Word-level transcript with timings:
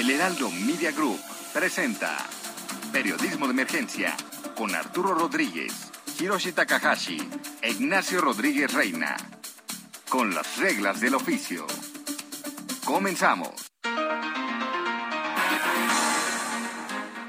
El 0.00 0.08
Heraldo 0.08 0.50
Media 0.50 0.92
Group 0.92 1.20
presenta 1.52 2.16
Periodismo 2.90 3.44
de 3.46 3.52
Emergencia 3.52 4.16
con 4.56 4.74
Arturo 4.74 5.12
Rodríguez, 5.12 5.92
Hiroshi 6.18 6.52
Takahashi 6.52 7.18
e 7.60 7.70
Ignacio 7.72 8.22
Rodríguez 8.22 8.72
Reina. 8.72 9.14
Con 10.08 10.34
las 10.34 10.56
reglas 10.56 11.02
del 11.02 11.16
oficio. 11.16 11.66
Comenzamos. 12.82 13.70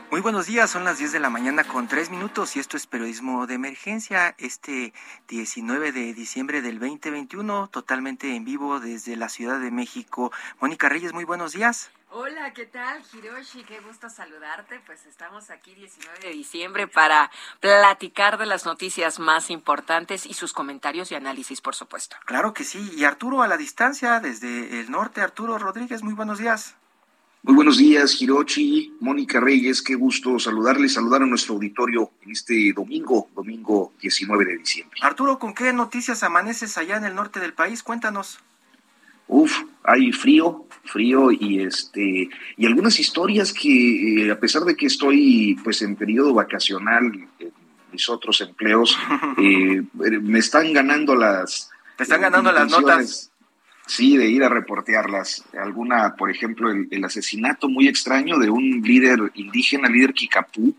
Muy 0.09 0.21
buenos 0.21 0.45
días, 0.45 0.69
son 0.69 0.85
las 0.85 0.97
10 0.97 1.11
de 1.11 1.19
la 1.19 1.29
mañana 1.29 1.65
con 1.65 1.89
3 1.89 2.09
minutos 2.09 2.55
y 2.55 2.59
esto 2.59 2.77
es 2.77 2.87
Periodismo 2.87 3.47
de 3.47 3.55
Emergencia, 3.55 4.33
este 4.37 4.93
19 5.27 5.91
de 5.91 6.13
diciembre 6.13 6.61
del 6.61 6.79
2021, 6.79 7.67
totalmente 7.67 8.33
en 8.33 8.45
vivo 8.45 8.79
desde 8.79 9.17
la 9.17 9.27
Ciudad 9.27 9.59
de 9.59 9.71
México. 9.71 10.31
Mónica 10.61 10.87
Reyes, 10.87 11.11
muy 11.11 11.25
buenos 11.25 11.51
días. 11.51 11.91
Hola, 12.13 12.51
¿qué 12.51 12.65
tal, 12.65 13.01
Hiroshi? 13.13 13.63
Qué 13.63 13.79
gusto 13.79 14.09
saludarte. 14.09 14.81
Pues 14.85 15.05
estamos 15.05 15.49
aquí 15.49 15.73
19 15.73 16.19
de 16.19 16.33
diciembre 16.33 16.85
para 16.85 17.31
platicar 17.61 18.37
de 18.37 18.45
las 18.45 18.65
noticias 18.65 19.17
más 19.17 19.49
importantes 19.49 20.25
y 20.25 20.33
sus 20.33 20.51
comentarios 20.51 21.09
y 21.13 21.15
análisis, 21.15 21.61
por 21.61 21.73
supuesto. 21.73 22.17
Claro 22.25 22.53
que 22.53 22.65
sí. 22.65 22.91
Y 22.97 23.05
Arturo 23.05 23.41
a 23.43 23.47
la 23.47 23.55
distancia, 23.55 24.19
desde 24.19 24.81
el 24.81 24.91
norte, 24.91 25.21
Arturo 25.21 25.57
Rodríguez, 25.57 26.03
muy 26.03 26.13
buenos 26.13 26.39
días. 26.39 26.75
Muy 27.43 27.55
buenos 27.55 27.77
días, 27.77 28.21
Hirochi, 28.21 28.97
Mónica 28.99 29.39
Reyes, 29.39 29.81
qué 29.81 29.95
gusto 29.95 30.37
saludarles, 30.37 30.93
saludar 30.93 31.23
a 31.23 31.25
nuestro 31.25 31.53
auditorio 31.53 32.11
en 32.23 32.31
este 32.31 32.73
domingo, 32.73 33.29
domingo 33.33 33.93
19 34.01 34.45
de 34.45 34.57
diciembre. 34.57 34.99
Arturo, 35.01 35.39
¿con 35.39 35.53
qué 35.53 35.71
noticias 35.71 36.23
amaneces 36.23 36.77
allá 36.77 36.97
en 36.97 37.05
el 37.05 37.15
norte 37.15 37.39
del 37.39 37.53
país? 37.53 37.83
Cuéntanos. 37.83 38.39
Uf, 39.33 39.63
hay 39.85 40.11
frío, 40.11 40.65
frío 40.83 41.31
y 41.31 41.61
este 41.61 42.29
y 42.57 42.65
algunas 42.65 42.99
historias 42.99 43.53
que 43.53 44.25
eh, 44.25 44.31
a 44.31 44.37
pesar 44.37 44.63
de 44.63 44.75
que 44.75 44.87
estoy 44.87 45.57
pues 45.63 45.81
en 45.81 45.95
periodo 45.95 46.33
vacacional 46.33 47.05
en 47.39 47.53
mis 47.93 48.09
otros 48.09 48.41
empleos 48.41 48.97
eh, 49.37 49.81
me 50.21 50.39
están 50.39 50.73
ganando 50.73 51.15
las 51.15 51.69
te 51.95 52.03
están 52.03 52.21
ganando 52.21 52.51
las 52.51 52.69
notas 52.69 53.31
Sí, 53.87 54.15
de 54.15 54.27
ir 54.29 54.41
a 54.41 54.47
reportearlas. 54.47 55.43
Alguna, 55.59 56.15
por 56.15 56.31
ejemplo, 56.31 56.71
el, 56.71 57.03
asesinato 57.03 57.67
muy 57.67 57.89
extraño 57.89 58.37
de 58.39 58.49
un 58.49 58.81
líder 58.81 59.19
indígena, 59.33 59.89
líder 59.89 60.13
Kikapú, 60.13 60.73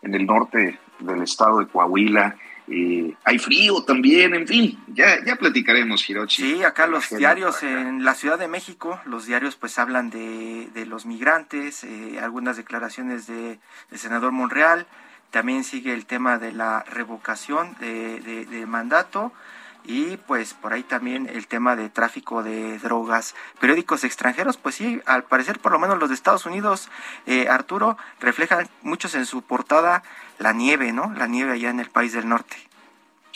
en 0.00 0.14
el 0.14 0.24
norte 0.24 0.78
del 1.00 1.22
estado 1.22 1.58
de 1.58 1.66
Coahuila. 1.66 2.34
Eh, 2.68 3.14
hay 3.22 3.38
frío 3.38 3.82
también, 3.84 4.34
en 4.34 4.46
fin, 4.46 4.78
ya, 4.88 5.24
ya 5.24 5.36
platicaremos, 5.36 6.08
Hirochi. 6.08 6.42
Sí, 6.42 6.64
acá 6.64 6.86
los 6.86 7.08
diarios 7.10 7.62
en 7.62 8.04
la 8.04 8.14
Ciudad 8.14 8.38
de 8.38 8.48
México, 8.48 9.00
los 9.04 9.26
diarios 9.26 9.54
pues 9.56 9.78
hablan 9.78 10.10
de, 10.10 10.68
de 10.74 10.84
los 10.84 11.06
migrantes, 11.06 11.84
eh, 11.84 12.18
algunas 12.20 12.56
declaraciones 12.56 13.26
de, 13.26 13.58
del 13.90 13.98
senador 13.98 14.32
Monreal, 14.32 14.86
también 15.30 15.64
sigue 15.64 15.92
el 15.92 16.06
tema 16.06 16.38
de 16.38 16.52
la 16.52 16.84
revocación 16.90 17.76
de, 17.78 18.46
de 18.46 18.66
mandato 18.66 19.32
y 19.86 20.16
pues 20.16 20.54
por 20.54 20.72
ahí 20.72 20.82
también 20.82 21.28
el 21.32 21.46
tema 21.46 21.76
de 21.76 21.88
tráfico 21.88 22.42
de 22.42 22.78
drogas. 22.78 23.34
Periódicos 23.60 24.04
extranjeros, 24.04 24.56
pues 24.56 24.74
sí, 24.74 25.00
al 25.06 25.24
parecer 25.24 25.58
por 25.60 25.72
lo 25.72 25.78
menos 25.78 25.98
los 25.98 26.08
de 26.08 26.14
Estados 26.14 26.44
Unidos, 26.46 26.88
eh, 27.26 27.48
Arturo, 27.48 27.96
reflejan 28.20 28.68
muchos 28.82 29.14
en 29.14 29.26
su 29.26 29.42
portada 29.42 30.02
la 30.38 30.52
nieve, 30.52 30.92
¿no? 30.92 31.12
La 31.14 31.26
nieve 31.26 31.52
allá 31.52 31.70
en 31.70 31.80
el 31.80 31.90
país 31.90 32.12
del 32.12 32.28
norte. 32.28 32.56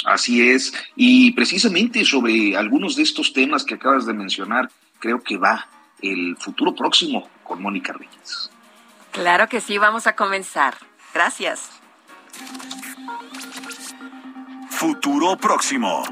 Así 0.04 0.48
es, 0.48 0.72
y 0.96 1.32
precisamente 1.32 2.04
sobre 2.04 2.56
algunos 2.56 2.96
de 2.96 3.02
estos 3.02 3.32
temas 3.32 3.64
que 3.64 3.74
acabas 3.74 4.06
de 4.06 4.14
mencionar, 4.14 4.70
creo 4.98 5.22
que 5.22 5.36
va 5.36 5.68
el 6.00 6.36
futuro 6.38 6.74
próximo 6.74 7.28
con 7.44 7.62
Mónica 7.62 7.92
Reyes. 7.92 8.50
Claro 9.12 9.48
que 9.48 9.60
sí, 9.60 9.76
vamos 9.76 10.06
a 10.06 10.16
comenzar. 10.16 10.78
Gracias. 11.12 11.70
Futuro 14.80 15.36
próximo. 15.36 16.02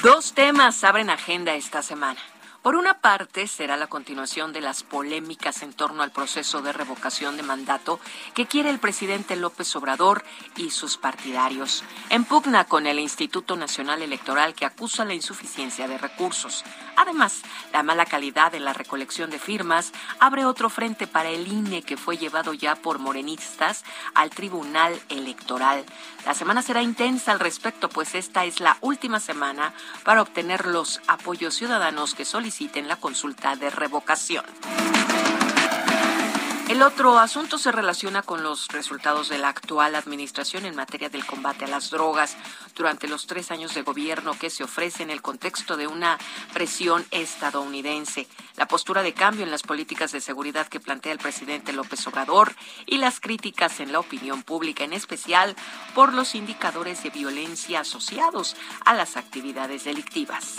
Dos 0.00 0.32
temas 0.32 0.84
abren 0.84 1.10
agenda 1.10 1.56
esta 1.56 1.82
semana. 1.82 2.20
Por 2.62 2.76
una 2.76 3.00
parte, 3.00 3.48
será 3.48 3.76
la 3.76 3.88
continuación 3.88 4.52
de 4.52 4.60
las 4.60 4.84
polémicas 4.84 5.64
en 5.64 5.72
torno 5.72 6.04
al 6.04 6.12
proceso 6.12 6.62
de 6.62 6.72
revocación 6.72 7.36
de 7.36 7.42
mandato 7.42 7.98
que 8.34 8.46
quiere 8.46 8.70
el 8.70 8.78
presidente 8.78 9.34
López 9.34 9.74
Obrador 9.74 10.22
y 10.54 10.70
sus 10.70 10.98
partidarios, 10.98 11.82
en 12.10 12.24
pugna 12.24 12.66
con 12.66 12.86
el 12.86 13.00
Instituto 13.00 13.56
Nacional 13.56 14.02
Electoral 14.02 14.54
que 14.54 14.66
acusa 14.66 15.04
la 15.04 15.14
insuficiencia 15.14 15.88
de 15.88 15.98
recursos. 15.98 16.62
Además, 16.96 17.42
la 17.72 17.82
mala 17.82 18.06
calidad 18.06 18.52
de 18.52 18.60
la 18.60 18.72
recolección 18.72 19.30
de 19.30 19.38
firmas 19.38 19.92
abre 20.18 20.44
otro 20.44 20.70
frente 20.70 21.06
para 21.06 21.30
el 21.30 21.48
INE 21.48 21.82
que 21.82 21.96
fue 21.96 22.16
llevado 22.16 22.52
ya 22.52 22.74
por 22.76 22.98
morenistas 22.98 23.84
al 24.14 24.30
Tribunal 24.30 25.00
Electoral. 25.08 25.84
La 26.26 26.34
semana 26.34 26.62
será 26.62 26.82
intensa 26.82 27.32
al 27.32 27.40
respecto, 27.40 27.88
pues 27.88 28.14
esta 28.14 28.44
es 28.44 28.60
la 28.60 28.76
última 28.80 29.20
semana 29.20 29.74
para 30.04 30.22
obtener 30.22 30.66
los 30.66 31.00
apoyos 31.06 31.54
ciudadanos 31.54 32.14
que 32.14 32.24
solicitan 32.24 32.84
en 32.84 32.88
la 32.88 32.96
consulta 32.96 33.56
de 33.56 33.70
revocación. 33.70 34.44
El 36.74 36.82
otro 36.82 37.20
asunto 37.20 37.56
se 37.56 37.70
relaciona 37.70 38.22
con 38.22 38.42
los 38.42 38.66
resultados 38.66 39.28
de 39.28 39.38
la 39.38 39.48
actual 39.48 39.94
administración 39.94 40.66
en 40.66 40.74
materia 40.74 41.08
del 41.08 41.24
combate 41.24 41.66
a 41.66 41.68
las 41.68 41.88
drogas 41.88 42.36
durante 42.74 43.06
los 43.06 43.28
tres 43.28 43.52
años 43.52 43.76
de 43.76 43.82
gobierno 43.82 44.36
que 44.36 44.50
se 44.50 44.64
ofrece 44.64 45.04
en 45.04 45.10
el 45.10 45.22
contexto 45.22 45.76
de 45.76 45.86
una 45.86 46.18
presión 46.52 47.06
estadounidense, 47.12 48.26
la 48.56 48.66
postura 48.66 49.04
de 49.04 49.14
cambio 49.14 49.44
en 49.44 49.52
las 49.52 49.62
políticas 49.62 50.10
de 50.10 50.20
seguridad 50.20 50.66
que 50.66 50.80
plantea 50.80 51.12
el 51.12 51.20
presidente 51.20 51.72
López 51.72 52.04
Obrador 52.08 52.56
y 52.86 52.96
las 52.96 53.20
críticas 53.20 53.78
en 53.78 53.92
la 53.92 54.00
opinión 54.00 54.42
pública, 54.42 54.82
en 54.82 54.94
especial 54.94 55.54
por 55.94 56.12
los 56.12 56.34
indicadores 56.34 57.04
de 57.04 57.10
violencia 57.10 57.82
asociados 57.82 58.56
a 58.84 58.94
las 58.94 59.16
actividades 59.16 59.84
delictivas. 59.84 60.56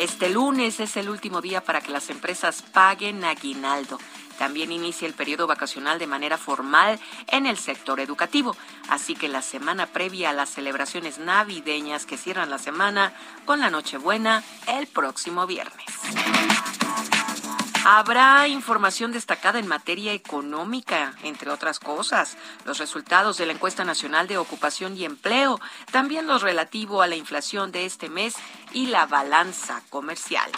Este 0.00 0.30
lunes 0.30 0.80
es 0.80 0.96
el 0.96 1.10
último 1.10 1.42
día 1.42 1.60
para 1.60 1.82
que 1.82 1.92
las 1.92 2.08
empresas 2.08 2.62
paguen 2.62 3.22
aguinaldo. 3.22 3.98
También 4.38 4.72
inicia 4.72 5.06
el 5.06 5.12
periodo 5.12 5.46
vacacional 5.46 5.98
de 5.98 6.06
manera 6.06 6.38
formal 6.38 6.98
en 7.26 7.44
el 7.44 7.58
sector 7.58 8.00
educativo, 8.00 8.56
así 8.88 9.14
que 9.14 9.28
la 9.28 9.42
semana 9.42 9.84
previa 9.88 10.30
a 10.30 10.32
las 10.32 10.48
celebraciones 10.48 11.18
navideñas 11.18 12.06
que 12.06 12.16
cierran 12.16 12.48
la 12.48 12.56
semana 12.56 13.12
con 13.44 13.60
la 13.60 13.68
Nochebuena 13.68 14.42
el 14.68 14.86
próximo 14.86 15.46
viernes. 15.46 15.84
Habrá 17.84 18.46
información 18.46 19.10
destacada 19.10 19.58
en 19.58 19.66
materia 19.66 20.12
económica, 20.12 21.14
entre 21.22 21.50
otras 21.50 21.80
cosas, 21.80 22.36
los 22.66 22.78
resultados 22.78 23.38
de 23.38 23.46
la 23.46 23.52
encuesta 23.52 23.84
nacional 23.84 24.28
de 24.28 24.36
ocupación 24.36 24.96
y 24.98 25.04
empleo, 25.06 25.58
también 25.90 26.26
los 26.26 26.42
relativo 26.42 27.00
a 27.00 27.06
la 27.06 27.16
inflación 27.16 27.72
de 27.72 27.86
este 27.86 28.10
mes 28.10 28.34
y 28.72 28.88
la 28.88 29.06
balanza 29.06 29.82
comercial. 29.88 30.50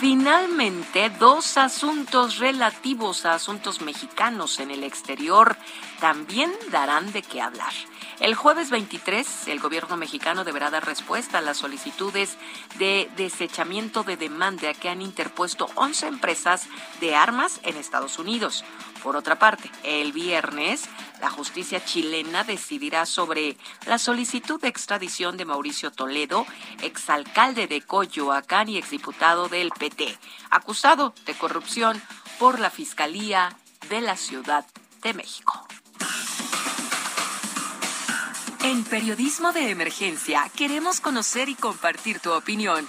Finalmente, 0.00 1.08
dos 1.08 1.56
asuntos 1.56 2.38
relativos 2.38 3.24
a 3.24 3.34
asuntos 3.34 3.80
mexicanos 3.80 4.58
en 4.58 4.70
el 4.70 4.82
exterior 4.82 5.56
también 6.00 6.52
darán 6.70 7.12
de 7.12 7.22
qué 7.22 7.40
hablar. 7.40 7.72
El 8.20 8.34
jueves 8.34 8.70
23, 8.70 9.48
el 9.48 9.60
gobierno 9.60 9.96
mexicano 9.96 10.44
deberá 10.44 10.70
dar 10.70 10.84
respuesta 10.84 11.38
a 11.38 11.42
las 11.42 11.58
solicitudes 11.58 12.36
de 12.78 13.08
desechamiento 13.16 14.02
de 14.02 14.16
demanda 14.16 14.74
que 14.74 14.88
han 14.88 15.00
interpuesto 15.00 15.68
11 15.74 16.08
empresas 16.08 16.66
de 17.00 17.14
armas 17.14 17.60
en 17.62 17.76
Estados 17.76 18.18
Unidos. 18.18 18.64
Por 19.04 19.16
otra 19.16 19.38
parte, 19.38 19.70
el 19.82 20.12
viernes, 20.12 20.88
la 21.20 21.28
justicia 21.28 21.84
chilena 21.84 22.42
decidirá 22.42 23.04
sobre 23.04 23.58
la 23.84 23.98
solicitud 23.98 24.58
de 24.58 24.68
extradición 24.68 25.36
de 25.36 25.44
Mauricio 25.44 25.92
Toledo, 25.92 26.46
exalcalde 26.80 27.66
de 27.66 27.82
Coyoacán 27.82 28.70
y 28.70 28.78
exdiputado 28.78 29.50
del 29.50 29.70
PT, 29.72 30.18
acusado 30.48 31.14
de 31.26 31.34
corrupción 31.34 32.02
por 32.38 32.58
la 32.58 32.70
Fiscalía 32.70 33.54
de 33.90 34.00
la 34.00 34.16
Ciudad 34.16 34.64
de 35.02 35.12
México. 35.12 35.68
En 38.62 38.84
Periodismo 38.84 39.52
de 39.52 39.68
Emergencia 39.68 40.50
queremos 40.56 41.02
conocer 41.02 41.50
y 41.50 41.54
compartir 41.54 42.20
tu 42.20 42.32
opinión. 42.32 42.88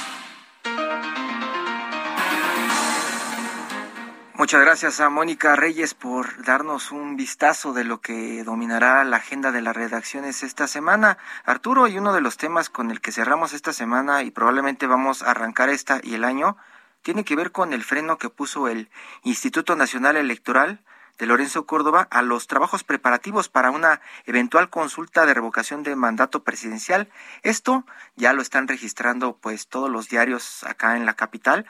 Muchas 4.41 4.61
gracias 4.61 4.99
a 4.99 5.11
Mónica 5.11 5.55
Reyes 5.55 5.93
por 5.93 6.43
darnos 6.43 6.91
un 6.91 7.15
vistazo 7.15 7.73
de 7.73 7.83
lo 7.83 8.01
que 8.01 8.43
dominará 8.43 9.03
la 9.03 9.17
agenda 9.17 9.51
de 9.51 9.61
las 9.61 9.75
redacciones 9.75 10.41
esta 10.41 10.67
semana. 10.67 11.19
Arturo, 11.45 11.87
y 11.87 11.99
uno 11.99 12.11
de 12.11 12.21
los 12.21 12.37
temas 12.37 12.71
con 12.71 12.89
el 12.89 13.01
que 13.01 13.11
cerramos 13.11 13.53
esta 13.53 13.71
semana 13.71 14.23
y 14.23 14.31
probablemente 14.31 14.87
vamos 14.87 15.21
a 15.21 15.29
arrancar 15.29 15.69
esta 15.69 15.99
y 16.01 16.15
el 16.15 16.23
año, 16.23 16.57
tiene 17.03 17.23
que 17.23 17.35
ver 17.35 17.51
con 17.51 17.71
el 17.71 17.83
freno 17.83 18.17
que 18.17 18.31
puso 18.31 18.67
el 18.67 18.89
Instituto 19.21 19.75
Nacional 19.75 20.17
Electoral 20.17 20.79
de 21.19 21.27
Lorenzo 21.27 21.67
Córdoba 21.67 22.07
a 22.09 22.23
los 22.23 22.47
trabajos 22.47 22.83
preparativos 22.83 23.47
para 23.47 23.69
una 23.69 24.01
eventual 24.25 24.71
consulta 24.71 25.27
de 25.27 25.35
revocación 25.35 25.83
de 25.83 25.95
mandato 25.95 26.43
presidencial. 26.43 27.09
Esto 27.43 27.85
ya 28.15 28.33
lo 28.33 28.41
están 28.41 28.67
registrando 28.67 29.37
pues 29.37 29.67
todos 29.67 29.91
los 29.91 30.09
diarios 30.09 30.63
acá 30.63 30.97
en 30.97 31.05
la 31.05 31.13
capital 31.13 31.67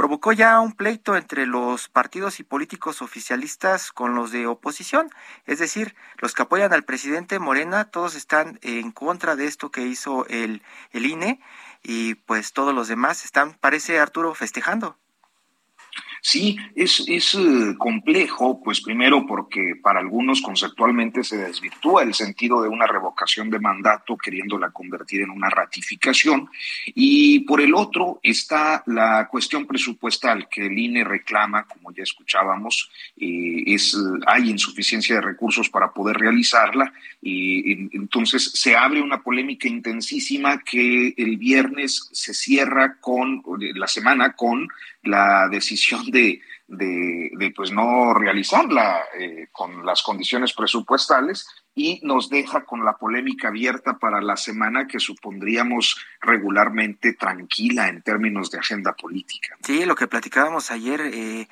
provocó 0.00 0.32
ya 0.32 0.58
un 0.60 0.72
pleito 0.72 1.14
entre 1.14 1.44
los 1.44 1.90
partidos 1.90 2.40
y 2.40 2.42
políticos 2.42 3.02
oficialistas 3.02 3.92
con 3.92 4.14
los 4.14 4.32
de 4.32 4.46
oposición, 4.46 5.10
es 5.44 5.58
decir, 5.58 5.94
los 6.16 6.32
que 6.32 6.40
apoyan 6.40 6.72
al 6.72 6.84
presidente 6.84 7.38
Morena, 7.38 7.84
todos 7.84 8.14
están 8.14 8.58
en 8.62 8.92
contra 8.92 9.36
de 9.36 9.44
esto 9.44 9.70
que 9.70 9.82
hizo 9.82 10.24
el, 10.28 10.62
el 10.92 11.04
INE 11.04 11.38
y 11.82 12.14
pues 12.14 12.54
todos 12.54 12.74
los 12.74 12.88
demás 12.88 13.26
están, 13.26 13.52
parece 13.52 14.00
Arturo, 14.00 14.34
festejando. 14.34 14.96
Sí, 16.22 16.56
es, 16.74 17.04
es 17.08 17.34
eh, 17.34 17.74
complejo, 17.78 18.60
pues 18.62 18.80
primero 18.80 19.26
porque 19.26 19.74
para 19.82 20.00
algunos 20.00 20.42
conceptualmente 20.42 21.24
se 21.24 21.38
desvirtúa 21.38 22.02
el 22.02 22.14
sentido 22.14 22.62
de 22.62 22.68
una 22.68 22.86
revocación 22.86 23.48
de 23.50 23.58
mandato 23.58 24.16
queriéndola 24.16 24.70
convertir 24.70 25.22
en 25.22 25.30
una 25.30 25.48
ratificación. 25.48 26.48
Y 26.86 27.40
por 27.40 27.60
el 27.60 27.74
otro 27.74 28.20
está 28.22 28.82
la 28.86 29.28
cuestión 29.28 29.66
presupuestal 29.66 30.48
que 30.48 30.66
el 30.66 30.78
INE 30.78 31.04
reclama, 31.04 31.64
como 31.64 31.92
ya 31.92 32.02
escuchábamos, 32.02 32.90
eh, 33.16 33.64
es, 33.66 33.96
hay 34.26 34.50
insuficiencia 34.50 35.16
de 35.16 35.22
recursos 35.22 35.68
para 35.70 35.92
poder 35.92 36.16
realizarla 36.18 36.92
y 37.22 37.96
entonces 37.96 38.52
se 38.54 38.76
abre 38.76 39.02
una 39.02 39.22
polémica 39.22 39.68
intensísima 39.68 40.58
que 40.58 41.14
el 41.16 41.36
viernes 41.36 42.08
se 42.12 42.34
cierra 42.34 42.96
con 43.00 43.42
la 43.74 43.86
semana 43.86 44.32
con 44.32 44.68
la 45.02 45.48
decisión 45.48 46.09
de, 46.10 46.40
de, 46.66 47.52
pues 47.54 47.72
no 47.72 48.14
realizarla 48.14 49.02
eh, 49.18 49.48
con 49.50 49.84
las 49.84 50.02
condiciones 50.02 50.52
presupuestales 50.52 51.46
y 51.74 52.00
nos 52.02 52.28
deja 52.28 52.64
con 52.64 52.84
la 52.84 52.94
polémica 52.94 53.48
abierta 53.48 53.98
para 53.98 54.20
la 54.20 54.36
semana 54.36 54.86
que 54.86 55.00
supondríamos 55.00 55.96
regularmente 56.20 57.14
tranquila 57.14 57.88
en 57.88 58.02
términos 58.02 58.50
de 58.50 58.58
agenda 58.58 58.94
política. 58.94 59.56
Sí, 59.62 59.84
lo 59.84 59.94
que 59.94 60.06
platicábamos 60.06 60.70
ayer, 60.70 61.00
eh, 61.00 61.48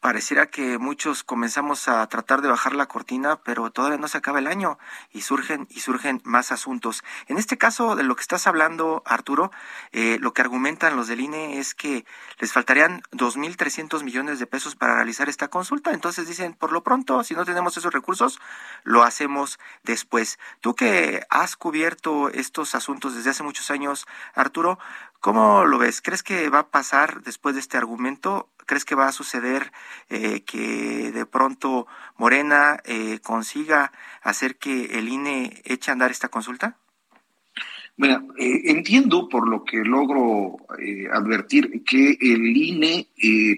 pareciera 0.00 0.46
que 0.46 0.78
muchos 0.78 1.22
comenzamos 1.22 1.88
a 1.88 2.06
tratar 2.08 2.40
de 2.40 2.48
bajar 2.48 2.74
la 2.74 2.86
cortina, 2.86 3.40
pero 3.44 3.70
todavía 3.70 3.98
no 3.98 4.08
se 4.08 4.18
acaba 4.18 4.38
el 4.38 4.46
año 4.46 4.78
y 5.12 5.20
surgen 5.20 5.66
y 5.70 5.80
surgen 5.80 6.20
más 6.24 6.52
asuntos. 6.52 7.04
En 7.28 7.38
este 7.38 7.58
caso 7.58 7.96
de 7.96 8.02
lo 8.02 8.16
que 8.16 8.22
estás 8.22 8.46
hablando, 8.46 9.02
Arturo, 9.04 9.52
eh, 9.92 10.18
lo 10.20 10.32
que 10.32 10.42
argumentan 10.42 10.96
los 10.96 11.06
del 11.08 11.20
INE 11.20 11.58
es 11.58 11.74
que 11.74 12.04
les 12.38 12.52
faltarían 12.52 13.02
2.300 13.12 14.02
millones 14.02 14.38
de 14.38 14.46
pesos 14.46 14.74
para 14.74 14.94
realizar 14.94 15.28
esta 15.28 15.48
consulta. 15.48 15.92
Entonces 15.92 16.26
dicen, 16.26 16.54
por 16.54 16.72
lo 16.72 16.82
pronto, 16.82 17.22
si 17.22 17.34
no 17.34 17.44
tenemos 17.44 17.76
esos 17.76 17.92
recursos, 17.92 18.40
lo 18.84 19.02
hacemos 19.02 19.58
después. 19.84 20.38
Tú 20.60 20.74
que 20.74 21.24
has 21.28 21.56
cubierto 21.56 22.30
estos 22.30 22.74
asuntos 22.74 23.14
desde 23.14 23.30
hace 23.30 23.42
muchos 23.42 23.70
años, 23.70 24.06
Arturo, 24.34 24.78
¿cómo 25.20 25.64
lo 25.64 25.78
ves? 25.78 26.00
¿Crees 26.00 26.22
que 26.22 26.48
va 26.48 26.60
a 26.60 26.70
pasar 26.70 27.22
después 27.22 27.54
de 27.54 27.60
este 27.60 27.76
argumento? 27.76 28.48
¿Crees 28.66 28.84
que 28.84 28.94
va 28.94 29.08
a 29.08 29.12
suceder 29.12 29.72
eh, 30.08 30.42
que 30.42 31.12
de 31.12 31.26
pronto 31.26 31.86
Morena 32.16 32.80
eh, 32.84 33.20
consiga 33.22 33.92
hacer 34.22 34.56
que 34.56 34.98
el 34.98 35.08
INE 35.08 35.62
eche 35.64 35.90
a 35.90 35.92
andar 35.92 36.10
esta 36.10 36.28
consulta? 36.28 36.76
Bueno, 37.96 38.28
eh, 38.38 38.62
entiendo 38.64 39.28
por 39.28 39.46
lo 39.46 39.62
que 39.62 39.78
logro 39.78 40.56
advertir 41.12 41.82
que 41.84 42.16
el 42.20 42.56
INE 42.56 43.08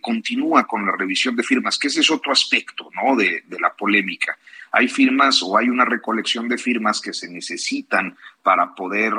continúa 0.00 0.66
con 0.66 0.84
la 0.84 0.96
revisión 0.96 1.36
de 1.36 1.44
firmas, 1.44 1.78
que 1.78 1.86
ese 1.86 2.00
es 2.00 2.10
otro 2.10 2.32
aspecto 2.32 2.88
¿no? 2.94 3.14
de 3.14 3.44
la 3.60 3.72
polémica 3.74 4.36
hay 4.72 4.88
firmas 4.88 5.42
o 5.42 5.58
hay 5.58 5.68
una 5.68 5.84
recolección 5.84 6.48
de 6.48 6.56
firmas 6.56 7.02
que 7.02 7.12
se 7.12 7.28
necesitan 7.28 8.16
para 8.42 8.74
poder 8.74 9.12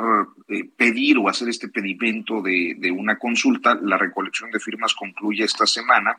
eh, 0.48 0.64
pedir 0.76 1.16
o 1.16 1.28
hacer 1.28 1.48
este 1.48 1.68
pedimento 1.68 2.42
de, 2.42 2.90
una 2.90 3.16
consulta. 3.18 3.78
La 3.80 3.96
recolección 3.96 4.50
de 4.50 4.58
firmas 4.58 4.94
concluye 4.94 5.44
esta 5.44 5.64
semana 5.64 6.18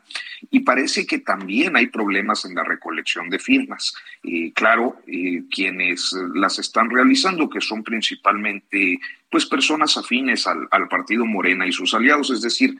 y 0.50 0.60
parece 0.60 1.06
que 1.06 1.18
también 1.18 1.76
hay 1.76 1.88
problemas 1.88 2.46
en 2.46 2.54
la 2.54 2.64
recolección 2.64 3.28
de 3.28 3.38
firmas. 3.38 3.94
Eh, 4.22 4.52
claro, 4.54 5.02
eh, 5.06 5.42
quienes 5.50 6.12
las 6.34 6.58
están 6.58 6.88
realizando, 6.88 7.50
que 7.50 7.60
son 7.60 7.84
principalmente 7.84 8.98
pues 9.30 9.44
personas 9.44 9.98
afines 9.98 10.46
al, 10.46 10.88
partido 10.88 11.26
Morena 11.26 11.66
y 11.66 11.72
sus 11.72 11.92
aliados, 11.92 12.30
es 12.30 12.40
decir, 12.40 12.78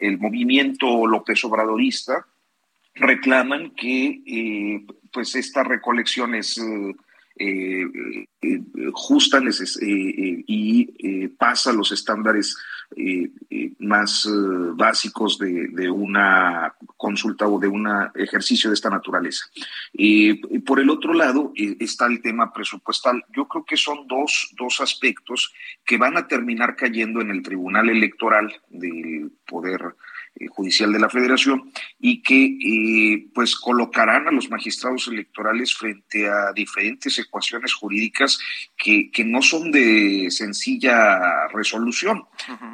el 0.00 0.18
movimiento 0.18 1.06
López 1.06 1.42
Obradorista, 1.44 2.26
reclaman 2.94 3.70
que 3.70 4.84
pues 5.16 5.34
esta 5.34 5.64
recolección 5.64 6.34
es 6.34 6.58
eh, 6.58 6.94
eh, 7.38 8.60
justa 8.92 9.40
y 9.80 11.28
pasa 11.28 11.72
los 11.72 11.90
estándares 11.90 12.54
más 13.78 14.28
básicos 14.74 15.38
de, 15.38 15.88
una 15.88 16.74
consulta 16.98 17.48
o 17.48 17.58
de 17.58 17.66
un 17.66 17.88
ejercicio 18.14 18.68
de 18.68 18.74
esta 18.74 18.90
naturaleza. 18.90 19.46
por 20.66 20.80
el 20.80 20.90
otro 20.90 21.14
lado 21.14 21.54
está 21.56 22.04
el 22.08 22.20
tema 22.20 22.52
presupuestal. 22.52 23.24
Yo 23.34 23.48
creo 23.48 23.64
que 23.64 23.78
son 23.78 24.06
dos, 24.06 24.52
dos 24.58 24.82
aspectos 24.82 25.54
que 25.86 25.96
van 25.96 26.18
a 26.18 26.28
terminar 26.28 26.76
cayendo 26.76 27.22
en 27.22 27.30
el 27.30 27.42
Tribunal 27.42 27.88
Electoral 27.88 28.54
del 28.68 29.32
Poder 29.46 29.80
eh, 29.80 30.05
judicial 30.50 30.92
de 30.92 30.98
la 30.98 31.08
Federación 31.08 31.72
y 31.98 32.22
que 32.22 32.44
eh, 32.44 33.26
pues 33.34 33.56
colocarán 33.56 34.28
a 34.28 34.32
los 34.32 34.50
magistrados 34.50 35.08
electorales 35.08 35.74
frente 35.74 36.28
a 36.28 36.52
diferentes 36.52 37.18
ecuaciones 37.18 37.72
jurídicas 37.74 38.38
que, 38.76 39.10
que 39.10 39.24
no 39.24 39.42
son 39.42 39.70
de 39.70 40.28
sencilla 40.30 41.48
resolución. 41.48 42.24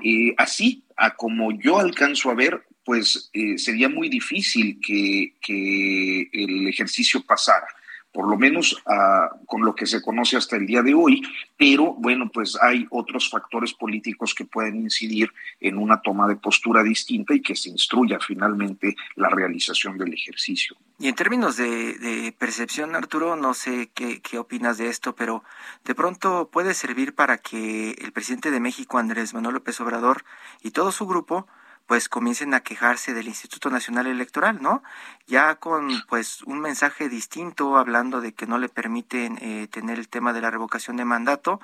Eh, 0.03 0.35
así, 0.39 0.85
a 0.97 1.15
como 1.15 1.53
yo 1.53 1.79
alcanzo 1.79 2.31
a 2.31 2.35
ver, 2.35 2.67
pues 2.85 3.31
sería 3.57 3.89
muy 3.89 4.09
difícil 4.09 4.81
que, 4.85 5.35
que 5.41 6.29
el 6.33 6.67
ejercicio 6.67 7.23
pasara 7.23 7.67
por 8.13 8.29
lo 8.29 8.37
menos 8.37 8.81
ah, 8.87 9.31
con 9.47 9.63
lo 9.63 9.75
que 9.75 9.87
se 9.87 10.03
conoce 10.03 10.37
hasta 10.37 10.57
el 10.57 10.67
día 10.67 10.83
de 10.83 10.95
hoy, 10.95 11.23
pero 11.57 11.95
bueno, 11.95 12.31
pues 12.33 12.59
hay 12.61 12.87
otros 12.91 13.31
factores 13.31 13.73
políticos 13.73 14.35
que 14.35 14.45
pueden 14.45 14.77
incidir 14.77 15.33
en 15.61 15.79
una 15.79 16.01
toma 16.01 16.29
de 16.29 16.37
postura 16.37 16.83
distinta 16.83 17.35
y 17.35 17.41
que 17.41 17.57
se 17.57 17.71
instruya 17.71 18.19
finalmente 18.21 18.95
la 19.17 19.29
realización 19.29 19.97
del 19.97 20.13
ejercicio. 20.13 20.77
Y 20.99 21.09
en 21.09 21.15
términos 21.15 21.57
de, 21.57 22.35
percepción, 22.39 22.95
Arturo, 22.95 23.35
no 23.37 23.55
sé 23.55 23.91
qué, 23.95 24.21
qué, 24.21 24.39
opinas 24.39 24.79
de 24.79 24.89
esto, 24.89 25.15
pero 25.17 25.43
de 25.85 25.95
pronto 25.95 26.51
puede 26.53 26.75
servir 26.75 27.15
para 27.15 27.39
que 27.39 27.93
el 27.93 28.13
presidente 28.13 28.51
de 28.51 28.61
México, 28.61 28.99
Andrés 28.99 29.35
Manuel 29.35 29.55
López 29.55 29.81
Obrador, 29.81 30.25
y 30.63 30.71
todo 30.71 30.93
su 30.93 31.07
grupo, 31.07 31.47
pues 31.87 32.09
comiencen 32.09 32.55
a 32.55 32.61
quejarse 32.61 33.15
del 33.15 33.29
Instituto 33.29 33.71
Nacional 33.71 34.07
Electoral, 34.07 34.61
¿no? 34.63 34.83
Ya 35.27 35.57
con 35.57 35.91
pues 36.09 36.43
un 36.43 36.61
mensaje 36.61 37.09
distinto 37.09 37.77
hablando 37.77 38.21
de 38.21 38.33
que 38.33 38.47
no 38.47 38.59
le 38.59 38.69
permiten 38.69 39.39
eh, 39.41 39.69
tener 39.71 39.99
el 39.99 40.09
tema 40.09 40.33
de 40.33 40.41
la 40.41 40.51
revocación 40.51 40.97
de 40.97 41.05
mandato, 41.05 41.61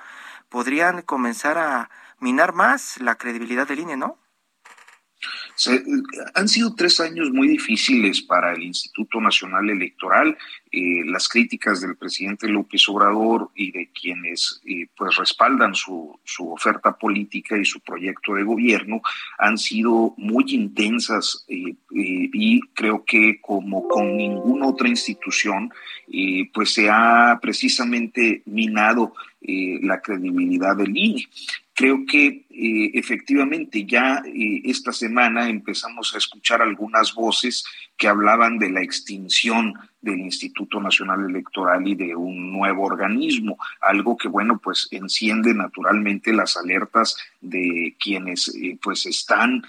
podrían 0.48 1.02
comenzar 1.02 1.58
a 1.58 1.90
minar 2.20 2.52
más 2.54 3.00
la 3.00 3.16
credibilidad 3.16 3.66
del 3.66 3.80
INE, 3.80 3.96
¿no? 3.96 4.18
Han 6.35 6.49
sido 6.49 6.75
tres 6.75 7.00
años 7.00 7.31
muy 7.31 7.49
difíciles 7.49 8.23
para 8.23 8.53
el 8.53 8.62
Instituto 8.62 9.21
Nacional 9.21 9.69
Electoral. 9.71 10.37
Eh, 10.71 11.03
las 11.07 11.29
críticas 11.29 11.81
del 11.81 11.97
presidente 11.97 12.47
López 12.47 12.88
Obrador 12.88 13.50
y 13.55 13.73
de 13.73 13.91
quienes 13.91 14.61
eh, 14.67 14.87
pues 14.97 15.17
respaldan 15.17 15.75
su, 15.75 16.19
su, 16.25 16.53
oferta 16.53 16.97
política 16.97 17.57
y 17.57 17.65
su 17.65 17.81
proyecto 17.81 18.35
de 18.35 18.43
gobierno 18.43 19.00
han 19.38 19.57
sido 19.57 20.15
muy 20.19 20.45
intensas 20.49 21.47
eh, 21.49 21.75
y 21.91 22.61
creo 22.75 23.05
que 23.05 23.41
como 23.41 23.88
con 23.88 24.17
ninguna 24.17 24.67
otra 24.67 24.88
institución 24.88 25.71
pues 26.55 26.73
se 26.73 26.88
ha 26.91 27.38
precisamente 27.41 28.43
minado 28.47 29.12
la 29.41 30.00
credibilidad 30.00 30.77
del 30.77 30.97
INE. 30.97 31.29
Creo 31.78 32.06
que 32.06 32.44
eh, 32.50 32.90
efectivamente 32.94 33.87
ya 33.87 34.20
eh, 34.26 34.62
esta 34.64 34.92
semana 34.92 35.49
empezamos 35.49 36.12
a 36.12 36.18
escuchar 36.18 36.61
algunas 36.61 37.14
voces 37.14 37.64
que 37.97 38.08
hablaban 38.08 38.58
de 38.58 38.68
la 38.68 38.82
extinción 38.82 39.75
del 40.02 40.18
Instituto 40.18 40.80
Nacional 40.80 41.30
Electoral 41.30 41.87
y 41.87 41.94
de 41.94 42.16
un 42.16 42.50
nuevo 42.50 42.82
organismo, 42.82 43.58
algo 43.80 44.16
que 44.16 44.26
bueno 44.26 44.58
pues 44.58 44.88
enciende 44.90 45.54
naturalmente 45.54 46.32
las 46.32 46.56
alertas 46.56 47.16
de 47.40 47.94
quienes 48.00 48.49
eh, 48.56 48.76
pues 48.82 49.06
están 49.06 49.62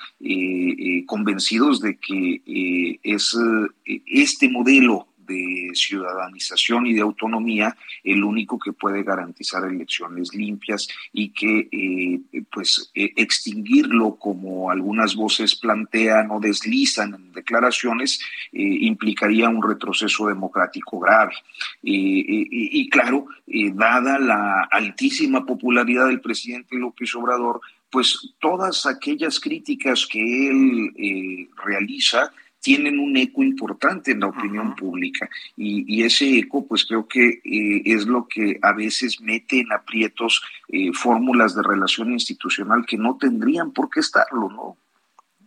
convencidos 1.06 1.80
de 1.80 1.98
que 1.98 3.00
es 3.04 3.38
este 3.86 4.50
modelo 4.50 5.09
de 5.30 5.70
ciudadanización 5.74 6.88
y 6.88 6.94
de 6.94 7.02
autonomía 7.02 7.78
el 8.04 8.24
único 8.24 8.58
que 8.58 8.74
puede 8.74 9.04
garantizar 9.04 9.64
elecciones 9.64 10.34
limpias 10.34 10.88
y 11.14 11.30
que 11.30 11.70
eh, 11.72 12.44
pues 12.52 12.92
eh, 12.96 13.14
extinguirlo 13.16 14.16
como 14.16 14.72
algunas 14.72 15.16
voces 15.16 15.56
plantean 15.56 16.32
o 16.32 16.40
deslizan 16.40 17.14
en 17.14 17.32
declaraciones 17.32 18.20
eh, 18.52 18.62
implicaría 18.62 19.50
un 19.50 19.62
retroceso 19.62 20.28
democrático 20.28 21.00
grave. 21.00 21.34
Y 21.82 22.90
claro 22.90 23.28
dada 23.74 24.20
la 24.20 24.68
altísima 24.72 25.46
popularidad 25.46 26.08
del 26.08 26.22
presidente 26.22 26.76
López 26.78 27.14
Obrador 27.16 27.62
pues 27.92 28.36
todas 28.40 28.86
aquellas 28.86 29.40
críticas 29.40 30.06
que 30.06 30.50
él 30.50 31.50
realiza 31.64 32.32
tienen 32.60 33.00
un 33.00 33.16
eco 33.18 33.44
importante 33.44 34.12
en 34.12 34.22
la 34.22 34.28
opinión 34.28 34.76
pública 34.76 35.30
y, 35.56 36.04
ese 36.04 36.40
eco 36.40 36.66
pues 36.66 36.86
creo 36.86 37.08
que 37.08 37.42
eh, 37.44 37.82
es 37.86 38.06
lo 38.08 38.28
que 38.28 38.58
a 38.62 38.74
veces 38.74 39.22
mete 39.22 39.60
en 39.60 39.72
aprietos 39.72 40.42
eh, 40.70 40.92
fórmulas 40.94 41.56
de 41.56 41.64
relación 41.64 42.12
institucional 42.12 42.86
que 42.86 42.98
no 42.98 43.18
tendrían 43.18 43.72
por 43.72 43.90
qué 43.90 44.00
estarlo, 44.00 44.50
¿no? 44.50 44.78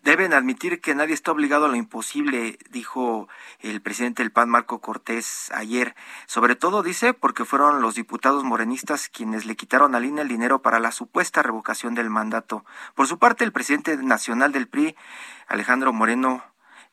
Deben 0.02 0.33
admitir 0.33 0.81
que 0.81 0.97
nadie 0.97 1.14
está 1.14 1.31
obligado 1.31 1.66
a 1.66 1.69
lo 1.69 1.76
imposible, 1.76 2.59
dijo 2.71 3.28
el 3.61 3.81
presidente 3.81 4.25
del 4.25 4.33
PAN, 4.33 4.50
Marco 4.50 4.81
Cortés, 4.81 5.52
ayer. 5.54 5.95
Sobre 6.26 6.57
todo, 6.57 6.83
dice, 6.83 7.14
porque 7.14 7.45
fueron 7.45 7.81
los 7.81 7.95
diputados 7.95 8.42
morenistas 8.42 9.09
quienes 9.09 9.47
le 9.47 9.54
quitaron 9.54 9.95
a 9.95 10.00
Lina 10.00 10.23
el 10.23 10.28
dinero 10.28 10.61
para 10.61 10.81
la 10.81 10.90
supuesta 10.90 11.45
revocación 11.45 11.95
del 11.95 12.11
mandato. 12.11 12.64
Por 12.97 13.07
su 13.07 13.21
parte, 13.21 13.45
el 13.45 13.52
presidente 13.52 13.97
nacional 13.97 14.50
del 14.50 14.66
PRI, 14.66 14.97
Alejandro 15.47 15.92
Moreno, 15.92 16.42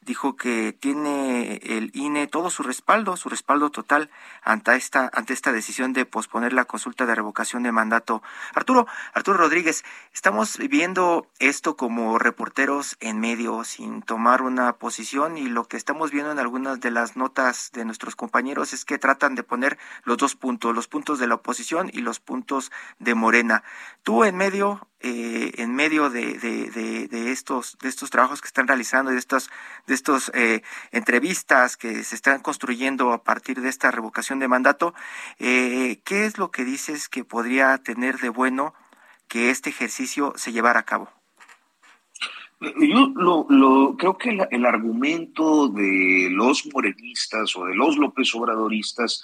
dijo 0.02 0.36
que 0.36 0.74
tiene 0.74 1.60
el 1.64 1.92
INE 1.94 2.28
todo 2.28 2.50
su 2.50 2.64
respaldo, 2.64 3.18
su 3.18 3.30
respaldo 3.30 3.70
total 3.70 4.10
ante 4.42 4.76
esta, 4.76 5.10
ante 5.14 5.34
esta 5.34 5.52
decisión 5.52 5.94
de 5.94 6.06
posponer 6.06 6.54
la 6.54 6.66
consulta 6.66 7.06
de 7.06 7.16
revocación 7.16 7.64
de 7.64 7.72
mandato. 7.72 8.24
Arturo, 8.54 8.88
Arturo 9.14 9.38
Rodríguez, 9.38 9.84
estamos 10.14 10.58
viendo 10.58 11.28
esto 11.40 11.76
como 11.76 12.18
reporteros 12.18 12.98
en 13.00 13.20
medio, 13.20 13.64
sin 13.64 14.02
tomar 14.02 14.42
una 14.42 14.74
posición, 14.74 15.38
y 15.38 15.48
lo 15.48 15.66
que 15.66 15.78
estamos 15.78 16.12
viendo 16.12 16.32
en 16.32 16.40
algunas 16.40 16.80
de 16.80 16.92
las 16.92 17.16
notas 17.16 17.72
de 17.74 17.86
nuestros 17.86 18.16
compañeros 18.16 18.74
es 18.74 18.86
que 18.86 18.98
tratan 18.98 19.36
de 19.36 19.44
poner 19.44 19.78
los 20.04 20.18
dos 20.18 20.36
puntos, 20.36 20.76
los 20.76 20.88
puntos 20.88 21.20
de 21.20 21.28
la 21.28 21.36
oposición 21.36 21.90
y 21.94 22.02
los 22.02 22.20
puntos 22.20 22.72
de 23.00 23.16
Morena. 23.16 23.64
Tú 24.04 24.24
en 24.24 24.36
medio, 24.36 24.89
eh, 25.02 25.54
en 25.60 25.76
medio 25.76 26.10
de, 26.10 26.38
de, 26.38 27.32
estos, 27.32 27.78
de 27.82 27.88
estos 27.88 28.10
trabajos 28.10 28.42
que 28.42 28.48
están 28.48 28.68
realizando 28.68 29.12
y 29.12 29.14
de 29.14 29.20
estas 29.20 29.50
de 29.88 29.94
estos, 29.94 30.30
eh, 30.36 30.62
entrevistas 30.92 31.78
que 31.78 32.04
se 32.04 32.16
están 32.16 32.42
construyendo 32.42 33.14
a 33.14 33.24
partir 33.24 33.62
de 33.62 33.70
esta 33.70 33.92
revocación 33.92 34.40
de 34.40 34.50
mandato, 34.50 34.94
eh, 35.40 36.02
¿qué 36.04 36.26
es 36.26 36.38
lo 36.38 36.52
que 36.52 36.66
dices 36.66 37.08
que 37.08 37.24
podría 37.24 37.78
tener 37.78 38.18
de 38.18 38.28
bueno 38.28 38.74
que 39.30 39.52
este 39.52 39.70
ejercicio 39.70 40.34
se 40.36 40.52
llevara 40.52 40.82
a 40.82 40.86
cabo? 40.86 41.10
Yo 42.60 43.14
lo, 43.16 43.96
creo 43.98 44.18
que 44.18 44.38
el, 44.52 44.66
argumento 44.66 45.70
de 45.70 46.28
los 46.30 46.68
morenistas 46.74 47.56
o 47.56 47.64
de 47.64 47.74
los 47.74 47.96
López 47.96 48.36
Obradoristas, 48.36 49.24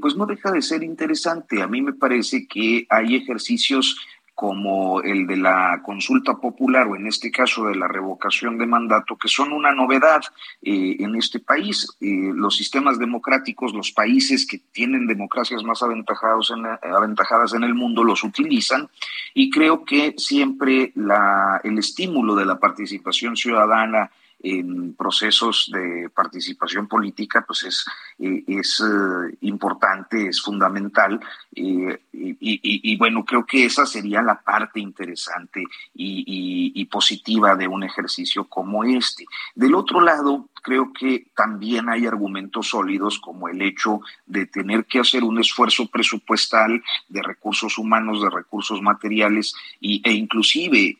pues 0.00 0.14
no 0.14 0.26
deja 0.26 0.52
de 0.52 0.62
ser 0.62 0.84
interesante. 0.84 1.60
A 1.60 1.66
mí 1.66 1.82
me 1.82 1.92
parece 1.92 2.46
que 2.46 2.86
hay 2.88 3.16
ejercicios 3.16 3.96
como 4.34 5.02
el 5.02 5.26
de 5.26 5.36
la 5.36 5.82
consulta 5.84 6.34
popular 6.34 6.86
o 6.86 6.96
en 6.96 7.06
este 7.06 7.30
caso 7.30 7.66
de 7.66 7.76
la 7.76 7.86
revocación 7.86 8.58
de 8.58 8.66
mandato, 8.66 9.16
que 9.16 9.28
son 9.28 9.52
una 9.52 9.72
novedad 9.72 10.22
eh, 10.62 10.96
en 10.98 11.14
este 11.16 11.40
país. 11.40 11.96
Eh, 12.00 12.32
los 12.34 12.56
sistemas 12.56 12.98
democráticos, 12.98 13.74
los 13.74 13.92
países 13.92 14.46
que 14.46 14.58
tienen 14.72 15.06
democracias 15.06 15.62
más 15.62 15.82
aventajados 15.82 16.50
en, 16.50 16.66
aventajadas 16.66 17.54
en 17.54 17.64
el 17.64 17.74
mundo 17.74 18.04
los 18.04 18.24
utilizan 18.24 18.88
y 19.34 19.50
creo 19.50 19.84
que 19.84 20.14
siempre 20.16 20.92
la, 20.94 21.60
el 21.62 21.78
estímulo 21.78 22.34
de 22.34 22.46
la 22.46 22.58
participación 22.58 23.36
ciudadana 23.36 24.10
en 24.42 24.94
procesos 24.94 25.70
de 25.72 26.10
participación 26.10 26.88
política, 26.88 27.44
pues 27.46 27.62
es, 27.62 27.84
eh, 28.18 28.42
es 28.46 28.82
eh, 28.84 29.36
importante, 29.42 30.28
es 30.28 30.42
fundamental. 30.42 31.20
Eh, 31.54 32.00
y, 32.12 32.96
bueno, 32.96 33.24
creo 33.24 33.46
que 33.46 33.64
esa 33.64 33.86
sería 33.86 34.20
la 34.22 34.40
parte 34.40 34.80
interesante 34.80 35.64
y, 35.94 36.84
positiva 36.90 37.56
de 37.56 37.66
un 37.66 37.84
ejercicio 37.84 38.44
como 38.44 38.84
este. 38.84 39.24
Del 39.54 39.74
otro 39.74 40.02
lado, 40.02 40.48
creo 40.62 40.92
que 40.92 41.28
también 41.34 41.88
hay 41.88 42.04
argumentos 42.04 42.68
sólidos 42.68 43.18
como 43.18 43.48
el 43.48 43.62
hecho 43.62 44.00
de 44.26 44.44
tener 44.44 44.84
que 44.84 44.98
hacer 44.98 45.24
un 45.24 45.40
esfuerzo 45.40 45.86
presupuestal 45.86 46.82
de 47.08 47.22
recursos 47.22 47.78
humanos, 47.78 48.20
de 48.20 48.28
recursos 48.28 48.82
materiales 48.82 49.54
e 49.80 50.12
inclusive 50.12 50.98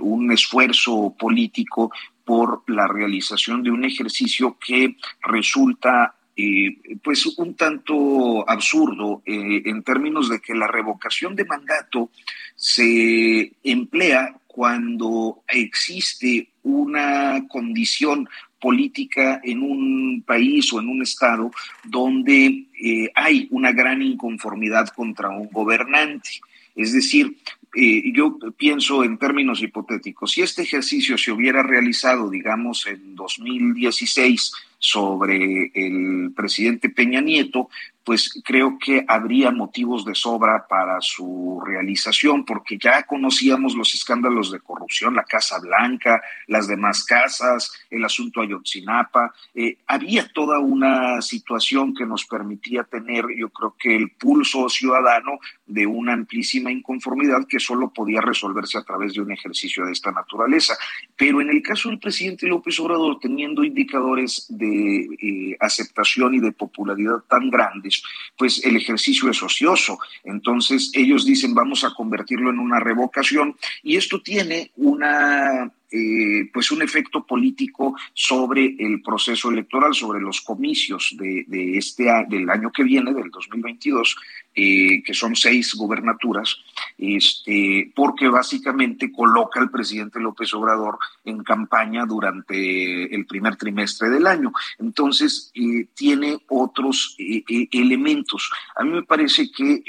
un 0.00 0.32
esfuerzo 0.32 1.14
político 1.18 1.92
por 2.24 2.62
la 2.68 2.86
realización 2.86 3.62
de 3.62 3.70
un 3.70 3.84
ejercicio 3.84 4.58
que 4.64 4.96
resulta 5.22 6.14
eh, 6.36 6.98
pues 7.02 7.26
un 7.38 7.54
tanto 7.54 8.48
absurdo 8.48 9.22
eh, 9.24 9.62
en 9.66 9.84
términos 9.84 10.28
de 10.28 10.40
que 10.40 10.54
la 10.54 10.66
revocación 10.66 11.36
de 11.36 11.44
mandato 11.44 12.10
se 12.56 13.52
emplea 13.62 14.34
cuando 14.48 15.42
existe 15.48 16.48
una 16.64 17.46
condición 17.48 18.28
política 18.60 19.40
en 19.44 19.62
un 19.62 20.24
país 20.26 20.72
o 20.72 20.80
en 20.80 20.88
un 20.88 21.02
estado 21.02 21.50
donde 21.84 22.66
eh, 22.82 23.10
hay 23.14 23.46
una 23.50 23.72
gran 23.72 24.00
inconformidad 24.00 24.88
contra 24.88 25.28
un 25.28 25.48
gobernante. 25.50 26.30
Es 26.74 26.92
decir, 26.92 27.36
eh, 27.76 28.12
yo 28.12 28.38
pienso 28.56 29.04
en 29.04 29.18
términos 29.18 29.62
hipotéticos, 29.62 30.32
si 30.32 30.42
este 30.42 30.62
ejercicio 30.62 31.18
se 31.18 31.32
hubiera 31.32 31.62
realizado, 31.62 32.30
digamos, 32.30 32.86
en 32.86 33.14
2016 33.14 34.52
sobre 34.78 35.70
el 35.74 36.32
presidente 36.34 36.90
Peña 36.90 37.20
Nieto, 37.20 37.68
pues 38.04 38.42
creo 38.44 38.78
que 38.78 39.04
habría 39.08 39.50
motivos 39.50 40.04
de 40.04 40.14
sobra 40.14 40.66
para 40.68 41.00
su 41.00 41.62
realización, 41.64 42.44
porque 42.44 42.76
ya 42.78 43.02
conocíamos 43.04 43.74
los 43.74 43.94
escándalos 43.94 44.52
de 44.52 44.60
corrupción, 44.60 45.14
la 45.14 45.24
Casa 45.24 45.58
Blanca, 45.58 46.22
las 46.46 46.68
demás 46.68 47.04
casas, 47.04 47.72
el 47.90 48.04
asunto 48.04 48.42
Ayotzinapa. 48.42 49.32
Eh, 49.54 49.78
había 49.86 50.28
toda 50.28 50.58
una 50.58 51.22
situación 51.22 51.94
que 51.94 52.04
nos 52.04 52.26
permitía 52.26 52.84
tener, 52.84 53.24
yo 53.36 53.48
creo 53.48 53.74
que 53.78 53.96
el 53.96 54.10
pulso 54.10 54.68
ciudadano 54.68 55.38
de 55.66 55.86
una 55.86 56.12
amplísima 56.12 56.70
inconformidad 56.70 57.46
que 57.48 57.58
solo 57.58 57.90
podía 57.90 58.20
resolverse 58.20 58.76
a 58.76 58.82
través 58.82 59.14
de 59.14 59.22
un 59.22 59.32
ejercicio 59.32 59.86
de 59.86 59.92
esta 59.92 60.12
naturaleza. 60.12 60.76
Pero 61.16 61.40
en 61.40 61.48
el 61.48 61.62
caso 61.62 61.88
del 61.88 61.98
presidente 61.98 62.46
López 62.46 62.78
Obrador, 62.80 63.18
teniendo 63.18 63.64
indicadores 63.64 64.46
de 64.50 65.08
eh, 65.22 65.56
aceptación 65.58 66.34
y 66.34 66.40
de 66.40 66.52
popularidad 66.52 67.20
tan 67.28 67.48
grandes, 67.48 67.93
pues 68.36 68.64
el 68.64 68.76
ejercicio 68.76 69.30
es 69.30 69.42
ocioso. 69.42 69.98
Entonces 70.24 70.90
ellos 70.94 71.24
dicen 71.24 71.54
vamos 71.54 71.84
a 71.84 71.94
convertirlo 71.94 72.50
en 72.50 72.58
una 72.58 72.80
revocación 72.80 73.56
y 73.82 73.96
esto 73.96 74.20
tiene 74.22 74.70
una 74.76 75.70
eh, 75.96 76.50
pues 76.52 76.72
un 76.72 76.82
efecto 76.82 77.24
político 77.24 77.94
sobre 78.14 78.74
el 78.80 79.00
proceso 79.00 79.50
electoral, 79.50 79.94
sobre 79.94 80.20
los 80.20 80.40
comicios 80.40 81.14
de, 81.16 81.44
este 81.78 82.10
del 82.28 82.50
año 82.50 82.72
que 82.72 82.82
viene, 82.82 83.14
del 83.14 83.30
2022, 83.30 84.16
eh, 84.54 85.02
que 85.02 85.14
son 85.14 85.34
seis 85.34 85.74
gubernaturas, 85.74 86.56
este, 86.98 87.92
porque 87.94 88.28
básicamente 88.28 89.10
coloca 89.10 89.60
al 89.60 89.70
presidente 89.70 90.20
López 90.20 90.52
Obrador 90.54 90.98
en 91.24 91.42
campaña 91.42 92.06
durante 92.06 93.14
el 93.14 93.26
primer 93.26 93.56
trimestre 93.56 94.10
del 94.10 94.26
año. 94.26 94.52
Entonces, 94.78 95.50
eh, 95.54 95.88
tiene 95.94 96.38
otros 96.48 97.16
eh, 97.18 97.44
elementos. 97.72 98.50
A 98.76 98.84
mí 98.84 98.90
me 98.90 99.02
parece 99.02 99.50
que 99.50 99.82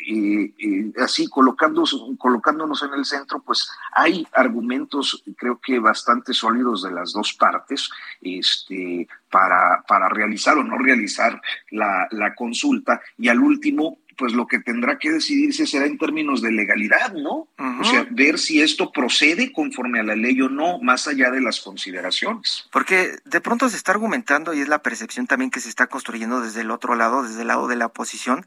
así, 1.01 1.27
colocándonos, 1.27 1.95
colocándonos 2.17 2.81
en 2.83 2.93
el 2.93 3.05
centro, 3.05 3.41
pues 3.45 3.69
hay 3.95 4.25
argumentos, 4.33 5.23
creo 5.37 5.59
que 5.59 5.79
bastante 5.79 6.33
sólidos 6.33 6.83
de 6.83 6.91
las 6.91 7.13
dos 7.13 7.33
partes, 7.33 7.89
este, 8.21 9.07
para, 9.29 9.83
para 9.87 10.09
realizar 10.09 10.57
o 10.57 10.63
no 10.63 10.77
realizar 10.77 11.41
la, 11.71 12.07
la 12.11 12.33
consulta. 12.35 13.01
Y 13.17 13.27
al 13.27 13.39
último, 13.39 13.99
pues 14.17 14.33
lo 14.33 14.47
que 14.47 14.59
tendrá 14.59 14.97
que 14.97 15.11
decidirse 15.11 15.67
será 15.67 15.85
en 15.85 15.97
términos 15.97 16.41
de 16.41 16.51
legalidad, 16.51 17.13
¿no? 17.13 17.47
O 17.57 17.83
sea, 17.83 18.07
ver 18.11 18.39
si 18.39 18.61
esto 18.61 18.91
procede 18.91 19.51
conforme 19.51 19.99
a 19.99 20.03
la 20.03 20.15
ley 20.15 20.41
o 20.41 20.49
no, 20.49 20.79
más 20.79 21.07
allá 21.07 21.31
de 21.31 21.41
las 21.41 21.59
consideraciones. 21.61 22.67
Porque 22.71 23.17
de 23.25 23.41
pronto 23.41 23.69
se 23.69 23.77
está 23.77 23.91
argumentando, 23.91 24.53
y 24.53 24.61
es 24.61 24.67
la 24.67 24.81
percepción 24.81 25.27
también 25.27 25.51
que 25.51 25.59
se 25.59 25.69
está 25.69 25.87
construyendo 25.87 26.41
desde 26.41 26.61
el 26.61 26.71
otro 26.71 26.95
lado, 26.95 27.23
desde 27.23 27.41
el 27.41 27.47
lado 27.47 27.67
de 27.67 27.75
la 27.75 27.87
oposición, 27.87 28.45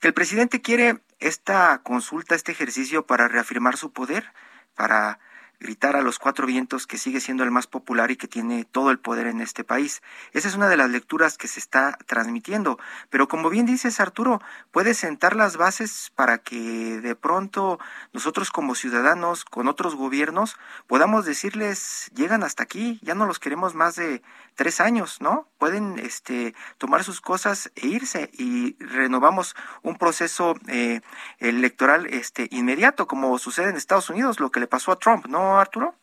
que 0.00 0.08
el 0.08 0.14
presidente 0.14 0.60
quiere 0.60 0.98
esta 1.18 1.80
consulta, 1.82 2.34
este 2.34 2.52
ejercicio 2.52 3.06
para 3.06 3.28
reafirmar 3.28 3.76
su 3.76 3.92
poder, 3.92 4.32
para 4.74 5.18
gritar 5.60 5.96
a 5.96 6.02
los 6.02 6.18
cuatro 6.18 6.46
vientos 6.46 6.86
que 6.86 6.98
sigue 6.98 7.20
siendo 7.20 7.44
el 7.44 7.50
más 7.50 7.66
popular 7.66 8.10
y 8.10 8.16
que 8.16 8.28
tiene 8.28 8.64
todo 8.64 8.90
el 8.90 8.98
poder 8.98 9.26
en 9.26 9.40
este 9.40 9.64
país. 9.64 10.02
Esa 10.32 10.48
es 10.48 10.54
una 10.54 10.68
de 10.68 10.76
las 10.76 10.90
lecturas 10.90 11.36
que 11.36 11.48
se 11.48 11.60
está 11.60 11.98
transmitiendo. 12.06 12.78
Pero 13.10 13.28
como 13.28 13.50
bien 13.50 13.66
dices, 13.66 14.00
Arturo, 14.00 14.40
puede 14.70 14.94
sentar 14.94 15.34
las 15.34 15.56
bases 15.56 16.12
para 16.14 16.38
que 16.38 17.00
de 17.00 17.14
pronto 17.14 17.78
nosotros 18.12 18.50
como 18.50 18.74
ciudadanos, 18.74 19.44
con 19.44 19.68
otros 19.68 19.94
gobiernos, 19.94 20.56
podamos 20.86 21.24
decirles, 21.24 22.10
llegan 22.14 22.42
hasta 22.42 22.62
aquí, 22.62 23.00
ya 23.02 23.14
no 23.14 23.26
los 23.26 23.38
queremos 23.38 23.74
más 23.74 23.96
de 23.96 24.22
tres 24.54 24.80
años, 24.80 25.20
¿no? 25.20 25.48
Pueden 25.58 25.98
este, 25.98 26.54
tomar 26.78 27.04
sus 27.04 27.20
cosas 27.20 27.70
e 27.74 27.86
irse 27.86 28.30
y 28.32 28.76
renovamos 28.82 29.56
un 29.82 29.96
proceso 29.96 30.54
eh, 30.66 31.00
electoral 31.38 32.06
este, 32.06 32.48
inmediato, 32.50 33.06
como 33.06 33.38
sucede 33.38 33.70
en 33.70 33.76
Estados 33.76 34.10
Unidos, 34.10 34.40
lo 34.40 34.50
que 34.50 34.60
le 34.60 34.66
pasó 34.66 34.92
a 34.92 34.98
Trump, 34.98 35.26
¿no? 35.26 35.47
Arturo? 35.56 35.94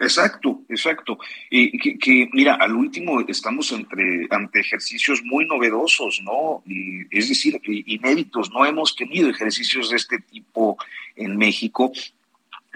Exacto, 0.00 0.62
exacto. 0.68 1.18
Y 1.50 1.78
que, 1.98 2.28
mira, 2.32 2.54
al 2.54 2.74
último 2.74 3.20
estamos 3.28 3.70
entre, 3.72 4.26
ante 4.30 4.60
ejercicios 4.60 5.22
muy 5.24 5.46
novedosos, 5.46 6.20
¿no? 6.24 6.62
Y, 6.66 7.02
es 7.16 7.28
decir, 7.28 7.60
inéditos. 7.64 8.50
No 8.50 8.66
hemos 8.66 8.96
tenido 8.96 9.30
ejercicios 9.30 9.90
de 9.90 9.96
este 9.96 10.18
tipo 10.18 10.76
en 11.14 11.36
México. 11.36 11.92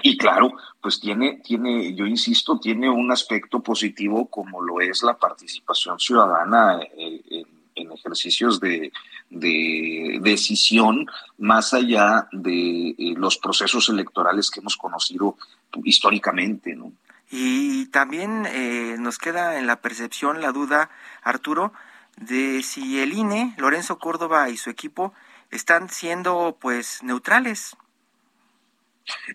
Y 0.02 0.16
claro, 0.16 0.52
pues 0.80 1.00
tiene, 1.00 1.40
tiene, 1.44 1.92
yo 1.94 2.06
insisto, 2.06 2.60
tiene 2.60 2.88
un 2.88 3.10
aspecto 3.10 3.60
positivo 3.60 4.26
como 4.26 4.62
lo 4.62 4.80
es 4.80 5.02
la 5.02 5.18
participación 5.18 5.98
ciudadana 5.98 6.78
eh, 6.96 7.44
en, 7.74 7.92
ejercicios 7.92 8.60
de, 8.60 8.92
de, 9.30 10.18
decisión 10.20 11.06
más 11.38 11.74
allá 11.74 12.28
de 12.30 12.90
eh, 12.90 13.14
los 13.16 13.38
procesos 13.38 13.88
electorales 13.88 14.50
que 14.50 14.60
hemos 14.60 14.76
conocido 14.76 15.36
históricamente, 15.84 16.74
¿no? 16.74 16.92
Y 17.30 17.86
también 17.86 18.46
eh, 18.46 18.96
nos 18.98 19.18
queda 19.18 19.58
en 19.58 19.66
la 19.66 19.80
percepción 19.80 20.40
la 20.40 20.52
duda, 20.52 20.90
Arturo, 21.22 21.72
de 22.16 22.62
si 22.62 23.00
el 23.00 23.12
INE, 23.12 23.54
Lorenzo 23.58 23.98
Córdoba 23.98 24.48
y 24.48 24.56
su 24.56 24.70
equipo 24.70 25.12
están 25.50 25.90
siendo 25.90 26.56
pues 26.58 27.02
neutrales. 27.02 27.76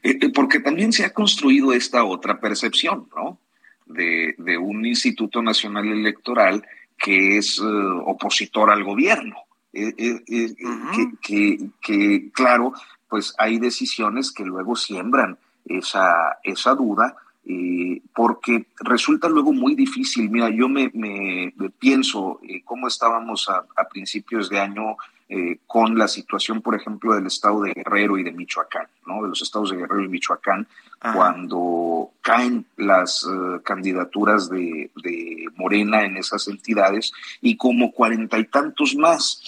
Eh, 0.01 0.17
eh, 0.21 0.31
porque 0.33 0.59
también 0.59 0.91
se 0.91 1.05
ha 1.05 1.13
construido 1.13 1.71
esta 1.73 2.03
otra 2.03 2.39
percepción, 2.39 3.09
¿no? 3.15 3.37
De, 3.85 4.33
un 4.57 4.85
Instituto 4.85 5.43
Nacional 5.43 5.87
Electoral 5.87 6.65
que 6.97 7.37
es 7.37 7.59
opositor 7.59 8.71
al 8.71 8.83
gobierno. 8.83 9.35
que, 11.21 11.69
que, 11.81 12.31
claro, 12.31 12.73
pues 13.09 13.35
hay 13.37 13.59
decisiones 13.59 14.31
que 14.31 14.45
luego 14.45 14.75
siembran 14.75 15.37
esa, 15.65 16.39
esa 16.43 16.75
duda, 16.75 17.15
eh, 17.45 18.01
porque 18.15 18.67
resulta 18.79 19.27
luego 19.27 19.51
muy 19.51 19.75
difícil. 19.75 20.29
Mira, 20.29 20.49
yo 20.49 20.69
me, 20.69 20.91
me, 20.93 21.53
pienso 21.79 22.39
eh, 22.43 22.61
cómo 22.63 22.87
estábamos 22.87 23.49
a, 23.49 23.65
principios 23.89 24.49
de 24.49 24.59
año 24.59 24.95
eh, 25.29 25.59
con 25.67 25.97
la 25.97 26.07
situación, 26.07 26.61
por 26.61 26.75
ejemplo, 26.75 27.15
del 27.15 27.27
estado 27.27 27.61
de 27.61 27.73
Guerrero 27.73 28.17
y 28.17 28.23
de 28.23 28.31
Michoacán, 28.31 28.87
¿no? 29.07 29.23
De 29.23 29.29
los 29.29 29.41
estados 29.41 29.71
de 29.71 29.77
Guerrero 29.77 30.03
y 30.03 30.09
Michoacán, 30.09 30.67
cuando 31.13 32.11
caen 32.21 32.65
las 32.77 33.25
eh, 33.25 33.59
candidaturas 33.63 34.49
de, 34.49 34.91
de, 35.03 35.45
Morena 35.55 36.03
en 36.05 36.17
esas 36.17 36.47
entidades 36.47 37.11
y 37.41 37.57
como 37.57 37.91
cuarenta 37.91 38.39
y 38.39 38.45
tantos 38.45 38.95
más. 38.95 39.41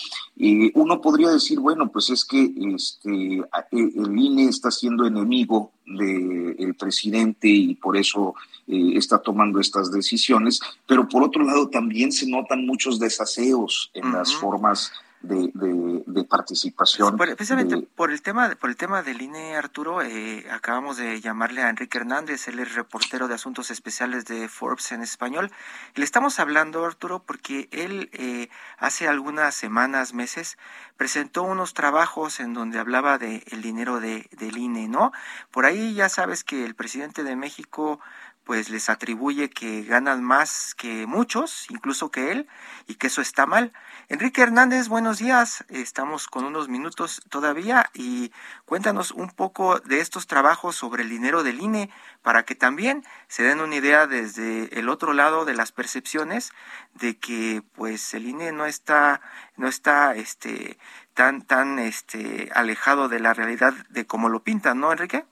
uno 0.74 1.02
podría 1.02 1.30
decir, 1.30 1.60
bueno, 1.60 1.90
pues 1.92 2.10
es 2.10 2.26
que 2.26 2.52
este, 2.76 3.38
e, 3.38 3.46
el 3.72 4.18
INE 4.18 4.46
está 4.50 4.72
siendo 4.72 5.06
enemigo 5.06 5.72
del 5.86 6.76
presidente 6.76 7.48
y 7.48 7.76
por 7.76 7.98
eso 7.98 8.36
eh, 8.68 8.94
está 8.96 9.20
tomando 9.20 9.60
estas 9.60 9.92
decisiones, 9.92 10.60
pero 10.88 11.08
por 11.08 11.22
otro 11.22 11.44
lado 11.44 11.70
también 11.70 12.12
se 12.12 12.28
notan 12.28 12.66
muchos 12.66 12.98
desaseos 12.98 13.92
en 13.94 14.12
las 14.12 14.34
formas 14.34 14.92
de, 15.26 16.26
participación. 16.30 17.18
precisamente 17.18 17.78
por 17.96 18.12
el 18.12 18.22
tema 18.22 18.56
por 18.60 18.70
el 18.70 18.76
tema 18.76 19.04
del 19.04 19.22
INE 19.22 19.56
Arturo, 19.56 20.02
eh, 20.02 20.46
acabamos 20.52 20.98
de 20.98 21.22
llamarle 21.22 21.62
a 21.62 21.70
Enrique 21.70 21.98
Hernández, 21.98 22.48
él 22.48 22.60
es 22.60 22.74
reportero 22.74 23.28
de 23.28 23.36
asuntos 23.36 23.70
especiales 23.72 24.26
de 24.26 24.48
Forbes 24.48 24.92
en 24.92 25.02
español. 25.02 25.52
le 25.96 26.04
estamos 26.04 26.40
hablando, 26.40 26.86
Arturo, 26.86 27.24
porque 27.26 27.68
él 27.72 28.10
eh, 28.14 28.50
hace 28.78 29.08
algunas 29.08 29.56
semanas, 29.56 30.14
meses, 30.14 30.58
presentó 30.98 31.44
unos 31.44 31.74
trabajos 31.74 32.40
en 32.40 32.54
donde 32.54 32.80
hablaba 32.80 33.18
de 33.18 33.44
el 33.52 33.62
dinero 33.62 34.00
de, 34.00 34.28
del 34.38 34.58
INE, 34.58 34.88
¿no? 34.88 35.12
Por 35.52 35.66
ahí 35.66 35.94
ya 35.94 36.10
sabes 36.10 36.44
que 36.44 36.66
el 36.66 36.76
presidente 36.76 37.24
de 37.24 37.36
México 37.36 38.00
pues 38.46 38.70
les 38.70 38.90
atribuye 38.90 39.50
que 39.50 39.84
ganan 39.84 40.24
más 40.24 40.76
que 40.76 41.08
muchos, 41.08 41.66
incluso 41.70 42.12
que 42.12 42.32
él, 42.32 42.48
y 42.88 42.96
que 42.96 43.08
eso 43.08 43.22
está 43.22 43.46
mal. 43.46 43.74
Enrique 44.08 44.42
Hernández, 44.42 44.88
buenos 44.88 45.18
días. 45.18 45.66
Estamos 45.70 46.28
con 46.28 46.46
unos 46.46 46.70
minutos 46.70 47.24
todavía 47.30 47.90
y 47.96 48.32
cuéntanos 48.66 49.10
un 49.10 49.32
poco 49.32 49.80
de 49.80 50.00
estos 50.00 50.28
trabajos 50.28 50.76
sobre 50.76 51.02
el 51.02 51.10
dinero 51.10 51.42
del 51.42 51.60
INE 51.60 51.90
para 52.22 52.44
que 52.44 52.54
también 52.54 53.04
se 53.28 53.42
den 53.42 53.62
una 53.62 53.76
idea 53.76 54.06
desde 54.06 54.80
el 54.80 54.90
otro 54.90 55.14
lado 55.14 55.44
de 55.46 55.56
las 55.56 55.72
percepciones 55.72 56.52
de 56.94 57.18
que 57.18 57.64
pues 57.74 58.14
el 58.14 58.28
INE 58.28 58.52
no 58.52 58.68
está 58.68 59.22
no 59.58 59.68
está 59.68 60.14
este 60.16 60.78
tan 61.16 61.42
tan 61.42 61.80
este 61.80 62.52
alejado 62.54 63.10
de 63.10 63.20
la 63.20 63.34
realidad 63.34 63.74
de 63.90 64.06
como 64.06 64.30
lo 64.30 64.44
pintan, 64.44 64.80
¿no, 64.80 64.92
Enrique? 64.92 65.26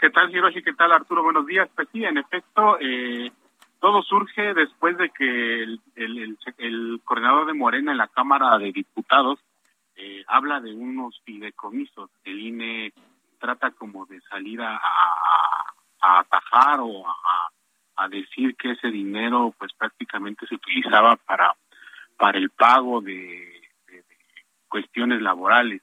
¿Qué 0.00 0.08
tal, 0.08 0.34
Hiroshi? 0.34 0.62
¿Qué 0.62 0.72
tal, 0.72 0.92
Arturo? 0.92 1.22
Buenos 1.22 1.44
días. 1.44 1.68
Pues 1.76 1.86
sí, 1.92 2.02
en 2.02 2.16
efecto, 2.16 2.78
eh, 2.80 3.30
todo 3.80 4.02
surge 4.02 4.54
después 4.54 4.96
de 4.96 5.10
que 5.10 5.62
el, 5.62 7.00
coordinador 7.04 7.46
de 7.46 7.52
Morena 7.52 7.92
en 7.92 7.98
la 7.98 8.08
Cámara 8.08 8.56
de 8.56 8.72
Diputados 8.72 9.38
eh, 9.96 10.24
habla 10.26 10.58
de 10.60 10.72
unos 10.72 11.20
fideicomisos. 11.26 12.08
El 12.24 12.40
INE 12.40 12.94
trata 13.38 13.72
como 13.72 14.06
de 14.06 14.22
salir 14.22 14.62
a, 14.62 14.80
atajar 16.00 16.80
o 16.80 17.06
a, 17.06 18.08
decir 18.08 18.56
que 18.56 18.70
ese 18.70 18.88
dinero 18.88 19.54
pues 19.58 19.74
prácticamente 19.74 20.46
se 20.46 20.54
utilizaba 20.54 21.16
para, 21.16 21.54
para 22.16 22.38
el 22.38 22.48
pago 22.48 23.02
de 23.02 23.68
cuestiones 24.66 25.20
laborales 25.20 25.82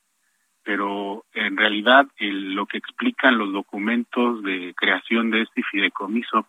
pero 0.67 1.23
en 1.33 1.55
realidad 1.55 2.07
lo 2.19 2.65
que 2.65 2.77
explican 2.77 3.37
los 3.37 3.53
documentos 3.53 4.43
de 4.43 4.73
creación 4.75 5.31
de 5.31 5.43
este 5.43 5.63
fideicomiso 5.63 6.45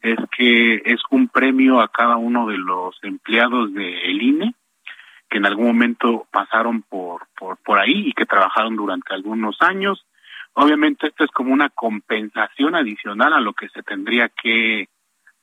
es 0.00 0.16
que 0.34 0.80
es 0.86 1.02
un 1.10 1.28
premio 1.28 1.82
a 1.82 1.88
cada 1.88 2.16
uno 2.16 2.46
de 2.46 2.56
los 2.56 2.98
empleados 3.02 3.74
del 3.74 4.22
INE 4.22 4.54
que 5.28 5.36
en 5.36 5.44
algún 5.44 5.66
momento 5.66 6.26
pasaron 6.30 6.80
por, 6.80 7.26
por, 7.38 7.58
por 7.58 7.78
ahí 7.78 8.08
y 8.08 8.12
que 8.14 8.24
trabajaron 8.24 8.74
durante 8.74 9.12
algunos 9.12 9.60
años. 9.60 10.02
Obviamente 10.54 11.08
esto 11.08 11.24
es 11.24 11.30
como 11.30 11.52
una 11.52 11.68
compensación 11.68 12.74
adicional 12.74 13.34
a 13.34 13.40
lo 13.40 13.52
que 13.52 13.68
se 13.68 13.82
tendría 13.82 14.30
que 14.30 14.88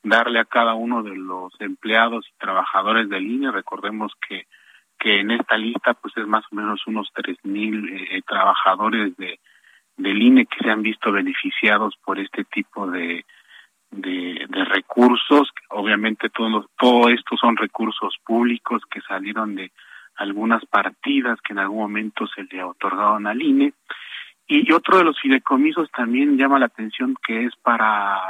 darle 0.02 0.40
a 0.40 0.46
cada 0.46 0.74
uno 0.74 1.04
de 1.04 1.16
los 1.16 1.54
empleados 1.60 2.26
y 2.28 2.40
trabajadores 2.40 3.08
del 3.08 3.28
INE. 3.30 3.52
Recordemos 3.52 4.14
que 4.28 4.48
que 5.00 5.20
en 5.20 5.32
esta 5.32 5.58
lista 5.58 5.94
pues 5.94 6.16
es 6.18 6.28
más 6.28 6.44
o 6.52 6.56
menos 6.56 6.86
unos 6.88 7.10
tres 7.14 7.38
mil 7.44 7.90
eh, 7.90 8.22
trabajadores 8.26 9.16
de 9.18 9.40
del 9.98 10.22
INE 10.22 10.46
que 10.46 10.64
se 10.64 10.70
han 10.70 10.82
visto 10.82 11.12
beneficiados 11.12 11.96
por 12.04 12.20
este 12.20 12.44
tipo 12.46 12.90
de 12.90 13.26
de, 13.92 14.66
recursos, 14.66 15.50
obviamente 15.70 16.30
todo, 16.30 16.70
todo 16.78 17.10
esto 17.10 17.38
son 17.38 17.56
recursos 17.56 18.16
públicos 18.26 18.82
que 18.90 19.02
salieron 19.02 19.56
de 19.56 19.72
algunas 20.16 20.66
partidas 20.66 21.40
que 21.42 21.54
en 21.54 21.60
algún 21.60 21.80
momento 21.80 22.26
se 22.28 22.44
le 22.44 22.64
otorgaron 22.64 23.28
al 23.28 23.42
INE. 23.42 23.74
Y 24.48 24.72
otro 24.72 24.98
de 24.98 25.04
los 25.04 25.20
fideicomisos 25.20 25.90
también 25.92 26.38
llama 26.38 26.60
la 26.60 26.68
atención 26.68 27.16
que 27.26 27.46
es 27.46 27.56
para 27.58 28.22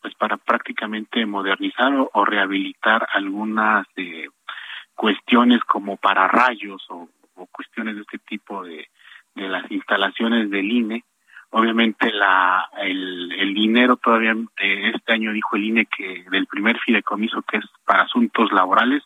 pues 0.00 0.14
para 0.16 0.36
prácticamente 0.36 1.24
modernizar 1.26 1.92
o, 2.12 2.24
rehabilitar 2.24 3.06
algunas 3.14 3.86
eh, 3.94 4.28
cuestiones 4.94 5.60
como 5.64 5.96
para 5.96 6.28
rayos 6.28 6.84
o, 6.90 7.08
cuestiones 7.50 7.96
de 7.96 8.02
este 8.02 8.18
tipo 8.18 8.62
de, 8.62 8.88
de 9.34 9.48
las 9.48 9.68
instalaciones 9.70 10.48
del 10.50 10.70
INE 10.70 11.04
Obviamente 11.54 12.10
la 12.10 12.70
el, 12.78 13.52
dinero 13.52 13.98
todavía 13.98 14.34
este 14.56 15.12
año 15.12 15.32
dijo 15.34 15.56
el 15.56 15.64
INE 15.64 15.84
que 15.86 16.24
del 16.30 16.46
primer 16.46 16.78
fideicomiso 16.80 17.42
que 17.42 17.58
es 17.58 17.64
para 17.84 18.04
asuntos 18.04 18.50
laborales 18.52 19.02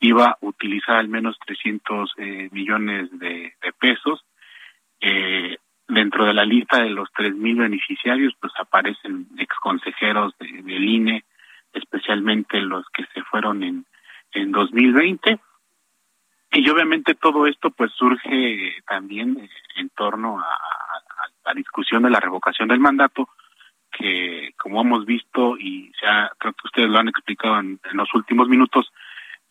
iba 0.00 0.28
a 0.28 0.38
utilizar 0.40 0.96
al 0.96 1.08
menos 1.08 1.36
300 1.44 2.14
eh, 2.16 2.48
millones 2.52 3.10
de, 3.18 3.52
pesos. 3.78 4.24
Eh, 4.98 5.58
dentro 5.86 6.24
de 6.24 6.32
la 6.32 6.46
lista 6.46 6.82
de 6.82 6.88
los 6.88 7.10
3.000 7.12 7.58
beneficiarios 7.58 8.32
pues 8.40 8.54
aparecen 8.58 9.28
exconsejeros 9.36 10.32
de, 10.38 10.62
del 10.62 10.88
INE, 10.88 11.24
especialmente 11.74 12.62
los 12.62 12.86
que 12.94 13.04
se 13.12 13.22
fueron 13.24 13.62
en, 13.62 13.84
en 14.34 14.52
2020. 14.52 15.40
Y 16.52 16.70
obviamente 16.70 17.14
todo 17.14 17.46
esto 17.46 17.70
pues 17.70 17.90
surge 17.92 18.76
también 18.86 19.48
en 19.76 19.88
torno 19.90 20.38
a, 20.38 20.44
la 21.44 21.52
discusión 21.52 22.02
de 22.02 22.10
la 22.10 22.20
revocación 22.20 22.68
del 22.68 22.80
mandato, 22.80 23.28
que 23.90 24.54
como 24.56 24.80
hemos 24.80 25.04
visto 25.04 25.58
y 25.58 25.92
se 26.00 26.06
creo 26.38 26.52
que 26.52 26.66
ustedes 26.66 26.88
lo 26.88 26.98
han 26.98 27.08
explicado 27.08 27.58
en, 27.60 27.80
los 27.92 28.12
últimos 28.14 28.48
minutos, 28.48 28.90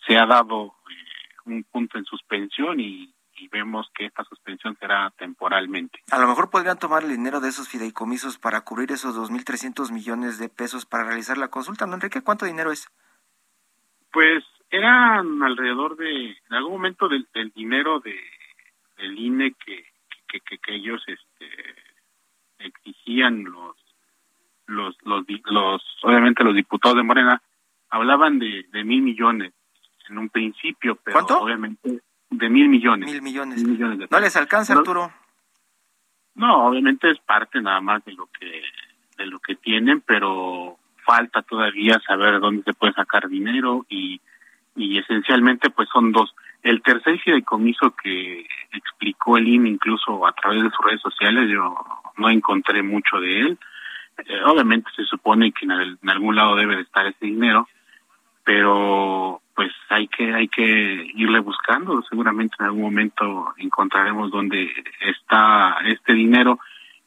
se 0.08 0.18
ha 0.18 0.26
dado 0.26 0.76
eh, 0.90 1.36
un 1.46 1.64
punto 1.64 1.98
en 1.98 2.06
suspensión 2.06 2.80
y, 2.80 3.14
vemos 3.52 3.92
que 3.94 4.06
esta 4.06 4.24
suspensión 4.24 4.76
será 4.80 5.12
temporalmente. 5.18 6.00
A 6.10 6.18
lo 6.18 6.28
mejor 6.28 6.50
podrían 6.50 6.80
tomar 6.80 7.04
el 7.04 7.10
dinero 7.10 7.42
de 7.42 7.50
esos 7.50 7.68
fideicomisos 7.68 8.40
para 8.40 8.62
cubrir 8.62 8.92
esos 8.94 9.16
2.300 9.16 9.92
millones 9.92 10.40
de 10.40 10.48
pesos 10.50 10.86
para 10.86 11.04
realizar 11.04 11.38
la 11.38 11.50
consulta. 11.50 11.86
¿No, 11.86 11.94
Enrique? 11.94 12.22
¿Cuánto 12.22 12.46
dinero 12.46 12.72
es? 12.72 12.90
Pues 14.12 14.44
eran 14.74 15.44
alrededor 15.44 15.96
de, 15.96 16.32
en 16.32 16.54
algún 16.54 16.74
momento 16.74 17.08
del, 17.08 17.28
dinero 17.54 18.00
de, 18.00 18.20
del 18.98 19.20
INE 19.20 19.54
que, 19.64 19.86
que, 20.28 20.40
que, 20.40 20.58
que 20.58 20.74
ellos 20.74 21.00
este, 21.06 21.48
exigían 22.58 23.44
los, 23.44 23.76
los, 24.66 24.98
los, 25.04 25.26
los, 25.46 25.84
obviamente 26.02 26.44
los 26.44 26.56
diputados 26.56 26.98
de 26.98 27.04
Morena, 27.04 27.40
hablaban 27.92 28.40
de, 28.40 28.66
de 28.72 28.84
mil 28.84 29.04
millones 29.04 29.54
en 30.10 30.18
un 30.18 30.30
principio, 30.30 30.96
pero 31.04 31.20
obviamente 31.20 32.02
de 32.32 32.50
mil 32.50 32.68
millones. 32.68 33.12
Mil 33.12 33.22
millones. 33.22 33.64
¿No 34.10 34.20
les 34.20 34.36
alcanza, 34.36 34.74
Arturo? 34.74 35.14
No, 36.34 36.66
obviamente 36.66 37.12
es 37.12 37.20
parte 37.20 37.62
nada 37.62 37.80
más 37.80 38.04
de 38.06 38.14
lo 38.14 38.26
que 38.26 38.64
de 39.18 39.28
lo 39.28 39.38
que 39.38 39.54
tienen, 39.54 40.02
pero 40.02 40.80
falta 41.06 41.44
todavía 41.44 42.00
saber 42.00 42.40
dónde 42.40 42.64
se 42.64 42.74
puede 42.74 42.94
sacar 42.94 43.30
dinero 43.30 43.86
y, 43.88 44.20
y 44.76 44.98
esencialmente 44.98 45.70
pues 45.70 45.90
son 45.90 46.12
dos. 46.12 46.34
El 46.64 46.82
tercer 46.82 47.20
fideicomiso 47.20 47.94
que 48.02 48.46
explicó 48.72 49.38
el 49.38 49.48
INE 49.48 49.70
incluso 49.70 50.26
a 50.26 50.32
través 50.32 50.64
de 50.64 50.70
sus 50.70 50.86
redes 50.86 51.02
sociales, 51.02 51.50
yo 51.50 51.76
no 52.18 52.30
encontré 52.30 52.82
mucho 52.82 53.20
de 53.20 53.40
él. 53.42 53.60
Eh, 54.18 54.42
obviamente 54.46 54.90
se 54.96 55.04
supone 55.04 55.52
que 55.52 55.66
en, 55.66 56.10
algún 56.10 56.36
lado 56.36 56.56
debe 56.56 56.76
de 56.76 56.84
estar 56.84 57.06
ese 57.06 57.26
dinero, 57.26 57.68
pero 58.44 59.42
pues 59.56 59.72
hay 59.90 60.08
que 60.08 60.34
hay 60.34 60.48
que 60.48 61.12
irle 61.16 61.40
buscando. 61.40 62.02
Seguramente 62.10 62.56
en 62.60 62.66
algún 62.68 62.84
momento 62.84 63.54
encontraremos 63.58 64.32
dónde 64.32 64.72
está 65.02 65.78
este 65.86 66.14
dinero. 66.14 66.60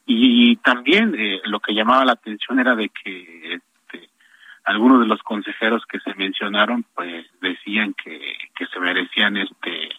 Y, 0.09 0.55
también 0.57 1.15
eh, 1.17 1.41
lo 1.45 1.59
que 1.59 1.73
llamaba 1.73 2.05
la 2.05 2.13
atención 2.13 2.59
era 2.59 2.75
de 2.75 2.89
que 2.89 3.55
este, 3.55 4.09
algunos 4.63 5.01
de 5.01 5.05
los 5.05 5.21
consejeros 5.21 5.83
que 5.85 5.99
se 5.99 6.13
mencionaron 6.15 6.85
pues 6.95 7.25
decían 7.67 7.93
que, 7.93 8.19
que 8.55 8.65
se 8.67 8.79
merecían 8.79 9.37
este 9.37 9.89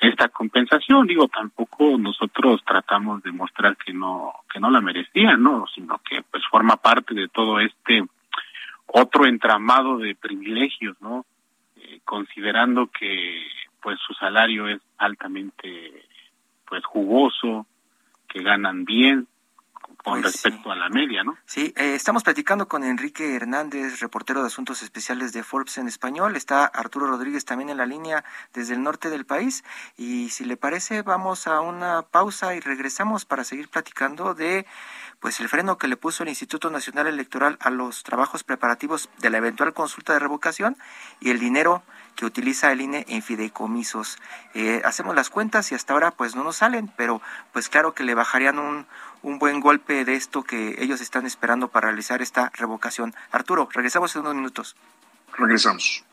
esta 0.00 0.28
compensación. 0.28 1.06
Digo, 1.06 1.28
tampoco 1.28 1.96
nosotros 1.98 2.62
tratamos 2.66 3.22
de 3.22 3.32
mostrar 3.32 3.76
que 3.76 3.92
no 3.92 4.32
que 4.52 4.60
no 4.60 4.70
la 4.70 4.80
merecían, 4.80 5.42
no, 5.42 5.66
sino 5.74 5.98
que 5.98 6.22
pues 6.22 6.42
forma 6.50 6.76
parte 6.76 7.14
de 7.14 7.28
todo 7.28 7.60
este 7.60 8.04
otro 8.86 9.26
entramado 9.26 9.98
de 9.98 10.14
privilegios, 10.14 10.96
¿no? 11.00 11.24
Eh, 11.76 12.00
considerando 12.04 12.88
que 12.88 13.46
pues 13.80 13.98
su 14.06 14.14
salario 14.14 14.68
es 14.68 14.80
altamente 14.98 16.06
pues 16.66 16.84
jugoso, 16.84 17.66
que 18.28 18.42
ganan 18.42 18.84
bien, 18.84 19.26
con 20.04 20.20
pues 20.20 20.34
respecto 20.34 20.70
a 20.70 20.76
la 20.76 20.90
media, 20.90 21.24
¿no? 21.24 21.36
Sí, 21.46 21.72
eh, 21.76 21.94
estamos 21.94 22.22
platicando 22.22 22.68
con 22.68 22.84
Enrique 22.84 23.34
Hernández, 23.34 24.00
reportero 24.00 24.42
de 24.42 24.48
Asuntos 24.48 24.82
Especiales 24.82 25.32
de 25.32 25.42
Forbes 25.42 25.78
en 25.78 25.88
español. 25.88 26.36
Está 26.36 26.66
Arturo 26.66 27.06
Rodríguez 27.06 27.46
también 27.46 27.70
en 27.70 27.78
la 27.78 27.86
línea 27.86 28.22
desde 28.52 28.74
el 28.74 28.82
norte 28.82 29.08
del 29.08 29.24
país. 29.24 29.64
Y 29.96 30.28
si 30.28 30.44
le 30.44 30.58
parece, 30.58 31.00
vamos 31.00 31.46
a 31.46 31.62
una 31.62 32.02
pausa 32.02 32.54
y 32.54 32.60
regresamos 32.60 33.24
para 33.24 33.44
seguir 33.44 33.70
platicando 33.70 34.34
de 34.34 34.66
pues 35.20 35.40
el 35.40 35.48
freno 35.48 35.78
que 35.78 35.88
le 35.88 35.96
puso 35.96 36.22
el 36.22 36.28
Instituto 36.28 36.68
Nacional 36.68 37.06
Electoral 37.06 37.56
a 37.60 37.70
los 37.70 38.02
trabajos 38.02 38.44
preparativos 38.44 39.08
de 39.20 39.30
la 39.30 39.38
eventual 39.38 39.72
consulta 39.72 40.12
de 40.12 40.18
revocación 40.18 40.76
y 41.18 41.30
el 41.30 41.38
dinero 41.38 41.82
que 42.14 42.24
utiliza 42.24 42.72
el 42.72 42.80
INE 42.80 43.04
en 43.08 43.22
fideicomisos. 43.22 44.18
Eh, 44.54 44.82
hacemos 44.84 45.14
las 45.14 45.30
cuentas 45.30 45.70
y 45.72 45.74
hasta 45.74 45.92
ahora 45.92 46.10
pues 46.10 46.34
no 46.34 46.44
nos 46.44 46.56
salen, 46.56 46.90
pero 46.96 47.20
pues 47.52 47.68
claro 47.68 47.94
que 47.94 48.04
le 48.04 48.14
bajarían 48.14 48.58
un, 48.58 48.86
un 49.22 49.38
buen 49.38 49.60
golpe 49.60 50.04
de 50.04 50.14
esto 50.14 50.42
que 50.42 50.76
ellos 50.78 51.00
están 51.00 51.26
esperando 51.26 51.68
para 51.68 51.88
realizar 51.88 52.22
esta 52.22 52.50
revocación. 52.54 53.14
Arturo, 53.32 53.68
regresamos 53.72 54.14
en 54.14 54.22
unos 54.22 54.34
minutos. 54.34 54.76
Regresamos. 55.36 56.04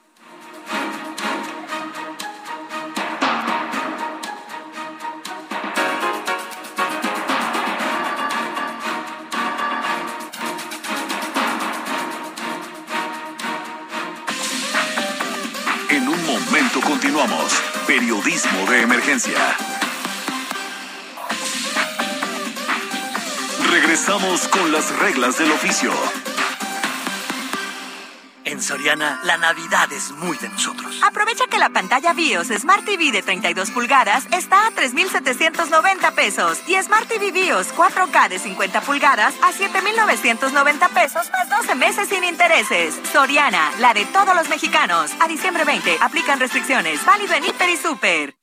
Periodismo 18.24 18.70
de 18.70 18.82
emergencia. 18.82 19.40
Regresamos 23.72 24.48
con 24.48 24.72
las 24.72 24.96
reglas 25.00 25.40
del 25.40 25.52
oficio. 25.52 25.92
En 28.52 28.62
Soriana, 28.62 29.22
la 29.24 29.38
Navidad 29.38 29.90
es 29.94 30.12
muy 30.12 30.38
de 30.38 30.50
nosotros. 30.50 31.00
Aprovecha 31.08 31.46
que 31.50 31.58
la 31.58 31.70
pantalla 31.70 32.12
BIOS 32.12 32.48
Smart 32.48 32.84
TV 32.84 33.10
de 33.14 33.22
32 33.22 33.72
pulgadas 33.72 34.26
está 34.34 34.68
a 34.68 34.72
3,790 34.72 36.12
pesos 36.12 36.60
y 36.68 36.76
Smart 36.84 37.08
TV 37.08 37.32
BIOS 37.32 37.74
4K 37.74 38.28
de 38.28 38.40
50 38.40 38.82
pulgadas 38.82 39.34
a 39.42 39.54
7,990 39.54 40.90
pesos 40.90 41.32
más 41.32 41.50
12 41.50 41.76
meses 41.76 42.10
sin 42.10 42.26
intereses. 42.26 43.00
Soriana, 43.14 43.72
la 43.80 43.94
de 43.94 44.04
todos 44.08 44.36
los 44.36 44.50
mexicanos. 44.50 45.12
A 45.22 45.30
diciembre 45.30 45.64
20, 45.64 46.00
aplican 46.02 46.38
restricciones. 46.38 47.06
Válido 47.06 47.34
en 47.36 47.46
Hiper 47.46 47.70
y 47.70 47.78
Super. 47.78 48.36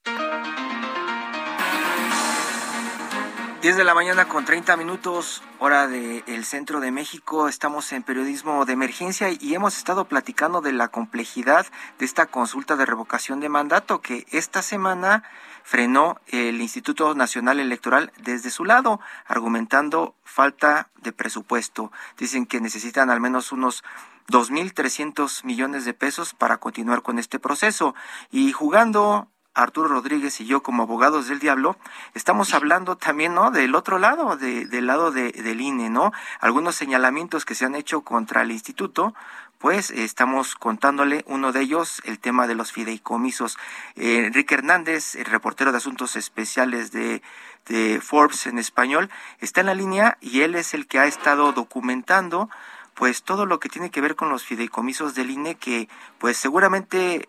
10 3.61 3.77
de 3.77 3.83
la 3.83 3.93
mañana 3.93 4.29
con 4.29 4.45
30 4.45 4.77
minutos, 4.77 5.43
hora 5.59 5.89
del 5.89 6.45
centro 6.45 6.79
de 6.79 6.93
México. 6.93 7.49
Estamos 7.49 7.93
en 7.93 8.05
periodismo 8.05 8.65
de 8.65 8.75
emergencia 8.75 9.31
y 9.31 9.53
hemos 9.53 9.77
estado 9.77 10.05
platicando 10.05 10.61
de 10.61 10.73
la 10.73 10.89
complejidad 10.89 11.67
de 11.99 12.05
esta 12.05 12.27
consulta 12.27 12.77
de 12.77 12.87
revocación 12.87 13.41
de 13.41 13.49
mandato 13.49 14.01
que 14.01 14.27
esta 14.31 14.63
semana 14.63 15.25
frenó 15.65 16.21
el 16.29 16.61
Instituto 16.61 17.17
Nacional 17.17 17.59
Electoral 17.59 18.13
desde 18.19 18.51
su 18.51 18.65
lado, 18.65 19.01
argumentando 19.27 20.15
falta 20.23 20.91
de 21.03 21.11
presupuesto. 21.11 21.91
Dicen 22.17 22.47
que 22.47 22.61
necesitan 22.61 23.11
al 23.11 23.21
menos 23.21 23.51
unos 23.51 23.83
2.300 24.29 25.43
millones 25.43 25.85
de 25.85 25.95
pesos 25.95 26.33
para 26.33 26.59
continuar 26.59 27.03
con 27.03 27.19
este 27.19 27.41
proceso. 27.41 27.97
Y 28.31 28.53
jugando 28.53 29.27
Arturo 29.59 29.89
Rodríguez 29.89 30.41
y 30.41 30.47
yo 30.47 30.63
como 30.63 30.85
abogados 30.85 31.29
del 31.29 31.41
diablo, 31.41 31.77
estamos 32.15 32.55
hablando 32.55 32.97
también, 32.97 33.35
¿no? 33.35 33.51
Del 33.51 33.75
otro 33.75 33.99
lado, 33.99 34.37
del 34.37 34.87
lado 34.87 35.11
de, 35.11 35.33
del 35.33 35.61
INE, 35.61 35.91
¿no? 35.91 36.13
Algunos 36.41 36.77
señalamientos 36.77 37.45
que 37.45 37.55
se 37.55 37.65
han 37.65 37.75
hecho 37.75 38.03
contra 38.03 38.43
el 38.43 38.53
instituto, 38.53 39.15
pues 39.59 39.91
estamos 39.91 40.55
contándole 40.55 41.25
uno 41.27 41.51
de 41.51 41.63
ellos, 41.63 42.01
el 42.05 42.21
tema 42.21 42.47
de 42.47 42.55
los 42.55 42.71
fideicomisos. 42.71 43.59
Eh, 43.97 44.27
Enrique 44.27 44.55
Hernández, 44.55 45.17
el 45.17 45.25
reportero 45.25 45.73
de 45.73 45.79
Asuntos 45.79 46.15
Especiales 46.15 46.93
de, 46.93 47.23
de 47.67 48.01
Forbes 48.01 48.47
en 48.47 48.59
español, 48.59 49.11
está 49.41 49.61
en 49.61 49.67
la 49.67 49.75
línea 49.75 50.19
y 50.21 50.43
él 50.43 50.55
es 50.55 50.73
el 50.75 50.87
que 50.87 51.01
ha 51.01 51.07
estado 51.07 51.53
documentando 51.53 52.49
pues 52.95 53.23
todo 53.23 53.47
lo 53.47 53.61
que 53.61 53.69
tiene 53.69 53.91
que 53.91 54.01
ver 54.01 54.17
con 54.17 54.29
los 54.29 54.45
fideicomisos 54.45 55.15
del 55.15 55.31
INE 55.31 55.55
que 55.55 55.89
pues 56.19 56.37
seguramente 56.37 57.29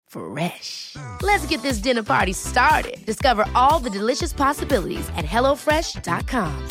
Fresh. 0.11 0.97
Let's 1.21 1.45
get 1.47 1.61
this 1.61 1.81
dinner 1.81 2.03
party 2.03 2.33
started. 2.33 2.97
Discover 3.05 3.45
all 3.55 3.79
the 3.79 3.89
delicious 3.89 4.33
possibilities 4.33 5.09
at 5.15 5.25
hellofresh.com. 5.25 6.67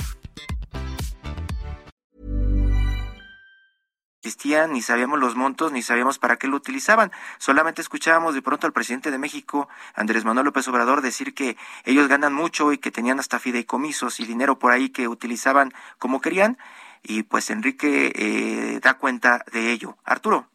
existían, 4.31 4.73
ni 4.73 4.81
sabíamos 4.81 5.19
los 5.19 5.35
montos, 5.35 5.73
ni 5.73 5.83
sabíamos 5.83 6.19
para 6.19 6.37
qué 6.37 6.47
lo 6.47 6.57
utilizaban. 6.57 7.11
Solamente 7.39 7.83
escuchábamos 7.83 8.35
de 8.35 8.43
pronto 8.43 8.67
al 8.67 8.73
presidente 8.73 9.11
de 9.11 9.19
México, 9.19 9.69
Andrés 9.95 10.25
Manuel 10.25 10.47
López 10.47 10.69
Obrador, 10.69 11.01
decir 11.03 11.35
que 11.35 11.57
ellos 11.85 12.07
ganan 12.09 12.33
mucho 12.33 12.73
y 12.73 12.79
que 12.79 12.91
tenían 12.91 13.19
hasta 13.19 13.39
fideicomisos 13.39 14.21
y 14.21 14.27
dinero 14.27 14.59
por 14.59 14.73
ahí 14.73 14.91
que 14.91 15.09
utilizaban 15.09 15.73
como 15.99 16.21
querían. 16.21 16.59
Y 17.03 17.25
pues 17.25 17.51
Enrique 17.51 18.13
eh, 18.15 18.81
da 18.81 18.95
cuenta 18.95 19.45
de 19.53 19.73
ello. 19.73 19.97
Arturo. 20.05 20.47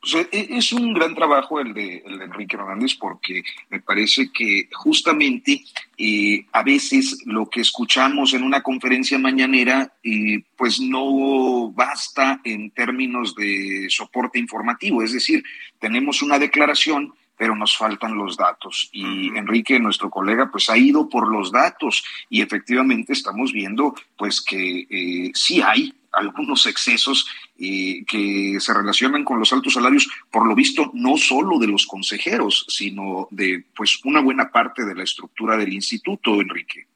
Pues, 0.00 0.14
eh, 0.32 0.46
es 0.50 0.72
un 0.72 0.94
gran 0.94 1.14
trabajo 1.14 1.60
el 1.60 1.74
de, 1.74 2.02
el 2.06 2.18
de, 2.18 2.24
Enrique 2.24 2.56
Hernández 2.56 2.94
porque 2.94 3.42
me 3.68 3.80
parece 3.80 4.30
que 4.32 4.68
justamente 4.72 5.62
eh, 5.98 6.46
a 6.52 6.62
veces 6.62 7.22
lo 7.26 7.50
que 7.50 7.60
escuchamos 7.60 8.32
en 8.32 8.42
una 8.42 8.62
conferencia 8.62 9.18
mañanera 9.18 9.92
eh, 10.02 10.42
pues 10.56 10.80
no 10.80 11.70
basta 11.72 12.40
en 12.44 12.70
términos 12.70 13.34
de 13.34 13.86
soporte 13.90 14.38
informativo, 14.38 15.02
es 15.02 15.12
decir, 15.12 15.44
tenemos 15.78 16.22
una 16.22 16.38
declaración 16.38 17.12
pero 17.36 17.56
nos 17.56 17.74
faltan 17.74 18.18
los 18.18 18.36
datos. 18.36 18.90
Y 18.92 19.28
Enrique, 19.28 19.80
nuestro 19.80 20.10
colega, 20.10 20.50
pues 20.50 20.68
ha 20.68 20.76
ido 20.76 21.08
por 21.08 21.26
los 21.26 21.50
datos. 21.50 22.04
Y 22.28 22.42
efectivamente 22.42 23.14
estamos 23.14 23.50
viendo 23.50 23.94
pues 24.18 24.42
que 24.42 24.86
eh, 24.90 25.30
sí 25.32 25.62
hay 25.62 25.90
algunos 26.12 26.66
excesos 26.66 27.26
eh, 27.58 28.04
que 28.06 28.58
se 28.58 28.74
relacionan 28.74 29.24
con 29.24 29.38
los 29.38 29.52
altos 29.52 29.74
salarios, 29.74 30.08
por 30.30 30.46
lo 30.46 30.54
visto, 30.54 30.90
no 30.94 31.16
solo 31.16 31.58
de 31.58 31.68
los 31.68 31.86
consejeros, 31.86 32.66
sino 32.68 33.28
de 33.30 33.64
pues 33.76 34.00
una 34.04 34.20
buena 34.20 34.50
parte 34.50 34.84
de 34.84 34.94
la 34.94 35.04
estructura 35.04 35.56
del 35.56 35.72
instituto, 35.72 36.40
Enrique. 36.40 36.86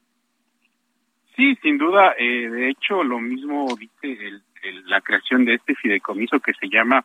Sí, 1.36 1.56
sin 1.62 1.78
duda. 1.78 2.14
Eh, 2.18 2.48
de 2.48 2.70
hecho, 2.70 3.02
lo 3.02 3.18
mismo 3.18 3.76
dice 3.78 4.40
la 4.86 5.00
creación 5.00 5.44
de 5.44 5.54
este 5.54 5.74
fideicomiso 5.74 6.40
que 6.40 6.52
se 6.54 6.68
llama, 6.68 7.04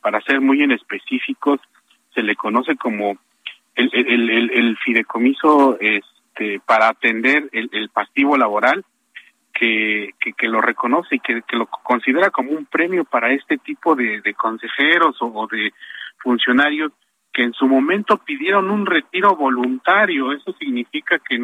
para 0.00 0.20
ser 0.22 0.40
muy 0.40 0.62
en 0.62 0.72
específicos, 0.72 1.60
se 2.14 2.22
le 2.22 2.36
conoce 2.36 2.76
como 2.76 3.18
el, 3.74 3.90
el, 3.92 4.50
el, 4.50 4.76
fideicomiso 4.78 5.78
este, 5.80 6.60
para 6.60 6.88
atender 6.88 7.48
el, 7.52 7.88
pasivo 7.90 8.36
laboral 8.36 8.84
que, 9.60 10.14
que, 10.38 10.48
lo 10.48 10.62
reconoce 10.62 11.16
y 11.16 11.20
que, 11.20 11.42
lo 11.52 11.66
considera 11.66 12.30
como 12.30 12.52
un 12.52 12.64
premio 12.64 13.04
para 13.04 13.30
este 13.30 13.58
tipo 13.58 13.94
de, 13.94 14.22
consejeros 14.34 15.18
o, 15.20 15.46
de 15.52 15.74
funcionarios 16.18 16.92
que 17.30 17.42
en 17.42 17.52
su 17.52 17.66
momento 17.68 18.16
pidieron 18.16 18.70
un 18.70 18.86
retiro 18.86 19.36
voluntario. 19.36 20.32
Eso 20.32 20.54
significa 20.54 21.18
que, 21.18 21.38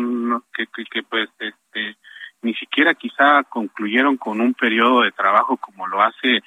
que, 0.54 0.84
que, 0.90 1.02
pues 1.02 1.28
este, 1.38 1.96
ni 2.40 2.54
siquiera 2.54 2.94
quizá 2.94 3.44
concluyeron 3.44 4.16
con 4.16 4.40
un 4.40 4.54
periodo 4.54 5.02
de 5.02 5.12
trabajo 5.12 5.58
como 5.58 5.86
lo 5.86 6.00
hace 6.00 6.42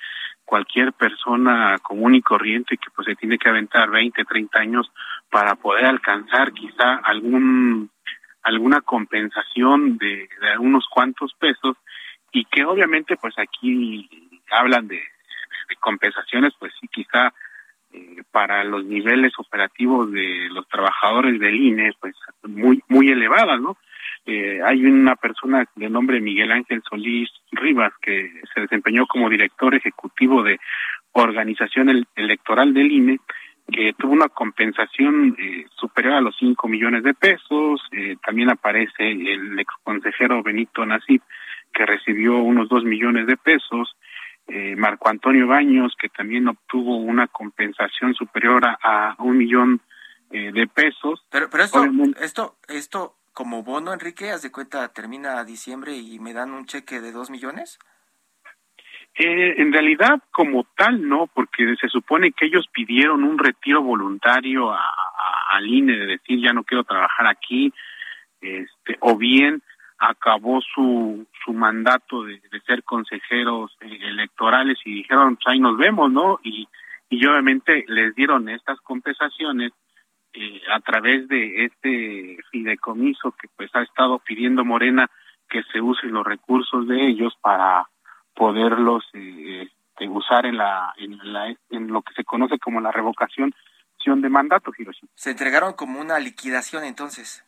cualquier 0.46 0.92
persona 0.94 1.78
común 1.84 2.16
y 2.16 2.24
corriente 2.24 2.78
que 2.78 2.90
pues 2.96 3.06
se 3.06 3.16
tiene 3.16 3.38
que 3.38 3.50
aventar 3.50 3.92
20, 3.92 4.26
30 4.26 4.60
años 4.60 4.92
para 5.30 5.54
poder 5.54 5.86
alcanzar 5.86 6.52
quizá 6.52 6.96
algún 6.96 7.92
alguna 8.44 8.82
compensación 8.82 9.98
de, 9.98 10.30
de 10.42 10.58
unos 10.60 10.86
cuantos 10.90 11.34
pesos 11.34 11.78
y 12.32 12.46
que 12.46 12.64
obviamente 12.66 13.18
pues 13.18 13.34
aquí 13.38 14.10
hablan 14.52 14.88
de, 14.88 15.02
compensaciones 15.80 16.54
pues 16.60 16.74
sí 16.82 16.88
quizá 16.88 17.32
eh, 17.94 18.24
para 18.32 18.64
los 18.64 18.84
niveles 18.86 19.32
operativos 19.38 20.12
de 20.12 20.50
los 20.50 20.68
trabajadores 20.68 21.40
del 21.40 21.56
INE 21.56 21.94
pues 22.00 22.16
muy 22.44 22.84
muy 22.88 23.10
elevadas 23.10 23.62
no 23.62 23.78
eh, 24.26 24.60
hay 24.66 24.84
una 24.86 25.16
persona 25.16 25.66
de 25.76 25.90
nombre 25.90 26.20
Miguel 26.20 26.52
Ángel 26.52 26.82
Solís 26.90 27.30
Rivas 27.52 27.94
que 28.02 28.32
se 28.54 28.62
desempeñó 28.62 29.06
como 29.06 29.30
director 29.30 29.74
ejecutivo 29.76 30.44
de 30.44 30.60
organización 31.14 32.06
electoral 32.16 32.74
del 32.74 32.92
INE 32.92 33.20
que 33.72 33.94
tuvo 33.94 34.14
una 34.14 34.30
compensación 34.30 35.36
eh, 35.40 35.66
superior 35.76 36.16
a 36.16 36.22
los 36.22 36.36
5 36.38 36.68
millones 36.68 37.04
de 37.04 37.14
pesos. 37.14 37.82
Eh, 37.92 38.18
también 38.26 38.50
aparece 38.50 39.12
el 39.12 39.60
ex 39.60 39.74
consejero 39.84 40.44
Benito 40.44 40.86
Nasip, 40.86 41.22
que 41.74 41.86
recibió 41.86 42.38
unos 42.38 42.70
2 42.70 42.84
millones 42.84 43.28
de 43.28 43.38
pesos. 43.38 43.96
Eh, 44.48 44.76
Marco 44.76 45.10
Antonio 45.10 45.48
Baños, 45.48 45.96
que 46.00 46.10
también 46.10 46.48
obtuvo 46.48 46.98
una 46.98 47.28
compensación 47.28 48.14
superior 48.16 48.64
a, 48.66 49.16
un 49.20 49.38
millón 49.38 49.82
de 50.32 50.68
pesos. 50.68 51.26
Pero, 51.32 51.50
pero 51.50 51.64
esto, 51.64 51.84
esto, 52.22 52.56
esto, 52.68 53.16
como 53.34 53.64
bono, 53.64 53.94
Enrique, 53.94 54.30
haz 54.30 54.44
de 54.44 54.52
cuenta, 54.52 54.88
termina 54.90 55.44
diciembre 55.44 55.98
y 55.98 56.20
me 56.20 56.34
dan 56.34 56.52
un 56.52 56.68
cheque 56.68 57.02
de 57.02 57.12
2 57.12 57.32
millones. 57.32 57.80
Eh, 59.22 59.56
en 59.58 59.74
realidad, 59.74 60.22
como 60.32 60.66
tal, 60.78 61.06
no, 61.06 61.28
porque 61.28 61.76
se 61.76 61.90
supone 61.90 62.32
que 62.32 62.46
ellos 62.46 62.70
pidieron 62.72 63.26
un 63.26 63.38
retiro 63.38 63.84
voluntario 63.84 64.72
a, 64.72 64.80
al 65.50 65.68
INE 65.68 65.92
de 65.92 66.06
decir 66.06 66.40
ya 66.42 66.54
no 66.54 66.64
quiero 66.64 66.86
trabajar 66.86 67.28
aquí, 67.28 67.74
este, 68.40 68.96
o 69.02 69.18
bien 69.18 69.62
acabó 69.98 70.62
su, 70.62 71.28
su 71.44 71.52
mandato 71.52 72.24
de, 72.24 72.40
ser 72.66 72.82
consejeros 72.84 73.76
eh, 73.82 74.00
electorales 74.04 74.78
y 74.86 74.94
dijeron, 74.94 75.36
pues 75.36 75.48
ahí 75.48 75.60
nos 75.60 75.78
vemos, 75.78 76.10
¿no? 76.10 76.40
Y, 76.42 76.70
y 77.10 77.26
obviamente 77.26 77.84
les 77.90 78.16
dieron 78.16 78.48
estas 78.48 78.80
compensaciones 78.80 79.74
eh, 80.32 80.62
a 80.72 80.80
través 80.80 81.28
de 81.28 81.66
este 81.66 82.38
fideicomiso 82.52 83.34
que 83.34 83.50
pues 83.58 83.70
ha 83.76 83.82
estado 83.82 84.20
pidiendo 84.20 84.64
Morena 84.64 85.12
que 85.50 85.62
se 85.74 85.82
usen 85.82 86.14
los 86.14 86.26
recursos 86.26 86.88
de 86.88 87.06
ellos 87.06 87.36
para 87.42 87.86
poderlos 88.36 89.04
eh, 89.14 89.68
este, 90.00 90.08
usar 90.08 90.46
en 90.46 90.58
la, 90.58 90.94
en 90.98 91.18
la 91.34 91.56
en 91.70 91.88
lo 91.88 92.02
que 92.02 92.14
se 92.14 92.24
conoce 92.24 92.58
como 92.60 92.80
la 92.80 92.92
revocación 92.92 93.54
de 94.06 94.30
mandato, 94.30 94.72
Hiroshi. 94.76 95.08
Se 95.14 95.30
entregaron 95.30 95.74
como 95.74 96.00
una 96.00 96.18
liquidación 96.18 96.84
entonces. 96.84 97.46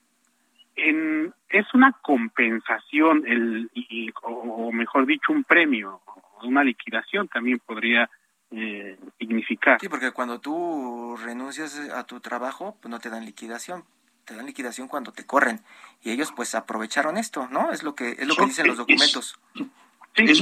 En, 0.76 1.34
es 1.50 1.66
una 1.74 1.92
compensación, 2.04 3.24
el, 3.26 3.72
y, 3.74 4.12
o, 4.22 4.72
mejor 4.72 5.08
dicho, 5.08 5.34
un 5.34 5.44
premio, 5.44 6.02
una 6.44 6.64
liquidación 6.64 7.28
también 7.28 7.60
podría 7.66 8.10
eh, 8.52 8.96
significar. 9.18 9.80
Sí, 9.82 9.90
porque 9.90 10.12
cuando 10.12 10.40
tú 10.40 11.18
renuncias 11.24 11.80
a 11.90 12.06
tu 12.06 12.20
trabajo, 12.20 12.78
pues 12.80 12.92
no 12.92 13.00
te 13.00 13.10
dan 13.10 13.26
liquidación, 13.26 13.84
te 14.26 14.36
dan 14.36 14.46
liquidación 14.46 14.88
cuando 14.88 15.12
te 15.12 15.26
corren. 15.26 15.62
Y 16.04 16.12
ellos 16.12 16.32
pues 16.36 16.54
aprovecharon 16.54 17.18
esto, 17.18 17.48
¿no? 17.50 17.72
Es 17.72 17.82
lo 17.82 17.96
que, 17.96 18.12
es 18.12 18.28
lo 18.28 18.36
que 18.36 18.46
dicen 18.46 18.68
los 18.68 18.78
documentos 18.78 19.40
es 19.56 19.72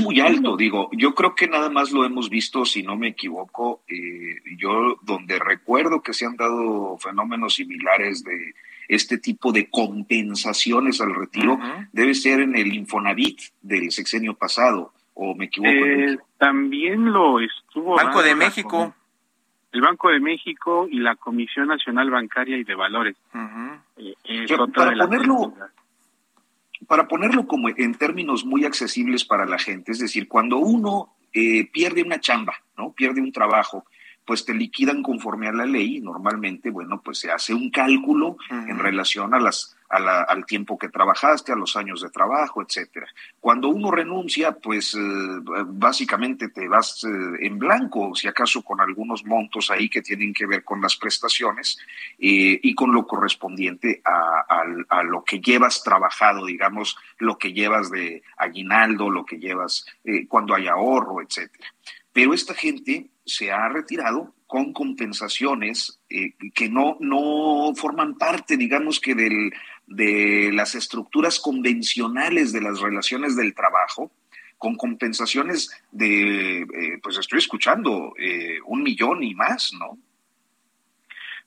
muy 0.01 0.19
alto, 0.19 0.57
digo, 0.57 0.89
yo 0.93 1.13
creo 1.13 1.35
que 1.35 1.47
nada 1.47 1.69
más 1.69 1.91
lo 1.91 2.03
hemos 2.03 2.29
visto, 2.29 2.65
si 2.65 2.83
no 2.83 2.95
me 2.95 3.09
equivoco, 3.09 3.81
eh, 3.87 4.37
yo 4.57 4.97
donde 5.01 5.39
recuerdo 5.39 6.01
que 6.01 6.13
se 6.13 6.25
han 6.25 6.35
dado 6.35 6.97
fenómenos 6.97 7.55
similares 7.55 8.23
de 8.23 8.55
este 8.87 9.19
tipo 9.19 9.51
de 9.51 9.69
compensaciones 9.69 10.99
al 11.01 11.13
retiro, 11.13 11.59
debe 11.91 12.15
ser 12.15 12.39
en 12.39 12.55
el 12.55 12.73
Infonavit 12.73 13.39
del 13.61 13.91
sexenio 13.91 14.33
pasado, 14.33 14.93
o 15.13 15.35
me 15.35 15.45
equivoco. 15.45 15.71
Eh, 15.71 16.17
también 16.37 17.11
lo 17.11 17.39
estuvo... 17.39 17.95
Banco 17.95 18.23
de 18.23 18.35
México. 18.35 18.95
El 19.71 19.81
Banco 19.81 20.09
de 20.09 20.19
México 20.19 20.87
y 20.89 20.97
la 20.97 21.15
Comisión 21.15 21.67
Nacional 21.67 22.09
Bancaria 22.09 22.57
y 22.57 22.63
de 22.63 22.73
Valores. 22.73 23.15
Eh, 23.97 24.47
para 24.73 24.95
ponerlo 24.95 25.53
para 26.87 27.07
ponerlo 27.07 27.47
como 27.47 27.69
en 27.69 27.95
términos 27.95 28.45
muy 28.45 28.65
accesibles 28.65 29.25
para 29.25 29.45
la 29.45 29.59
gente, 29.59 29.91
es 29.91 29.99
decir, 29.99 30.27
cuando 30.27 30.57
uno 30.57 31.15
eh, 31.33 31.69
pierde 31.71 32.03
una 32.03 32.19
chamba, 32.19 32.55
¿no? 32.77 32.93
Pierde 32.93 33.21
un 33.21 33.31
trabajo, 33.31 33.85
pues 34.29 34.45
te 34.45 34.53
liquidan 34.53 35.01
conforme 35.01 35.47
a 35.47 35.51
la 35.51 35.65
ley. 35.65 36.01
Normalmente, 36.01 36.69
bueno, 36.69 37.01
pues 37.03 37.17
se 37.17 37.31
hace 37.31 37.51
un 37.51 37.71
cálculo 37.71 38.37
en 38.51 38.77
relación 38.77 39.33
a 39.33 39.39
las 39.39 39.75
al 39.89 40.45
tiempo 40.45 40.77
que 40.77 40.89
trabajaste, 40.89 41.51
a 41.51 41.55
los 41.55 41.75
años 41.75 42.01
de 42.01 42.11
trabajo, 42.11 42.61
etcétera. 42.61 43.07
Cuando 43.39 43.69
uno 43.69 43.89
renuncia, 43.89 44.51
pues 44.51 44.93
eh, 44.93 44.99
básicamente 45.65 46.49
te 46.49 46.67
vas 46.67 47.03
eh, 47.05 47.07
en 47.47 47.57
blanco, 47.57 48.13
si 48.13 48.27
acaso 48.27 48.61
con 48.61 48.81
algunos 48.81 49.25
montos 49.25 49.71
ahí 49.71 49.89
que 49.89 50.03
tienen 50.03 50.31
que 50.31 50.45
ver 50.45 50.63
con 50.63 50.79
las 50.79 50.95
prestaciones 50.95 51.79
eh, 52.19 52.59
y 52.61 52.75
con 52.75 52.93
lo 52.93 53.07
correspondiente 53.07 53.99
a, 54.05 54.45
a, 54.87 55.01
lo 55.01 55.23
que 55.23 55.39
llevas 55.39 55.81
trabajado, 55.81 56.45
digamos, 56.45 56.95
lo 57.17 57.39
que 57.39 57.51
llevas 57.51 57.89
de 57.89 58.21
aguinaldo, 58.37 59.09
lo 59.09 59.25
que 59.25 59.39
llevas 59.39 59.87
cuando 60.27 60.53
hay 60.53 60.67
ahorro, 60.67 61.19
etcétera. 61.19 61.67
Pero 62.19 62.33
esta 62.33 62.53
gente 62.53 63.11
se 63.25 63.49
ha 63.49 63.69
retirado 63.69 64.33
con 64.45 64.73
compensaciones 64.73 66.01
que 66.09 66.67
no, 66.67 66.97
no 66.99 67.73
forman 67.75 68.17
parte, 68.17 68.57
digamos 68.57 68.99
que 68.99 69.15
del, 69.15 69.53
de 69.87 70.51
las 70.51 70.75
estructuras 70.75 71.39
convencionales 71.39 72.51
de 72.51 72.59
las 72.59 72.81
relaciones 72.81 73.37
del 73.37 73.55
trabajo, 73.55 74.11
con 74.57 74.75
compensaciones 74.75 75.69
de, 75.91 76.63
eh, 76.63 76.99
pues 77.01 77.17
estoy 77.17 77.39
escuchando, 77.39 78.13
eh, 78.19 78.57
un 78.65 78.83
millón 78.83 79.23
y 79.23 79.33
más, 79.33 79.71
¿no? 79.79 79.97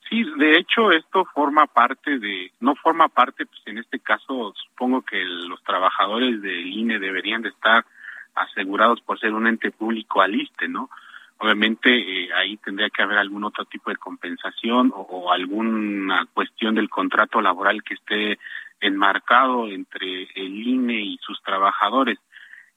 Sí, 0.08 0.24
de 0.38 0.56
hecho 0.56 0.90
esto 0.90 1.26
forma 1.34 1.66
parte 1.66 2.18
de, 2.18 2.50
no 2.60 2.76
forma 2.76 3.10
parte, 3.10 3.44
pues 3.44 3.60
en 3.66 3.76
este 3.76 4.00
caso 4.00 4.54
supongo 4.70 5.02
que 5.02 5.22
los 5.22 5.62
trabajadores 5.64 6.40
del 6.40 6.66
INE 6.66 6.98
deberían 6.98 7.42
de 7.42 7.50
estar 7.50 7.84
asegurados 8.34 9.00
por 9.00 9.18
ser 9.18 9.34
un 9.34 9.46
ente 9.46 9.70
público 9.70 10.20
aliste, 10.20 10.68
¿no? 10.68 10.90
Obviamente 11.38 11.90
eh, 11.90 12.28
ahí 12.34 12.56
tendría 12.58 12.88
que 12.90 13.02
haber 13.02 13.18
algún 13.18 13.42
otro 13.42 13.64
tipo 13.64 13.90
de 13.90 13.96
compensación 13.96 14.92
o, 14.94 15.32
alguna 15.32 16.26
cuestión 16.32 16.76
del 16.76 16.88
contrato 16.88 17.40
laboral 17.40 17.82
que 17.82 17.94
esté 17.94 18.38
enmarcado 18.80 19.66
entre 19.66 20.28
el 20.36 20.66
INE 20.66 21.00
y 21.00 21.18
sus 21.20 21.42
trabajadores. 21.42 22.18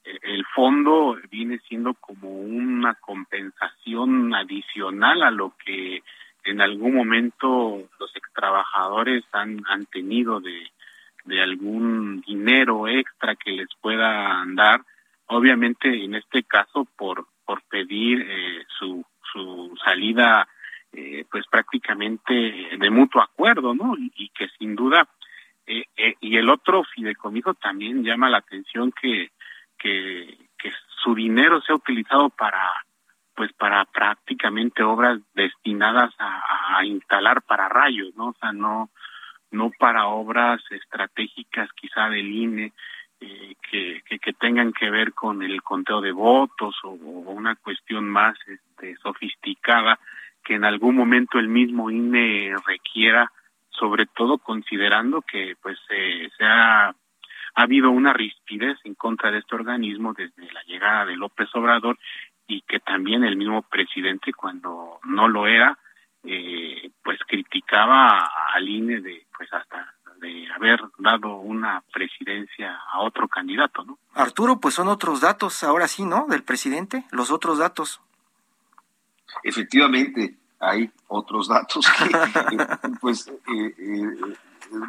E, 0.04 0.18
el 0.24 0.46
fondo 0.48 1.16
viene 1.30 1.60
siendo 1.68 1.94
como 1.94 2.30
una 2.32 2.96
compensación 2.96 4.34
adicional 4.34 5.22
a 5.22 5.30
lo 5.30 5.54
que 5.64 6.02
en 6.46 6.62
algún 6.62 6.96
momento 6.96 7.88
los 8.00 8.16
extrabajadores 8.16 9.24
han, 9.32 9.62
han 9.68 9.86
tenido 9.88 10.40
de, 10.40 10.72
algún 11.42 12.22
dinero 12.22 12.88
extra 12.88 13.36
que 13.36 13.52
les 13.52 13.68
puedan 13.82 14.56
dar, 14.56 14.82
obviamente 15.28 16.04
en 16.04 16.16
este 16.16 16.44
caso 16.44 16.88
por 16.98 17.28
por 17.46 17.62
pedir 17.64 18.26
eh, 18.28 18.66
su, 18.78 19.06
su 19.32 19.76
salida 19.84 20.48
eh, 20.92 21.26
pues 21.30 21.46
prácticamente 21.48 22.34
de 22.34 22.90
mutuo 22.90 23.22
acuerdo, 23.22 23.74
¿no? 23.76 23.96
Y, 23.98 24.30
que 24.30 24.48
sin 24.58 24.76
duda, 24.76 25.08
eh, 25.68 25.86
y 26.20 26.38
el 26.38 26.50
otro 26.50 26.84
fideicomiso 26.84 27.54
también 27.54 28.04
llama 28.04 28.30
la 28.30 28.38
atención 28.40 28.92
que, 28.92 29.32
que, 29.78 30.38
que 30.58 30.72
su 31.04 31.14
dinero 31.14 31.62
sea 31.62 31.76
utilizado 31.76 32.30
para 32.30 32.72
pues 33.36 33.52
para 33.52 33.84
prácticamente 33.84 34.82
obras 34.82 35.20
destinadas 35.34 36.14
a, 36.20 36.78
a 36.78 36.86
instalar 36.86 37.42
para 37.42 37.68
rayos, 37.68 38.16
¿no? 38.16 38.30
O 38.30 38.36
sea, 38.40 38.54
no 38.54 38.90
no 39.52 39.72
para 39.78 40.08
obras 40.08 40.62
estratégicas 40.72 41.70
quizá 41.74 42.10
del 42.10 42.32
INE, 42.32 42.74
eh, 43.72 44.02
que, 44.08 44.20
que, 44.20 44.34
tengan 44.34 44.72
que 44.74 44.90
ver 44.90 45.14
con 45.14 45.42
el 45.44 45.62
conteo 45.62 46.02
de 46.02 46.12
votos 46.12 46.76
o, 46.84 46.92
una 46.92 47.56
cuestión 47.56 48.08
más 48.08 48.38
este, 48.48 48.96
sofisticada 48.98 50.00
que 50.44 50.56
en 50.56 50.64
algún 50.64 50.96
momento 50.96 51.40
el 51.40 51.48
mismo 51.48 51.90
INE 51.90 52.54
requiera, 52.66 53.32
sobre 53.70 54.06
todo 54.06 54.38
considerando 54.38 55.22
que 55.22 55.56
pues 55.62 55.78
se 55.88 56.46
ha, 56.46 56.90
ha 56.90 56.94
habido 57.56 57.90
una 57.90 58.14
rispidez 58.14 58.78
en 58.84 58.94
contra 58.94 59.32
de 59.32 59.40
este 59.40 59.56
organismo 59.56 60.14
desde 60.14 60.52
la 60.52 60.62
llegada 60.64 61.06
de 61.06 61.18
López 61.18 61.50
Obrador 61.56 61.98
y 62.48 62.62
que 62.62 62.80
también 62.80 63.24
el 63.24 63.38
mismo 63.38 63.64
presidente 63.64 64.34
cuando 64.34 65.00
no 65.06 65.28
lo 65.28 65.48
era 65.48 65.78
eh, 66.24 66.90
pues 67.04 67.20
criticaba 67.28 68.30
al 68.54 68.68
INE 68.68 69.02
de 69.02 69.26
pues 69.36 69.52
hasta 69.54 69.95
de 70.20 70.48
haber 70.56 70.82
dado 70.98 71.38
una 71.38 71.84
presidencia 71.94 72.80
a 72.92 73.02
otro 73.02 73.28
candidato, 73.28 73.84
¿no? 73.84 73.98
Arturo, 74.14 74.60
pues 74.60 74.76
son 74.76 74.88
otros 74.88 75.22
datos, 75.22 75.64
ahora 75.64 75.88
sí, 75.88 76.04
¿no? 76.04 76.26
Del 76.28 76.44
presidente, 76.44 77.06
los 77.12 77.32
otros 77.32 77.58
datos. 77.58 78.02
Efectivamente, 79.44 80.38
hay 80.60 80.90
otros 81.08 81.48
datos 81.48 81.86
que, 81.88 82.06
eh, 82.56 82.68
pues, 83.02 83.28
eh, 83.28 83.76
eh, 83.78 84.36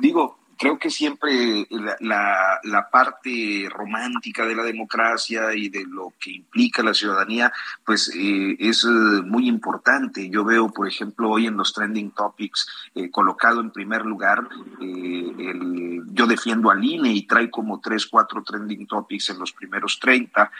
digo, 0.00 0.38
creo 0.56 0.78
que 0.78 0.90
siempre 0.90 1.66
la, 2.00 2.60
la, 2.62 2.90
parte 2.90 3.68
romántica 3.70 4.46
de 4.46 4.54
la 4.54 4.62
democracia 4.62 5.54
y 5.54 5.68
de 5.68 5.84
lo 5.84 6.14
que 6.18 6.32
implica 6.32 6.82
la 6.82 6.94
ciudadanía, 6.94 7.52
pues 7.84 8.10
eh, 8.14 8.56
es 8.58 8.84
eh, 8.84 8.88
muy 8.88 9.48
importante. 9.48 10.28
Yo 10.30 10.44
veo, 10.44 10.68
por 10.68 10.88
ejemplo, 10.88 11.30
hoy 11.30 11.46
en 11.46 11.56
los 11.56 11.72
trending 11.72 12.10
topics, 12.12 12.66
eh, 12.94 13.10
colocado 13.10 13.60
en 13.60 13.70
primer 13.70 14.04
lugar, 14.06 14.48
el, 14.80 16.02
yo 16.12 16.26
defiendo 16.26 16.70
al 16.70 16.84
INE 16.84 17.12
y 17.12 17.26
trae 17.26 17.50
como 17.50 17.80
tres, 17.80 18.06
cuatro 18.06 18.42
trending 18.42 18.86
topics 18.86 19.30
en 19.30 19.38
los 19.38 19.52
primeros 19.52 19.98
30, 20.00 20.50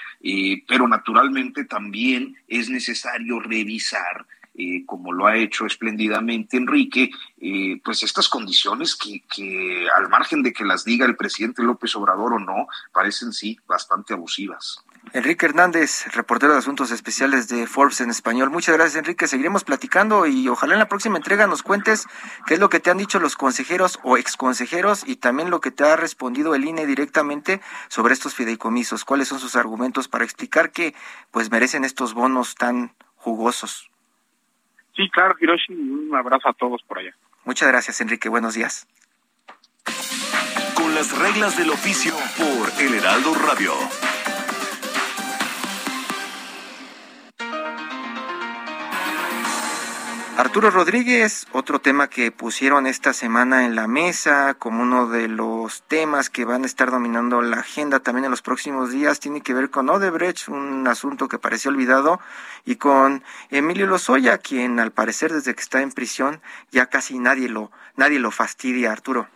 pero 0.67 0.89
naturalmente 0.89 1.65
también 1.65 2.37
es 2.49 2.69
necesario 2.69 3.41
revisar 3.41 4.27
eh, 4.59 4.85
como 4.87 5.13
lo 5.13 5.27
ha 5.27 5.37
hecho 5.37 5.67
espléndidamente 5.67 6.57
Enrique, 6.57 7.11
eh, 7.39 7.81
pues 7.85 8.03
estas 8.03 8.29
condiciones 8.29 8.97
que, 8.97 9.23
que 9.35 9.87
al 9.97 10.09
margen 10.09 10.43
de 10.43 10.53
que 10.53 10.65
las 10.65 10.85
diga 10.85 11.07
el 11.07 11.17
presidente 11.17 11.63
López 11.63 11.95
Obrador 11.97 12.35
o 12.35 12.39
no, 12.39 12.67
parecen 12.93 13.33
sí 13.33 13.59
bastante 13.67 14.15
abusivas. 14.15 14.85
Enrique 15.13 15.47
Hernández, 15.47 16.07
reportero 16.13 16.53
de 16.53 16.59
Asuntos 16.59 16.91
Especiales 16.91 17.49
de 17.49 17.67
Forbes 17.67 18.01
en 18.01 18.11
español. 18.11 18.51
Muchas 18.51 18.77
gracias, 18.77 18.97
Enrique. 18.97 19.29
Seguiremos 19.29 19.63
platicando 19.63 20.27
y 20.27 20.49
ojalá 20.49 20.73
en 20.75 20.81
la 20.81 20.89
próxima 20.89 21.17
entrega 21.17 21.47
nos 21.47 21.63
cuentes 21.63 22.07
qué 22.45 22.55
es 22.55 22.61
lo 22.61 22.69
que 22.69 22.81
te 22.81 22.91
han 22.91 22.99
dicho 22.99 23.21
los 23.21 23.37
consejeros 23.37 24.01
o 24.03 24.17
exconsejeros 24.17 25.05
y 25.07 25.17
también 25.17 25.51
lo 25.51 25.61
que 25.61 25.71
te 25.71 25.85
ha 25.85 25.97
respondido 25.97 26.55
el 26.55 26.65
INE 26.65 26.87
directamente 26.87 27.61
sobre 27.89 28.15
estos 28.15 28.35
fideicomisos. 28.35 29.05
¿Cuáles 29.05 29.29
son 29.29 29.39
sus 29.39 29.55
argumentos 29.55 30.09
para 30.09 30.25
explicar 30.25 30.73
que 30.73 30.95
pues 31.31 31.51
merecen 31.51 31.85
estos 31.85 32.13
bonos 32.13 32.57
tan 32.57 32.95
jugosos? 33.17 33.91
Sí, 34.97 35.11
claro, 35.11 35.37
Hiroshi, 35.39 35.75
un 35.75 36.15
abrazo 36.17 36.49
a 36.49 36.55
todos 36.55 36.83
por 36.83 36.99
allá. 36.99 37.15
Muchas 37.45 37.69
gracias, 37.69 38.01
Enrique. 38.01 38.29
Buenos 38.29 38.55
días. 38.55 38.89
Con 40.75 40.95
las 40.95 41.17
reglas 41.17 41.57
del 41.57 41.71
oficio 41.71 42.15
por 42.39 42.83
El 42.83 42.95
Heraldo 42.95 43.35
Radio. 43.35 43.73
Arturo 50.39 50.71
Rodríguez, 50.71 51.47
otro 51.53 51.79
tema 51.79 52.11
que 52.11 52.31
pusieron 52.31 52.87
esta 52.87 53.15
semana 53.15 53.65
en 53.65 53.75
la 53.75 53.89
mesa 53.89 54.53
como 54.53 54.83
uno 54.83 55.09
de 55.09 55.29
los 55.29 55.83
temas 55.85 56.29
que 56.29 56.45
van 56.45 56.65
a 56.65 56.67
estar 56.67 56.91
dominando 56.91 57.41
la 57.41 57.61
agenda 57.61 58.01
también 58.01 58.27
en 58.27 58.31
los 58.33 58.43
próximos 58.43 58.91
días, 58.91 59.19
tiene 59.19 59.41
que 59.41 59.55
ver 59.55 59.71
con 59.71 59.89
Odebrecht, 59.89 60.49
un 60.49 60.87
asunto 60.89 61.29
que 61.29 61.39
pareció 61.39 61.71
olvidado, 61.71 62.21
y 62.67 62.77
con 62.77 63.25
Emilio 63.49 63.87
Lozoya, 63.87 64.37
quien 64.37 64.79
al 64.79 64.93
parecer 64.93 65.33
desde 65.33 65.55
que 65.55 65.63
está 65.63 65.81
en 65.81 65.91
prisión 65.91 66.43
ya 66.71 66.85
casi 66.87 67.19
nadie 67.19 67.49
lo, 67.49 67.71
nadie 67.97 68.19
lo 68.19 68.31
fastidia, 68.31 68.93
Arturo. 68.93 69.29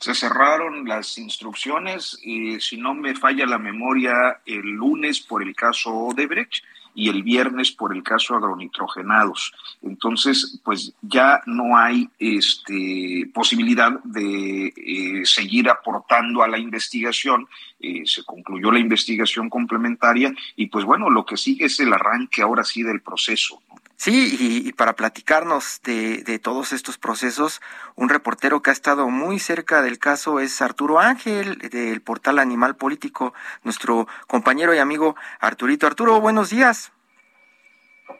Se 0.00 0.14
cerraron 0.14 0.88
las 0.88 1.18
instrucciones 1.18 2.18
si 2.58 2.76
no 2.78 2.94
me 2.94 3.14
falla 3.14 3.44
la 3.44 3.58
memoria 3.58 4.40
el 4.46 4.62
lunes 4.62 5.20
por 5.20 5.42
el 5.42 5.54
caso 5.54 5.94
Odebrecht 5.94 6.64
y 6.94 7.08
el 7.08 7.22
viernes 7.22 7.70
por 7.72 7.94
el 7.94 8.02
caso 8.02 8.34
agronitrogenados. 8.34 9.52
Entonces, 9.82 10.60
pues 10.64 10.94
ya 11.02 11.42
no 11.46 11.76
hay 11.76 12.08
este, 12.18 13.30
posibilidad 13.32 13.92
de 14.04 14.72
eh, 14.74 15.22
seguir 15.24 15.68
aportando 15.68 16.42
a 16.42 16.48
la 16.48 16.58
investigación. 16.58 17.46
Eh, 17.78 18.02
se 18.06 18.24
concluyó 18.24 18.72
la 18.72 18.80
investigación 18.80 19.48
complementaria 19.48 20.34
y 20.56 20.66
pues 20.66 20.84
bueno, 20.84 21.10
lo 21.10 21.24
que 21.24 21.36
sigue 21.36 21.66
es 21.66 21.78
el 21.80 21.92
arranque 21.92 22.42
ahora 22.42 22.64
sí 22.64 22.82
del 22.82 23.02
proceso. 23.02 23.62
Sí, 24.02 24.64
y, 24.64 24.72
para 24.72 24.96
platicarnos 24.96 25.82
de, 25.84 26.22
de, 26.22 26.38
todos 26.38 26.72
estos 26.72 26.96
procesos, 26.96 27.60
un 27.96 28.08
reportero 28.08 28.62
que 28.62 28.70
ha 28.70 28.72
estado 28.72 29.10
muy 29.10 29.38
cerca 29.38 29.82
del 29.82 29.98
caso 29.98 30.40
es 30.40 30.62
Arturo 30.62 31.00
Ángel, 31.00 31.58
del 31.58 32.00
portal 32.00 32.38
Animal 32.38 32.76
Político, 32.76 33.34
nuestro 33.62 34.08
compañero 34.26 34.74
y 34.74 34.78
amigo 34.78 35.16
Arturito. 35.38 35.86
Arturo, 35.86 36.18
buenos 36.18 36.48
días. 36.48 36.92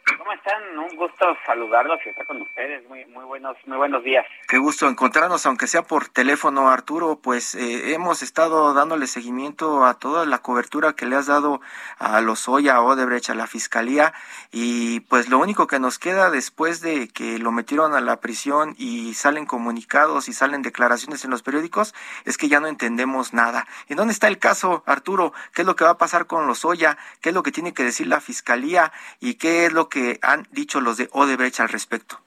¿Cómo 0.06 0.20
¿Cómo 0.30 0.38
están? 0.38 0.78
Un 0.78 0.96
gusto 0.96 1.26
saludarlos 1.44 1.98
y 2.06 2.10
estar 2.10 2.24
con 2.24 2.40
ustedes. 2.40 2.88
Muy, 2.88 3.04
muy 3.06 3.24
buenos, 3.24 3.56
muy 3.66 3.78
buenos 3.78 4.04
días. 4.04 4.24
Qué 4.46 4.58
gusto 4.58 4.88
encontrarnos, 4.88 5.44
aunque 5.44 5.66
sea 5.66 5.82
por 5.82 6.06
teléfono, 6.06 6.68
Arturo. 6.68 7.18
Pues 7.20 7.56
eh, 7.56 7.94
hemos 7.94 8.22
estado 8.22 8.72
dándole 8.72 9.08
seguimiento 9.08 9.84
a 9.84 9.94
toda 9.94 10.26
la 10.26 10.38
cobertura 10.38 10.92
que 10.92 11.06
le 11.06 11.16
has 11.16 11.26
dado 11.26 11.60
a 11.98 12.20
Lozoya, 12.20 12.76
a 12.76 12.82
Odebrecht, 12.82 13.30
a 13.30 13.34
la 13.34 13.48
Fiscalía, 13.48 14.14
y 14.52 15.00
pues 15.00 15.28
lo 15.28 15.38
único 15.38 15.66
que 15.66 15.80
nos 15.80 15.98
queda 15.98 16.30
después 16.30 16.80
de 16.80 17.08
que 17.08 17.40
lo 17.40 17.50
metieron 17.50 17.94
a 17.94 18.00
la 18.00 18.20
prisión 18.20 18.76
y 18.78 19.14
salen 19.14 19.46
comunicados 19.46 20.28
y 20.28 20.32
salen 20.32 20.62
declaraciones 20.62 21.24
en 21.24 21.32
los 21.32 21.42
periódicos, 21.42 21.92
es 22.24 22.38
que 22.38 22.48
ya 22.48 22.60
no 22.60 22.68
entendemos 22.68 23.34
nada. 23.34 23.66
¿En 23.88 23.96
dónde 23.96 24.12
está 24.12 24.28
el 24.28 24.38
caso, 24.38 24.84
Arturo? 24.86 25.32
¿Qué 25.54 25.62
es 25.62 25.66
lo 25.66 25.74
que 25.74 25.82
va 25.82 25.90
a 25.90 25.98
pasar 25.98 26.26
con 26.26 26.46
Lozoya? 26.46 26.98
¿Qué 27.20 27.30
es 27.30 27.34
lo 27.34 27.42
que 27.42 27.50
tiene 27.50 27.74
que 27.74 27.82
decir 27.82 28.06
la 28.06 28.20
Fiscalía? 28.20 28.92
¿Y 29.18 29.34
qué 29.34 29.66
es 29.66 29.72
lo 29.72 29.79
que 29.88 30.18
han 30.22 30.46
dicho 30.50 30.80
los 30.80 30.96
de 30.96 31.08
Odebrecht 31.12 31.60
al 31.60 31.68
respecto. 31.68 32.18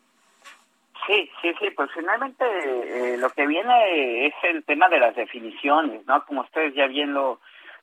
Sí, 1.05 1.29
sí, 1.41 1.53
sí, 1.59 1.69
pues 1.71 1.89
finalmente 1.93 2.45
eh, 2.45 3.17
lo 3.17 3.29
que 3.31 3.45
viene 3.45 4.27
es 4.27 4.33
el 4.43 4.63
tema 4.63 4.87
de 4.87 4.99
las 4.99 5.15
definiciones, 5.15 6.05
¿no? 6.05 6.25
Como 6.25 6.41
ustedes 6.41 6.73
ya 6.75 6.87
bien 6.87 7.13
lo, 7.13 7.41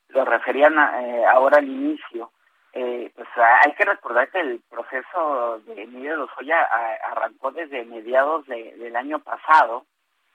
lo 0.08 0.24
referían 0.24 0.78
eh, 0.78 1.24
ahora 1.26 1.58
al 1.58 1.68
inicio, 1.68 2.30
eh, 2.72 3.10
pues 3.14 3.28
hay 3.36 3.72
que 3.72 3.84
recordar 3.84 4.30
que 4.30 4.40
el 4.40 4.60
proceso 4.70 5.60
de 5.66 5.82
Emilio 5.82 6.16
Lozoya 6.16 6.62
arrancó 7.10 7.50
desde 7.50 7.84
mediados 7.84 8.46
del 8.46 8.94
año 8.96 9.18
pasado, 9.18 9.84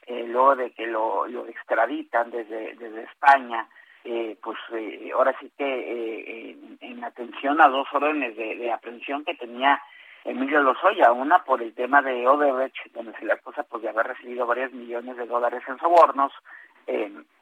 luego 0.08 0.56
de 0.56 0.72
que 0.72 0.86
lo, 0.86 1.26
lo 1.28 1.48
extraditan 1.48 2.30
desde, 2.30 2.76
desde 2.76 3.04
España, 3.04 3.68
eh, 4.08 4.38
pues 4.40 4.58
eh, 4.72 5.10
ahora 5.16 5.36
sí 5.40 5.52
que 5.58 5.66
eh, 5.66 6.58
en, 6.82 7.04
atención 7.04 7.60
a 7.60 7.68
dos 7.68 7.88
órdenes 7.92 8.38
de, 8.38 8.72
aprehensión 8.72 9.26
que 9.26 9.34
tenía 9.34 9.82
Emilio 10.24 10.62
Lozoya, 10.62 11.12
una 11.12 11.44
por 11.44 11.64
el 11.64 11.74
tema 11.74 12.04
de 12.04 12.28
Odebrecht, 12.28 12.94
donde 12.94 13.14
se 13.18 13.26
le 13.26 13.34
acusa 13.34 13.64
pues, 13.64 13.82
de 13.82 13.90
haber 13.90 14.06
recibido 14.06 14.46
varios 14.46 14.72
millones 14.74 15.18
de 15.18 15.26
dólares 15.26 15.64
en 15.68 15.80
sobornos, 15.80 16.32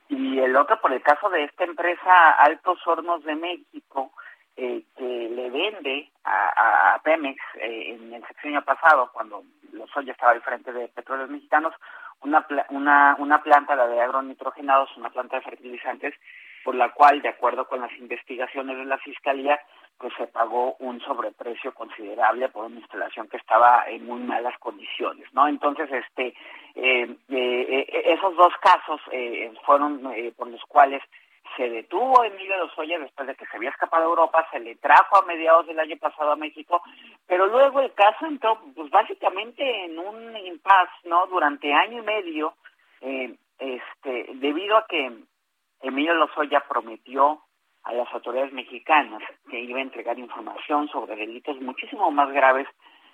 y 0.07 0.39
el 0.39 0.55
otro 0.55 0.79
por 0.79 0.93
el 0.93 1.01
caso 1.01 1.29
de 1.29 1.43
esta 1.43 1.65
empresa 1.65 2.31
Altos 2.31 2.79
Hornos 2.87 3.25
de 3.25 3.35
México, 3.35 4.13
que 4.55 4.83
le 4.97 5.49
vende 5.49 6.09
a, 6.23 6.93
a 6.93 6.99
Pemex 6.99 7.41
en 7.55 8.13
el 8.13 8.25
sexenio 8.27 8.63
pasado, 8.63 9.09
cuando 9.11 9.43
Lozoya 9.73 10.13
estaba 10.13 10.31
al 10.31 10.41
frente 10.41 10.71
de 10.71 10.87
Petróleos 10.87 11.29
Mexicanos, 11.29 11.73
una, 12.21 12.45
una, 12.69 13.15
una 13.19 13.43
planta, 13.43 13.75
la 13.75 13.87
de 13.87 13.99
agronitrogenados, 13.99 14.95
una 14.95 15.09
planta 15.09 15.37
de 15.37 15.43
fertilizantes, 15.43 16.13
por 16.63 16.75
la 16.75 16.89
cual, 16.93 17.21
de 17.21 17.29
acuerdo 17.29 17.67
con 17.67 17.81
las 17.81 17.91
investigaciones 17.97 18.77
de 18.77 18.85
la 18.85 18.97
Fiscalía, 18.99 19.59
pues 19.97 20.13
se 20.17 20.27
pagó 20.27 20.75
un 20.79 20.99
sobreprecio 21.01 21.73
considerable 21.73 22.49
por 22.49 22.65
una 22.65 22.79
instalación 22.79 23.27
que 23.27 23.37
estaba 23.37 23.85
en 23.87 24.05
muy 24.05 24.21
malas 24.21 24.57
condiciones, 24.59 25.31
¿no? 25.33 25.47
Entonces, 25.47 25.89
este, 25.91 26.27
eh, 26.75 27.15
eh, 27.29 27.85
eh 27.87 28.13
esos 28.13 28.35
dos 28.35 28.53
casos 28.59 28.99
eh, 29.11 29.51
fueron 29.65 30.11
eh, 30.13 30.33
por 30.35 30.47
los 30.47 30.61
cuales 30.65 31.01
se 31.55 31.69
detuvo 31.69 32.23
Emilio 32.23 32.57
Lozoya 32.57 32.97
después 32.97 33.27
de 33.27 33.35
que 33.35 33.45
se 33.45 33.57
había 33.57 33.69
escapado 33.69 34.03
a 34.03 34.07
Europa, 34.07 34.47
se 34.51 34.59
le 34.59 34.75
trajo 34.75 35.17
a 35.17 35.25
mediados 35.25 35.67
del 35.67 35.79
año 35.79 35.97
pasado 35.97 36.31
a 36.31 36.35
México, 36.35 36.81
pero 37.27 37.45
luego 37.45 37.79
el 37.79 37.93
caso 37.93 38.25
entró, 38.25 38.59
pues 38.75 38.89
básicamente 38.89 39.85
en 39.85 39.99
un 39.99 40.35
impasse, 40.35 40.91
¿no? 41.03 41.27
Durante 41.27 41.71
año 41.71 41.99
y 41.99 42.05
medio, 42.05 42.55
este, 43.01 44.25
debido 44.33 44.77
a 44.77 44.87
que 44.87 45.11
Emilio 45.83 46.15
Lozoya 46.15 46.63
prometió 46.67 47.43
a 47.83 47.93
las 47.93 48.11
autoridades 48.13 48.53
mexicanas 48.53 49.21
que 49.49 49.59
iba 49.59 49.79
a 49.79 49.83
entregar 49.83 50.17
información 50.17 50.87
sobre 50.87 51.15
delitos 51.15 51.59
muchísimo 51.61 52.09
más 52.09 52.31
graves 52.31 52.67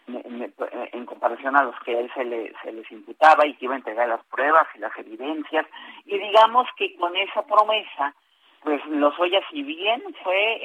en 0.07 1.05
comparación 1.05 1.55
a 1.55 1.63
los 1.63 1.75
que 1.81 1.95
a 1.95 1.99
él 1.99 2.11
se, 2.15 2.23
le, 2.23 2.53
se 2.63 2.71
les 2.71 2.89
imputaba 2.91 3.45
y 3.45 3.55
que 3.55 3.65
iba 3.65 3.75
a 3.75 3.77
entregar 3.77 4.07
las 4.07 4.23
pruebas 4.25 4.67
y 4.75 4.79
las 4.79 4.95
evidencias. 4.97 5.65
Y 6.05 6.17
digamos 6.17 6.67
que 6.77 6.95
con 6.95 7.15
esa 7.15 7.43
promesa, 7.43 8.15
pues 8.63 8.83
Lozoya, 8.87 9.41
si 9.51 9.63
bien 9.63 10.01
fue 10.23 10.53
eh, 10.53 10.59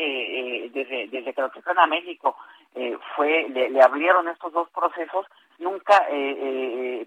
eh, 0.67 0.71
desde, 0.73 1.09
desde 1.09 1.35
que 1.35 1.43
lo 1.43 1.51
trajeron 1.51 1.79
a 1.79 1.87
México, 1.87 2.37
eh, 2.75 2.97
fue 3.17 3.49
le, 3.51 3.71
le, 3.71 3.83
abrieron 3.83 4.29
estos 4.29 4.53
dos 4.53 4.69
procesos, 4.71 5.27
nunca 5.59 6.07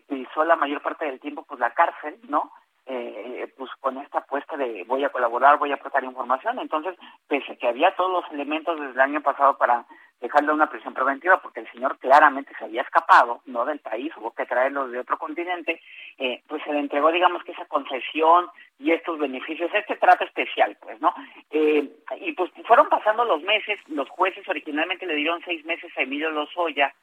pisó 0.08 0.44
la 0.46 0.56
mayor 0.56 0.82
parte 0.82 1.06
del 1.06 1.20
tiempo 1.20 1.44
pues 1.48 1.60
la 1.60 1.72
cárcel, 1.72 2.20
¿no? 2.30 2.52
Eh, 2.88 3.54
pues 3.58 3.70
con 3.80 3.98
esta 3.98 4.20
apuesta 4.20 4.56
de 4.58 4.84
voy 4.86 5.04
a 5.04 5.10
colaborar, 5.10 5.58
voy 5.58 5.72
a 5.72 5.76
aportar 5.76 6.04
información. 6.04 6.60
Entonces, 6.60 6.96
pese 7.28 7.54
a 7.54 7.56
que 7.56 7.68
había 7.68 7.96
todos 7.96 8.12
los 8.12 8.32
elementos 8.32 8.80
desde 8.80 8.94
el 8.94 9.00
año 9.00 9.22
pasado 9.22 9.58
para 9.58 9.86
dejarle 10.20 10.52
una 10.52 10.70
prisión 10.70 10.94
preventiva, 10.94 11.40
porque 11.42 11.60
el 11.60 11.72
señor 11.72 11.98
claramente 12.00 12.52
se 12.58 12.66
había 12.66 12.82
escapado, 12.82 13.42
no 13.46 13.66
del 13.66 13.80
país, 13.80 14.12
hubo 14.18 14.32
que 14.32 14.46
traerlo 14.46 14.88
de 14.88 15.00
otro 15.00 15.18
continente, 15.18 15.80
eh, 16.18 16.42
pues 16.48 16.64
se 16.64 16.74
le 16.74 16.80
entregó, 16.80 17.12
digamos, 17.12 17.44
que 17.44 17.52
esa 17.52 17.66
concesión 17.66 18.48
y 18.80 18.92
estos 18.92 19.20
beneficios, 19.20 19.70
este 19.74 19.96
trato 19.98 20.24
especial, 20.24 20.76
pues, 20.82 21.00
¿no? 21.02 21.14
Eh, 21.52 21.88
y 22.22 22.32
pues 22.34 22.52
fueron 22.66 22.90
pasando 22.90 23.26
los 23.26 23.44
meses, 23.44 23.80
los 23.88 24.10
jueces 24.10 24.48
originalmente 24.48 25.06
le 25.06 25.16
dieron 25.16 25.42
seis 25.46 25.64
meses 25.66 25.92
a 25.96 26.02
Emilio 26.02 26.32
Lozoya 26.32 26.94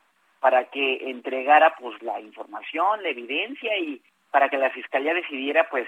para 0.40 0.64
que 0.64 1.08
entregara, 1.08 1.74
pues, 1.78 2.02
la 2.02 2.20
información, 2.20 3.02
la 3.02 3.08
evidencia 3.08 3.76
y 3.78 4.02
para 4.34 4.48
que 4.48 4.58
la 4.58 4.70
fiscalía 4.70 5.14
decidiera 5.14 5.68
pues 5.70 5.86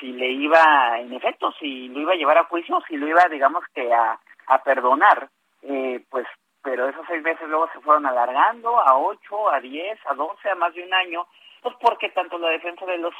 si 0.00 0.10
le 0.12 0.30
iba, 0.30 0.98
en 0.98 1.12
efecto, 1.12 1.52
si 1.60 1.88
lo 1.88 2.00
iba 2.00 2.12
a 2.12 2.16
llevar 2.16 2.38
a 2.38 2.44
juicio, 2.44 2.82
si 2.88 2.96
lo 2.96 3.06
iba, 3.06 3.28
digamos 3.30 3.62
que 3.74 3.92
a, 3.92 4.18
perdonar, 4.64 5.28
eh, 5.60 6.02
pues, 6.08 6.26
pero 6.62 6.88
esos 6.88 7.04
seis 7.06 7.22
meses 7.22 7.46
luego 7.46 7.68
se 7.74 7.80
fueron 7.80 8.06
alargando 8.06 8.80
a 8.80 8.96
ocho, 8.96 9.52
a 9.52 9.60
diez, 9.60 9.98
a 10.06 10.14
doce, 10.14 10.48
a 10.48 10.54
más 10.54 10.72
de 10.72 10.82
un 10.82 10.94
año, 10.94 11.26
pues 11.60 11.74
porque 11.78 12.08
tanto 12.08 12.38
la 12.38 12.48
defensa 12.48 12.86
de 12.86 12.96
los 12.96 13.12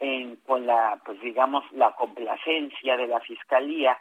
eh, 0.00 0.36
con 0.44 0.66
la, 0.66 1.00
pues 1.04 1.20
digamos, 1.20 1.62
la 1.70 1.92
complacencia 1.92 2.96
de 2.96 3.06
la 3.06 3.20
fiscalía, 3.20 3.96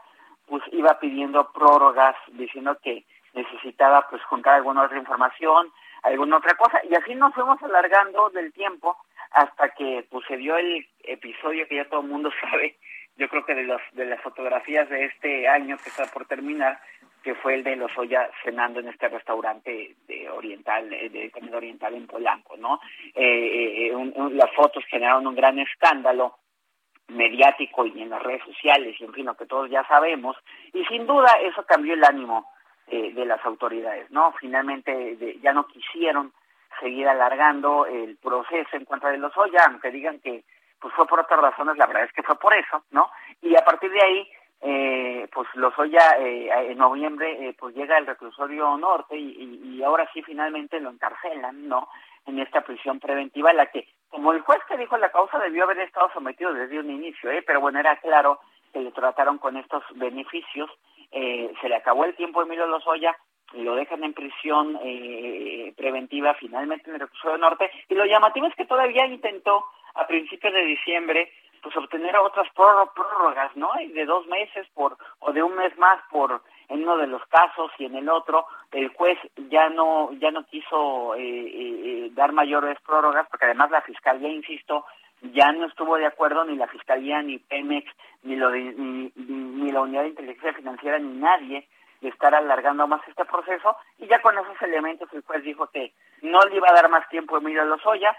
pues 0.48 0.64
iba 0.72 1.00
pidiendo 1.00 1.52
prórrogas, 1.52 2.16
diciendo 2.30 2.76
que 2.82 3.06
necesitaba 3.36 4.08
pues 4.10 4.24
juntar 4.24 4.56
alguna 4.56 4.86
otra 4.86 4.98
información, 4.98 5.72
alguna 6.02 6.38
otra 6.38 6.56
cosa, 6.56 6.82
y 6.90 6.96
así 6.96 7.14
nos 7.14 7.36
fuimos 7.36 7.62
alargando 7.62 8.32
del 8.32 8.52
tiempo 8.52 8.98
hasta 9.32 9.70
que 9.70 10.06
pues, 10.10 10.26
se 10.28 10.38
dio 10.38 10.58
el 10.58 10.86
episodio 11.04 11.68
que 11.68 11.76
ya 11.76 11.86
todo 11.86 12.02
el 12.02 12.08
mundo 12.08 12.32
sabe, 12.42 12.78
yo 13.18 13.28
creo 13.28 13.46
que 13.46 13.54
de, 13.54 13.64
los, 13.64 13.82
de 13.94 14.06
las 14.06 14.22
fotografías 14.22 14.90
de 14.90 15.06
este 15.06 15.48
año 15.48 15.78
que 15.78 15.90
está 15.90 16.06
por 16.06 16.26
terminar, 16.26 16.80
que 17.22 17.36
fue 17.36 17.56
el 17.56 17.64
de 17.66 17.76
los 17.76 17.90
Lozoya 17.92 18.30
cenando 18.44 18.80
en 18.80 18.88
este 18.88 19.10
restaurante 19.10 19.96
de 20.08 20.30
oriental, 20.30 20.92
eh, 20.94 21.10
de 21.10 21.30
comida 21.30 21.58
oriental 21.58 21.94
en 21.94 22.08
Polanco, 22.08 22.56
¿no? 22.56 22.80
Eh, 23.14 23.92
eh 23.92 24.30
las 24.32 24.52
fotos 24.56 24.86
generaron 24.86 25.28
un 25.28 25.36
gran 25.36 25.60
escándalo 25.60 26.38
mediático 27.10 27.86
y 27.86 28.02
en 28.02 28.10
las 28.10 28.24
redes 28.24 28.44
sociales, 28.46 28.96
y 29.00 29.04
en 29.04 29.14
fin, 29.14 29.26
lo 29.26 29.36
que 29.36 29.48
todos 29.48 29.70
ya 29.70 29.86
sabemos, 29.88 30.38
y 30.72 30.86
sin 30.86 31.06
duda 31.06 31.34
eso 31.42 31.66
cambió 31.66 31.96
el 31.96 32.04
ánimo 32.06 32.50
eh, 32.88 33.12
de 33.14 33.26
las 33.26 33.44
autoridades, 33.46 34.10
¿no? 34.12 34.32
Finalmente 34.40 35.18
ya 35.42 35.52
no 35.52 35.68
quisieron 35.68 36.32
seguir 36.80 37.08
alargando 37.08 37.86
el 37.86 38.18
proceso 38.18 38.70
en 38.76 38.86
contra 38.86 39.10
de 39.10 39.18
los 39.18 39.36
Lozoya, 39.36 39.66
aunque 39.68 39.92
digan 39.92 40.20
que 40.20 40.44
pues 40.80 40.94
fue 40.94 41.06
por 41.08 41.20
otras 41.20 41.42
razones, 41.42 41.78
la 41.78 41.88
verdad 41.88 42.06
es 42.06 42.14
que 42.14 42.24
fue 42.24 42.40
por 42.40 42.54
eso, 42.54 42.84
¿no? 42.92 43.10
Y 43.42 43.56
a 43.56 43.66
partir 43.66 43.92
de 43.92 44.02
ahí, 44.02 44.30
eh, 44.62 45.28
pues 45.34 45.48
Lozoya 45.56 46.18
eh, 46.20 46.72
en 46.72 46.78
noviembre 46.78 47.50
eh, 47.50 47.56
pues 47.58 47.76
llega 47.76 47.98
el 47.98 48.06
reclusorio 48.06 48.78
norte 48.78 49.18
y, 49.18 49.78
y, 49.78 49.84
ahora 49.84 50.10
sí 50.14 50.22
finalmente 50.22 50.80
lo 50.80 50.90
encarcelan, 50.90 51.68
¿no? 51.68 51.90
En 52.26 52.40
esta 52.40 52.62
prisión 52.62 53.00
preventiva, 53.00 53.52
la 53.54 53.68
que, 53.68 53.88
como 54.10 54.32
el 54.32 54.42
juez 54.42 54.60
que 54.68 54.78
dijo 54.78 54.98
la 54.98 55.12
causa, 55.12 55.40
debió 55.40 55.64
haber 55.64 55.80
estado 55.80 56.10
sometido 56.14 56.54
desde 56.54 56.80
un 56.80 56.90
inicio, 56.90 57.32
¿eh? 57.32 57.42
Pero 57.46 57.62
bueno, 57.62 57.80
era 57.80 57.98
claro 57.98 58.40
que 58.72 58.80
le 58.80 58.92
trataron 58.92 59.38
con 59.38 59.58
estos 59.58 59.84
beneficios, 59.96 60.70
eh, 61.12 61.52
se 61.62 61.70
le 61.70 61.76
acabó 61.76 62.06
el 62.06 62.16
tiempo 62.16 62.40
a 62.40 62.44
Emilio 62.44 62.68
Lozoya, 62.68 63.16
lo 63.54 63.76
dejan 63.76 64.04
en 64.04 64.14
prisión 64.14 64.80
eh, 64.84 65.74
preventiva 65.76 66.34
finalmente 66.36 66.90
en 66.90 66.96
el 66.96 67.02
recurso 67.02 67.32
del 67.32 67.42
norte 67.42 67.70
y 67.88 67.96
lo 67.96 68.06
llamativo 68.06 68.48
es 68.48 68.56
que 68.56 68.66
todavía 68.66 69.06
intentó 69.08 69.66
a 69.96 70.08
principios 70.08 70.54
de 70.54 70.66
diciembre 70.66 71.32
pues 71.62 71.76
obtener 71.76 72.16
otras 72.18 72.48
prórrogas, 72.54 73.56
¿no? 73.56 73.70
De 73.94 74.06
dos 74.06 74.26
meses 74.28 74.68
por 74.74 74.98
o 75.20 75.34
de 75.34 75.44
un 75.44 75.56
mes 75.56 75.78
más 75.78 76.00
por 76.10 76.42
en 76.70 76.84
uno 76.84 76.98
de 76.98 77.08
los 77.08 77.26
casos 77.26 77.72
y 77.78 77.86
en 77.86 77.96
el 77.96 78.10
otro 78.10 78.46
el 78.72 78.90
juez 78.90 79.18
ya 79.50 79.70
no 79.70 80.12
ya 80.14 80.32
no 80.32 80.46
quiso 80.46 81.16
eh, 81.16 81.22
eh, 81.22 82.10
dar 82.14 82.32
mayores 82.32 82.78
prórrogas 82.86 83.28
porque 83.30 83.46
además 83.46 83.72
la 83.72 83.82
fiscalía 83.82 84.30
insisto 84.30 84.86
ya 85.22 85.52
no 85.52 85.66
estuvo 85.66 85.98
de 85.98 86.06
acuerdo 86.06 86.46
ni 86.46 86.56
la 86.56 86.68
fiscalía 86.68 87.22
ni 87.22 87.40
Pemex 87.40 87.92
ni 88.24 88.36
lo 88.36 88.52
ni, 88.52 89.12
ni 89.16 89.72
la 89.72 89.82
unidad 89.82 90.04
de 90.04 90.10
inteligencia 90.10 90.54
financiera 90.54 91.00
ni 91.00 91.20
nadie 91.20 91.68
de 92.02 92.10
estar 92.10 92.34
alargando 92.34 92.88
más 92.88 93.06
este 93.08 93.26
proceso 93.26 93.76
y 93.98 94.08
ya 94.08 94.22
con 94.22 94.38
esos 94.38 94.62
elementos 94.62 95.10
el 95.14 95.24
juez 95.24 95.44
dijo 95.44 95.68
que 95.68 95.94
no 96.22 96.40
le 96.42 96.56
iba 96.56 96.70
a 96.70 96.74
dar 96.74 96.90
más 96.90 97.08
tiempo 97.10 97.36
a 97.36 97.40
Emilio 97.40 97.66
Lozoya, 97.66 98.16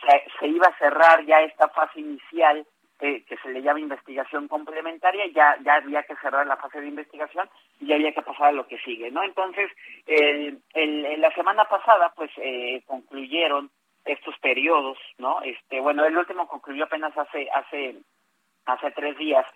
se, 0.00 0.24
se 0.38 0.46
iba 0.48 0.66
a 0.66 0.78
cerrar 0.78 1.24
ya 1.24 1.40
esta 1.40 1.68
fase 1.68 2.00
inicial 2.00 2.66
eh, 3.00 3.24
que 3.24 3.36
se 3.38 3.48
le 3.48 3.62
llama 3.62 3.80
investigación 3.80 4.46
complementaria, 4.46 5.26
ya, 5.34 5.56
ya 5.64 5.74
había 5.74 6.04
que 6.04 6.14
cerrar 6.16 6.46
la 6.46 6.56
fase 6.56 6.80
de 6.80 6.86
investigación 6.86 7.50
y 7.80 7.86
ya 7.86 7.96
había 7.96 8.12
que 8.12 8.22
pasar 8.22 8.48
a 8.48 8.52
lo 8.52 8.68
que 8.68 8.78
sigue, 8.78 9.10
¿no? 9.10 9.24
Entonces, 9.24 9.72
el, 10.06 10.62
el, 10.72 11.20
la 11.20 11.34
semana 11.34 11.64
pasada, 11.64 12.12
pues, 12.14 12.30
eh, 12.36 12.80
concluyeron 12.86 13.70
estos 14.04 14.38
periodos, 14.38 14.98
¿no? 15.18 15.42
Este, 15.42 15.80
bueno, 15.80 16.04
el 16.04 16.16
último 16.16 16.46
concluyó 16.46 16.84
apenas 16.84 17.16
hace, 17.18 17.48
hace, 17.50 17.96
hace 18.66 18.90
tres 18.92 19.18
días 19.18 19.46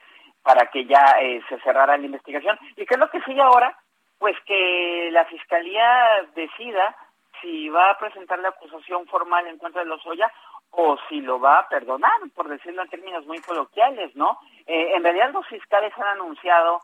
para 0.46 0.66
que 0.66 0.84
ya 0.86 1.16
eh, 1.20 1.42
se 1.48 1.58
cerrara 1.58 1.98
la 1.98 2.06
investigación. 2.06 2.56
¿Y 2.76 2.86
qué 2.86 2.94
es 2.94 3.00
lo 3.00 3.10
que 3.10 3.20
sigue 3.22 3.42
ahora? 3.42 3.76
Pues 4.16 4.36
que 4.46 5.08
la 5.10 5.24
Fiscalía 5.24 6.24
decida 6.36 6.94
si 7.40 7.68
va 7.68 7.90
a 7.90 7.98
presentar 7.98 8.38
la 8.38 8.50
acusación 8.50 9.08
formal 9.08 9.44
en 9.48 9.58
contra 9.58 9.82
de 9.82 9.88
Lozoya 9.88 10.30
o 10.70 10.96
si 11.08 11.20
lo 11.20 11.40
va 11.40 11.58
a 11.58 11.68
perdonar, 11.68 12.12
por 12.32 12.46
decirlo 12.46 12.82
en 12.82 12.88
términos 12.88 13.26
muy 13.26 13.40
coloquiales, 13.40 14.14
¿no? 14.14 14.38
Eh, 14.66 14.92
en 14.94 15.02
realidad 15.02 15.32
los 15.32 15.48
fiscales 15.48 15.92
han 15.96 16.20
anunciado 16.20 16.80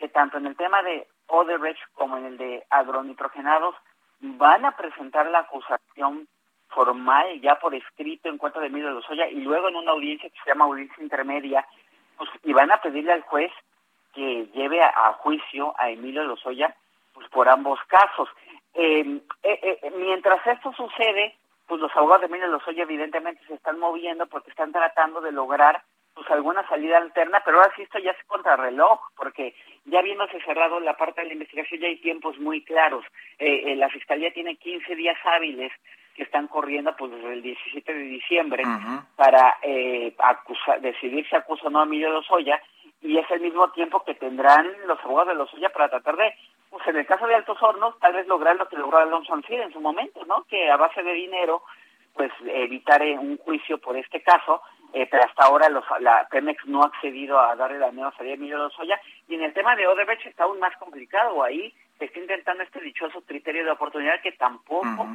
que 0.00 0.08
tanto 0.08 0.38
en 0.38 0.46
el 0.46 0.56
tema 0.56 0.82
de 0.82 1.06
Odebrecht 1.28 1.80
como 1.94 2.16
en 2.16 2.24
el 2.24 2.36
de 2.36 2.64
agronitrogenados 2.70 3.76
van 4.18 4.64
a 4.64 4.76
presentar 4.76 5.26
la 5.30 5.40
acusación 5.40 6.26
formal 6.70 7.40
ya 7.40 7.54
por 7.60 7.72
escrito 7.72 8.28
en 8.28 8.38
contra 8.38 8.60
de 8.60 8.66
Emilio 8.66 8.90
Lozoya 8.90 9.28
y 9.28 9.42
luego 9.42 9.68
en 9.68 9.76
una 9.76 9.92
audiencia 9.92 10.28
que 10.28 10.38
se 10.42 10.50
llama 10.50 10.64
audiencia 10.64 11.00
intermedia 11.00 11.64
pues, 12.16 12.30
y 12.44 12.52
van 12.52 12.70
a 12.72 12.80
pedirle 12.80 13.12
al 13.12 13.22
juez 13.22 13.52
que 14.14 14.46
lleve 14.54 14.82
a, 14.82 15.12
juicio 15.18 15.74
a 15.78 15.90
Emilio 15.90 16.24
Lozoya 16.24 16.74
pues 17.12 17.28
por 17.28 17.48
ambos 17.48 17.78
casos. 17.86 18.28
Em, 18.74 19.20
eh, 19.42 19.78
eh, 19.82 19.92
mientras 19.96 20.46
esto 20.46 20.72
sucede, 20.72 21.34
pues 21.66 21.80
los 21.80 21.94
abogados 21.96 22.22
de 22.22 22.26
Emilio 22.26 22.48
Lozoya 22.48 22.82
evidentemente 22.82 23.44
se 23.46 23.54
están 23.54 23.78
moviendo 23.78 24.26
porque 24.26 24.50
están 24.50 24.72
tratando 24.72 25.20
de 25.20 25.32
lograr 25.32 25.82
pues 26.14 26.30
alguna 26.30 26.66
salida 26.66 26.96
alterna, 26.96 27.42
pero 27.44 27.58
ahora 27.58 27.72
sí 27.76 27.82
esto 27.82 27.98
ya 27.98 28.12
es 28.12 28.24
contrarreloj, 28.26 28.98
porque 29.16 29.54
ya 29.84 29.98
habiéndose 29.98 30.40
cerrado 30.40 30.80
la 30.80 30.96
parte 30.96 31.20
de 31.20 31.26
la 31.26 31.34
investigación 31.34 31.80
ya 31.80 31.88
hay 31.88 31.98
tiempos 31.98 32.38
muy 32.38 32.64
claros. 32.64 33.04
Eh, 33.38 33.76
la 33.76 33.90
Fiscalía 33.90 34.32
tiene 34.32 34.56
15 34.56 34.94
días 34.94 35.18
hábiles 35.24 35.72
que 36.16 36.22
están 36.22 36.48
corriendo 36.48 36.94
pues 36.96 37.12
desde 37.12 37.32
el 37.32 37.42
17 37.42 37.94
de 37.94 38.02
diciembre 38.02 38.62
para 39.16 39.56
eh, 39.62 40.14
acusar, 40.18 40.80
decidir 40.80 41.28
si 41.28 41.36
acusa 41.36 41.66
o 41.66 41.70
no 41.70 41.80
a 41.80 41.84
Emilio 41.84 42.10
Lozoya 42.10 42.60
y 43.02 43.18
es 43.18 43.30
el 43.30 43.40
mismo 43.40 43.70
tiempo 43.70 44.02
que 44.04 44.14
tendrán 44.14 44.66
los 44.86 44.98
abogados 45.00 45.28
de 45.28 45.34
Lozoya 45.34 45.68
para 45.70 45.88
tratar 45.88 46.16
de, 46.16 46.34
pues 46.70 46.86
en 46.88 46.96
el 46.96 47.06
caso 47.06 47.26
de 47.26 47.34
Altos 47.34 47.62
Hornos, 47.62 47.98
tal 48.00 48.14
vez 48.14 48.26
lograr 48.26 48.56
lo 48.56 48.68
que 48.68 48.76
logró 48.76 48.98
Alonso 48.98 49.34
Ancir 49.34 49.60
en 49.60 49.72
su 49.72 49.80
momento, 49.80 50.24
¿no? 50.24 50.44
Que 50.48 50.70
a 50.70 50.76
base 50.76 51.02
de 51.02 51.12
dinero, 51.12 51.62
pues 52.14 52.32
evitar 52.46 53.02
eh, 53.02 53.18
un 53.18 53.36
juicio 53.38 53.78
por 53.78 53.96
este 53.96 54.22
caso, 54.22 54.62
eh, 54.92 55.06
pero 55.10 55.24
hasta 55.24 55.44
ahora 55.44 55.68
los, 55.68 55.84
la 56.00 56.26
Pemex 56.30 56.64
no 56.66 56.82
ha 56.82 56.86
accedido 56.86 57.38
a 57.38 57.54
darle 57.54 57.78
la 57.78 57.92
nueva 57.92 58.12
salida 58.16 58.32
a 58.32 58.36
Emilio 58.36 58.58
Lozoya 58.58 58.98
y 59.28 59.34
en 59.34 59.42
el 59.42 59.52
tema 59.52 59.76
de 59.76 59.86
Odebrecht 59.86 60.26
está 60.26 60.44
aún 60.44 60.58
más 60.58 60.74
complicado, 60.78 61.42
ahí 61.42 61.72
se 61.98 62.06
está 62.06 62.18
intentando 62.18 62.62
este 62.62 62.80
dichoso 62.80 63.20
criterio 63.22 63.64
de 63.64 63.70
oportunidad 63.70 64.20
que 64.22 64.32
tampoco 64.32 65.06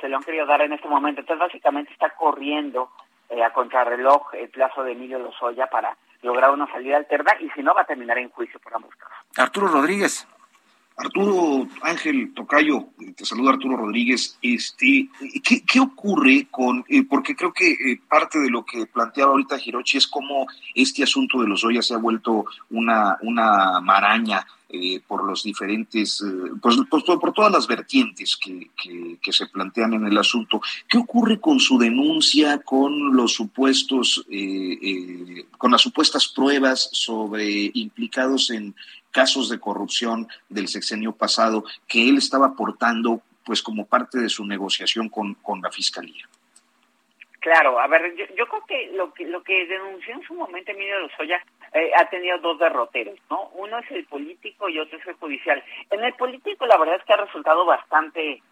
se 0.00 0.08
lo 0.08 0.16
han 0.16 0.22
querido 0.22 0.46
dar 0.46 0.62
en 0.62 0.72
este 0.72 0.88
momento. 0.88 1.20
Entonces, 1.20 1.40
básicamente 1.40 1.92
está 1.92 2.10
corriendo 2.10 2.90
eh, 3.30 3.42
a 3.42 3.52
contrarreloj 3.52 4.34
el 4.34 4.48
plazo 4.48 4.82
de 4.82 4.92
Emilio 4.92 5.18
Lozoya 5.18 5.66
para 5.66 5.96
lograr 6.22 6.50
una 6.50 6.70
salida 6.70 6.96
alterna 6.96 7.32
y 7.40 7.50
si 7.50 7.62
no, 7.62 7.74
va 7.74 7.82
a 7.82 7.86
terminar 7.86 8.18
en 8.18 8.30
juicio 8.30 8.58
por 8.60 8.74
ambos 8.74 8.94
casos. 8.94 9.16
Arturo 9.36 9.68
Rodríguez. 9.68 10.26
Arturo 10.96 11.68
Ángel 11.82 12.34
Tocayo, 12.34 12.88
te 13.16 13.24
saluda 13.24 13.52
Arturo 13.52 13.76
Rodríguez. 13.76 14.36
Este, 14.42 15.08
¿qué, 15.44 15.62
qué 15.64 15.78
ocurre 15.78 16.48
con, 16.50 16.84
eh, 16.88 17.04
porque 17.08 17.36
creo 17.36 17.52
que 17.52 17.70
eh, 17.70 18.00
parte 18.08 18.40
de 18.40 18.50
lo 18.50 18.64
que 18.64 18.84
planteaba 18.86 19.30
ahorita 19.30 19.58
Hirochi 19.64 19.98
es 19.98 20.08
cómo 20.08 20.48
este 20.74 21.04
asunto 21.04 21.40
de 21.40 21.46
los 21.46 21.64
Oya 21.64 21.82
se 21.82 21.94
ha 21.94 21.98
vuelto 21.98 22.46
una, 22.70 23.16
una 23.22 23.80
maraña 23.80 24.44
eh, 24.70 25.00
por 25.06 25.24
los 25.24 25.42
diferentes, 25.42 26.22
pues, 26.60 26.76
pues, 26.90 27.04
por, 27.04 27.32
todas 27.32 27.52
las 27.52 27.66
vertientes 27.66 28.36
que, 28.36 28.70
que, 29.22 29.32
se 29.32 29.46
plantean 29.46 29.94
en 29.94 30.06
el 30.06 30.18
asunto. 30.18 30.60
¿Qué 30.88 30.98
ocurre 30.98 31.40
con 31.40 31.60
su 31.60 31.78
denuncia, 31.78 32.58
con 32.58 33.14
los 33.14 33.32
supuestos, 33.34 34.26
con 35.58 35.70
las 35.70 35.80
supuestas 35.80 36.28
pruebas 36.28 36.88
sobre 36.92 37.70
implicados 37.74 38.50
en 38.50 38.74
casos 39.10 39.48
de 39.48 39.58
corrupción 39.58 40.28
del 40.48 40.68
sexenio 40.68 41.12
pasado 41.12 41.64
que 41.86 42.08
él 42.08 42.18
estaba 42.18 42.48
aportando 42.48 43.22
pues 43.44 43.62
como 43.62 43.86
parte 43.86 44.18
de 44.18 44.28
su 44.28 44.44
negociación 44.44 45.08
con, 45.08 45.34
con 45.34 45.62
la 45.62 45.70
fiscalía. 45.70 46.28
Claro, 47.48 47.80
a 47.80 47.86
ver, 47.86 48.14
yo, 48.14 48.46
creo 48.46 48.66
que 48.66 48.90
lo 48.92 49.10
que 49.14 49.24
lo 49.24 49.42
que 49.42 49.64
denunció 49.64 50.12
en 50.12 50.22
su 50.22 50.34
momento 50.34 50.70
Emilio 50.70 50.98
Lozoya 50.98 51.42
eh, 51.72 51.90
ha 51.96 52.04
tenido 52.10 52.36
dos 52.40 52.58
derroteros, 52.58 53.18
¿no? 53.30 53.48
Uno 53.54 53.78
es 53.78 53.90
el 53.90 54.04
político 54.04 54.68
y 54.68 54.78
otro 54.78 54.98
es 54.98 55.06
el 55.06 55.14
judicial. 55.14 55.64
En 55.88 56.04
el 56.04 56.12
político 56.12 56.66
la 56.66 56.76
verdad 56.76 56.96
es 56.96 57.04
que 57.04 57.14
ha 57.14 57.24
resultado 57.24 57.64
bastante 57.64 58.42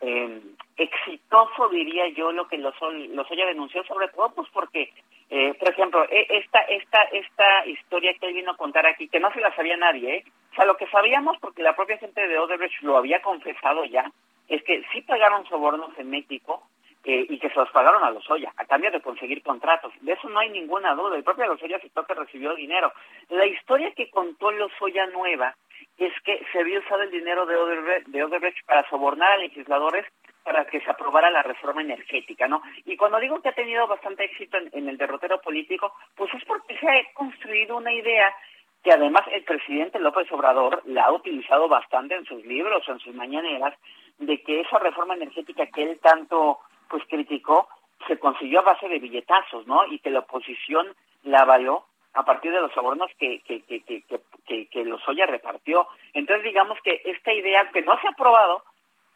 eh, 0.00 0.40
exitoso, 0.76 1.68
diría 1.68 2.08
yo, 2.08 2.32
lo 2.32 2.48
que 2.48 2.58
Lozoya 2.58 3.46
denunció, 3.46 3.84
sobre 3.84 4.08
todo 4.08 4.34
pues 4.34 4.48
porque 4.52 4.92
eh, 5.30 5.54
por 5.54 5.68
ejemplo, 5.68 6.04
e, 6.10 6.26
esta, 6.30 6.58
esta, 6.62 7.04
esta 7.04 7.66
historia 7.66 8.14
que 8.18 8.26
él 8.26 8.34
vino 8.34 8.50
a 8.50 8.56
contar 8.56 8.84
aquí, 8.84 9.06
que 9.06 9.20
no 9.20 9.32
se 9.32 9.40
la 9.40 9.54
sabía 9.54 9.76
nadie, 9.76 10.16
¿eh? 10.16 10.24
O 10.50 10.54
sea, 10.56 10.64
lo 10.64 10.76
que 10.76 10.88
sabíamos, 10.88 11.38
porque 11.38 11.62
la 11.62 11.76
propia 11.76 11.98
gente 11.98 12.26
de 12.26 12.36
Odebrecht 12.36 12.82
lo 12.82 12.96
había 12.96 13.22
confesado 13.22 13.84
ya, 13.84 14.10
es 14.48 14.60
que 14.64 14.82
sí 14.92 15.02
pagaron 15.02 15.46
sobornos 15.46 15.96
en 15.98 16.10
México 16.10 16.64
eh, 17.04 17.26
y 17.28 17.38
que 17.38 17.48
se 17.48 17.58
los 17.58 17.70
pagaron 17.70 18.04
a 18.04 18.10
Lozoya, 18.10 18.52
a 18.56 18.64
cambio 18.66 18.90
de 18.90 19.00
conseguir 19.00 19.42
contratos. 19.42 19.92
De 20.00 20.12
eso 20.12 20.28
no 20.28 20.38
hay 20.38 20.50
ninguna 20.50 20.94
duda. 20.94 21.16
El 21.16 21.24
propio 21.24 21.46
Lozoya 21.46 21.78
citó 21.80 22.04
que 22.04 22.14
recibió 22.14 22.54
dinero. 22.54 22.92
La 23.30 23.46
historia 23.46 23.92
que 23.92 24.10
contó 24.10 24.50
Lozoya 24.50 25.06
Nueva 25.06 25.54
es 25.96 26.12
que 26.22 26.44
se 26.52 26.60
había 26.60 26.78
usado 26.78 27.02
el 27.02 27.10
dinero 27.10 27.46
de 27.46 27.56
Odebrecht, 27.56 28.06
de 28.08 28.24
Odebrecht 28.24 28.66
para 28.66 28.88
sobornar 28.88 29.32
a 29.32 29.36
legisladores 29.38 30.06
para 30.42 30.64
que 30.66 30.80
se 30.80 30.90
aprobara 30.90 31.30
la 31.30 31.42
reforma 31.42 31.82
energética, 31.82 32.48
¿no? 32.48 32.62
Y 32.84 32.96
cuando 32.96 33.20
digo 33.20 33.40
que 33.40 33.50
ha 33.50 33.54
tenido 33.54 33.86
bastante 33.86 34.24
éxito 34.24 34.58
en, 34.72 34.88
el 34.88 34.96
derrotero 34.96 35.40
político, 35.40 35.92
pues 36.16 36.32
es 36.34 36.44
porque 36.44 36.78
se 36.78 36.88
ha 36.88 37.12
construido 37.14 37.76
una 37.76 37.92
idea 37.92 38.34
que 38.82 38.92
además 38.92 39.22
el 39.32 39.44
presidente 39.44 39.98
López 39.98 40.30
Obrador 40.32 40.82
la 40.86 41.04
ha 41.04 41.12
utilizado 41.12 41.68
bastante 41.68 42.14
en 42.14 42.24
sus 42.24 42.44
libros, 42.46 42.82
en 42.88 42.98
sus 42.98 43.14
mañaneras, 43.14 43.74
de 44.18 44.42
que 44.42 44.60
esa 44.60 44.78
reforma 44.78 45.14
energética 45.14 45.66
que 45.66 45.82
él 45.82 46.00
tanto 46.02 46.58
pues 46.90 47.02
criticó 47.08 47.68
se 48.06 48.18
consiguió 48.18 48.60
a 48.60 48.72
base 48.72 48.88
de 48.88 48.98
billetazos, 48.98 49.66
¿no? 49.66 49.86
Y 49.86 49.98
que 50.00 50.10
la 50.10 50.20
oposición 50.20 50.94
la 51.22 51.40
avaló 51.40 51.84
a 52.14 52.24
partir 52.24 52.50
de 52.50 52.60
los 52.60 52.72
sobornos 52.72 53.10
que, 53.18 53.40
que, 53.40 53.62
que, 53.62 53.82
que, 53.82 54.02
que, 54.46 54.66
que 54.66 54.84
Lozoya 54.84 55.26
repartió. 55.26 55.86
Entonces 56.12 56.44
digamos 56.44 56.78
que 56.82 57.02
esta 57.04 57.32
idea 57.32 57.70
que 57.70 57.82
no 57.82 57.98
se 58.00 58.08
ha 58.08 58.10
aprobado, 58.10 58.64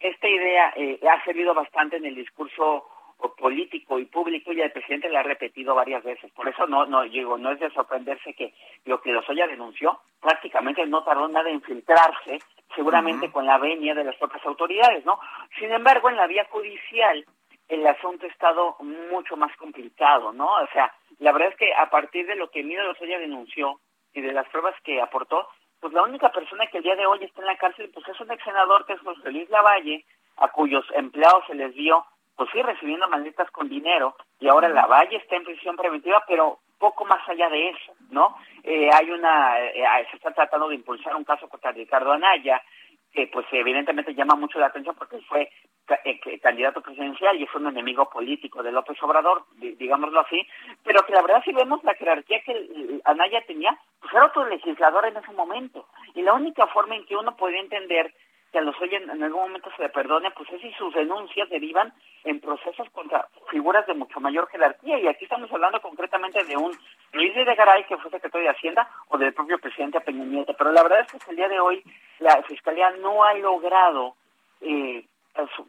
esta 0.00 0.28
idea 0.28 0.72
eh, 0.76 1.00
ha 1.08 1.24
servido 1.24 1.54
bastante 1.54 1.96
en 1.96 2.04
el 2.06 2.14
discurso 2.14 2.86
político 3.38 3.98
y 3.98 4.04
público 4.04 4.52
y 4.52 4.60
el 4.60 4.70
presidente 4.70 5.08
la 5.08 5.20
ha 5.20 5.22
repetido 5.22 5.74
varias 5.74 6.04
veces. 6.04 6.30
Por 6.32 6.48
eso 6.48 6.66
no, 6.66 6.84
no 6.86 7.02
digo, 7.02 7.38
no 7.38 7.52
es 7.52 7.60
de 7.60 7.70
sorprenderse 7.70 8.34
que 8.34 8.52
lo 8.84 9.00
que 9.00 9.12
Lozoya 9.12 9.46
denunció 9.46 9.98
prácticamente 10.20 10.86
no 10.86 11.02
tardó 11.04 11.26
nada 11.28 11.48
en 11.50 11.62
filtrarse, 11.62 12.38
seguramente 12.74 13.30
con 13.30 13.46
la 13.46 13.58
venia 13.58 13.94
de 13.94 14.04
las 14.04 14.16
propias 14.16 14.44
autoridades, 14.44 15.04
¿no? 15.04 15.18
Sin 15.58 15.70
embargo, 15.72 16.10
en 16.10 16.16
la 16.16 16.26
vía 16.26 16.46
judicial 16.50 17.24
el 17.68 17.86
asunto 17.86 18.26
ha 18.26 18.28
estado 18.28 18.76
mucho 18.80 19.36
más 19.36 19.54
complicado, 19.56 20.32
¿no? 20.32 20.46
O 20.46 20.66
sea, 20.72 20.92
la 21.18 21.32
verdad 21.32 21.50
es 21.50 21.56
que 21.56 21.72
a 21.74 21.88
partir 21.90 22.26
de 22.26 22.36
lo 22.36 22.50
que 22.50 22.60
Emilio 22.60 22.84
Lozoya 22.84 23.18
denunció 23.18 23.80
y 24.12 24.20
de 24.20 24.32
las 24.32 24.48
pruebas 24.48 24.74
que 24.82 25.00
aportó, 25.00 25.48
pues 25.80 25.92
la 25.92 26.02
única 26.02 26.30
persona 26.30 26.66
que 26.66 26.78
el 26.78 26.84
día 26.84 26.96
de 26.96 27.06
hoy 27.06 27.22
está 27.22 27.40
en 27.40 27.46
la 27.46 27.56
cárcel, 27.56 27.90
pues 27.92 28.06
es 28.08 28.20
un 28.20 28.30
ex 28.30 28.42
senador 28.42 28.86
que 28.86 28.94
es 28.94 29.00
José 29.00 29.30
Luis 29.30 29.48
Lavalle, 29.50 30.04
a 30.36 30.48
cuyos 30.48 30.84
empleados 30.94 31.44
se 31.46 31.54
les 31.54 31.74
dio, 31.74 32.04
pues 32.36 32.48
sí, 32.52 32.62
recibiendo 32.62 33.08
maletas 33.08 33.50
con 33.50 33.68
dinero, 33.68 34.16
y 34.40 34.48
ahora 34.48 34.68
Lavalle 34.68 35.16
está 35.16 35.36
en 35.36 35.44
prisión 35.44 35.76
preventiva, 35.76 36.24
pero 36.26 36.58
poco 36.78 37.04
más 37.04 37.26
allá 37.28 37.48
de 37.48 37.68
eso, 37.70 37.92
¿no? 38.10 38.36
Eh, 38.62 38.90
hay 38.92 39.10
una, 39.10 39.60
eh, 39.60 40.06
se 40.10 40.16
está 40.16 40.32
tratando 40.32 40.68
de 40.68 40.74
impulsar 40.74 41.14
un 41.16 41.24
caso 41.24 41.48
contra 41.48 41.72
Ricardo 41.72 42.12
Anaya, 42.12 42.60
que 43.14 43.28
pues 43.28 43.46
evidentemente 43.52 44.14
llama 44.14 44.34
mucho 44.34 44.58
la 44.58 44.66
atención 44.66 44.94
porque 44.96 45.18
fue 45.28 45.48
eh, 46.04 46.40
candidato 46.40 46.80
presidencial 46.80 47.36
y 47.38 47.44
es 47.44 47.54
un 47.54 47.68
enemigo 47.68 48.10
político 48.10 48.62
de 48.62 48.72
López 48.72 49.00
Obrador, 49.02 49.44
digámoslo 49.56 50.20
así, 50.20 50.46
pero 50.82 51.04
que 51.06 51.12
la 51.12 51.22
verdad 51.22 51.42
si 51.44 51.52
vemos 51.52 51.82
la 51.84 51.94
jerarquía 51.94 52.42
que 52.42 53.00
Anaya 53.04 53.40
tenía, 53.46 53.78
pues 54.00 54.12
era 54.12 54.26
otro 54.26 54.46
legislador 54.46 55.06
en 55.06 55.16
ese 55.16 55.32
momento. 55.32 55.86
Y 56.14 56.22
la 56.22 56.32
única 56.32 56.66
forma 56.66 56.96
en 56.96 57.06
que 57.06 57.16
uno 57.16 57.36
podía 57.36 57.60
entender 57.60 58.12
que 58.50 58.58
a 58.58 58.62
los 58.62 58.80
oyen 58.80 59.10
en 59.10 59.22
algún 59.22 59.42
momento 59.42 59.68
se 59.76 59.82
le 59.82 59.88
perdone, 59.88 60.30
pues 60.30 60.48
es 60.52 60.60
si 60.60 60.72
sus 60.74 60.94
denuncias 60.94 61.50
derivan 61.50 61.92
en 62.22 62.38
procesos 62.40 62.88
contra 62.90 63.26
figuras 63.50 63.84
de 63.86 63.94
mucho 63.94 64.20
mayor 64.20 64.48
jerarquía. 64.48 64.98
Y 65.00 65.08
aquí 65.08 65.24
estamos 65.24 65.50
hablando 65.52 65.80
concretamente 65.80 66.44
de 66.44 66.56
un 66.56 66.70
Luis 67.12 67.34
de 67.34 67.44
Garay, 67.44 67.84
que 67.84 67.96
fue 67.96 68.12
secretario 68.12 68.46
de 68.46 68.54
Hacienda, 68.54 68.88
o 69.08 69.18
del 69.18 69.34
propio 69.34 69.58
presidente 69.58 70.00
Peña 70.00 70.24
Nieto. 70.24 70.54
Pero 70.56 70.70
la 70.70 70.84
verdad 70.84 71.00
es 71.00 71.24
que 71.24 71.30
el 71.30 71.36
día 71.36 71.48
de 71.48 71.58
hoy 71.58 71.82
la 72.24 72.42
Fiscalía 72.44 72.90
no 73.02 73.22
ha 73.22 73.34
logrado 73.34 74.16
eh, 74.62 75.04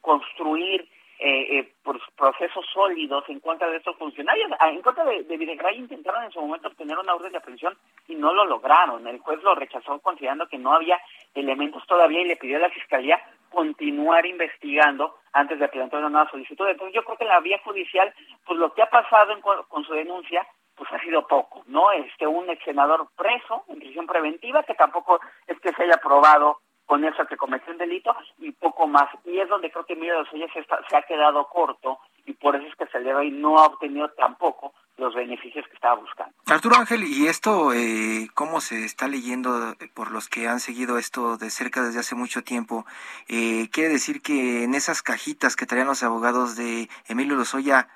construir 0.02 0.88
eh, 1.20 1.60
eh, 1.60 1.74
procesos 2.16 2.66
sólidos 2.74 3.24
en 3.28 3.40
contra 3.42 3.70
de 3.70 3.78
estos 3.78 3.98
funcionarios. 3.98 4.50
Ah, 4.60 4.70
en 4.70 4.82
contra 4.82 5.04
de, 5.04 5.24
de 5.24 5.38
Videgaray 5.38 5.78
intentaron 5.78 6.24
en 6.24 6.32
su 6.32 6.40
momento 6.40 6.70
obtener 6.70 6.98
una 6.98 7.14
orden 7.14 7.32
de 7.34 7.40
aprehensión 7.40 7.78
y 8.08 8.16
no 8.16 8.34
lo 8.34 8.46
lograron. 8.46 9.06
El 9.06 9.20
juez 9.20 9.44
lo 9.44 9.54
rechazó 9.56 10.00
considerando 10.00 10.48
que 10.48 10.58
no 10.58 10.74
había 10.74 11.00
elementos 11.34 11.86
todavía 11.88 12.22
y 12.22 12.26
le 12.26 12.38
pidió 12.38 12.58
a 12.58 12.62
la 12.62 12.70
Fiscalía 12.70 13.22
continuar 13.50 14.26
investigando 14.26 15.16
antes 15.34 15.60
de 15.60 15.68
plantear 15.68 16.02
una 16.04 16.10
nueva 16.10 16.32
solicitud. 16.32 16.68
Entonces 16.70 16.96
yo 16.96 17.04
creo 17.04 17.18
que 17.18 17.26
la 17.26 17.42
vía 17.42 17.60
judicial, 17.64 18.14
pues 18.46 18.58
lo 18.60 18.74
que 18.74 18.82
ha 18.82 18.90
pasado 18.90 19.34
con 19.42 19.84
su 19.84 19.94
denuncia, 19.94 20.48
pues 20.76 20.92
ha 20.92 21.00
sido 21.00 21.28
poco, 21.28 21.64
¿no? 21.68 21.92
Este, 21.92 22.28
un 22.28 22.50
ex 22.50 22.64
senador 22.64 23.08
preso 23.16 23.64
en 23.68 23.80
prisión 23.80 24.06
preventiva, 24.08 24.64
que 24.64 24.76
tampoco 24.76 25.20
es 25.48 25.60
que 25.60 25.74
se 25.74 25.84
haya 25.84 25.98
probado 25.98 26.60
con 26.86 27.04
eso 27.04 27.26
que 27.26 27.38
cometió 27.38 27.72
un 27.72 27.80
delito 27.80 28.16
y 28.40 28.52
poco 28.52 28.88
más. 28.88 29.10
Y 29.26 29.40
es 29.40 29.50
donde 29.50 29.72
creo 29.72 29.86
que 29.86 29.94
Emilio 29.94 30.20
Lozoya 30.20 30.48
se, 30.54 30.64
se 30.64 30.96
ha 30.96 31.02
quedado 31.02 31.48
corto 31.48 32.00
y 32.26 32.34
por 32.34 32.56
eso 32.56 32.68
es 32.68 32.76
que 32.76 32.88
se 32.88 33.26
y 33.26 33.32
no 33.32 33.58
ha 33.58 33.66
obtenido 33.66 34.10
tampoco 34.12 34.74
los 34.98 35.14
beneficios 35.14 35.66
que 35.68 35.74
estaba 35.74 35.96
buscando. 35.96 36.34
Arturo 36.48 36.78
Ángel, 36.78 37.04
¿y 37.04 37.28
esto 37.28 37.74
eh, 37.74 38.30
cómo 38.34 38.62
se 38.62 38.86
está 38.86 39.08
leyendo 39.08 39.76
por 39.94 40.12
los 40.12 40.30
que 40.30 40.48
han 40.48 40.60
seguido 40.60 40.98
esto 40.98 41.38
de 41.38 41.50
cerca 41.50 41.84
desde 41.84 42.00
hace 42.00 42.16
mucho 42.16 42.44
tiempo? 42.44 42.86
Eh, 43.28 43.70
¿Quiere 43.72 43.90
decir 43.90 44.22
que 44.22 44.64
en 44.64 44.74
esas 44.74 45.02
cajitas 45.02 45.56
que 45.56 45.66
traían 45.66 45.88
los 45.88 46.04
abogados 46.04 46.56
de 46.56 46.90
Emilio 47.08 47.36
Lozoya 47.36 47.90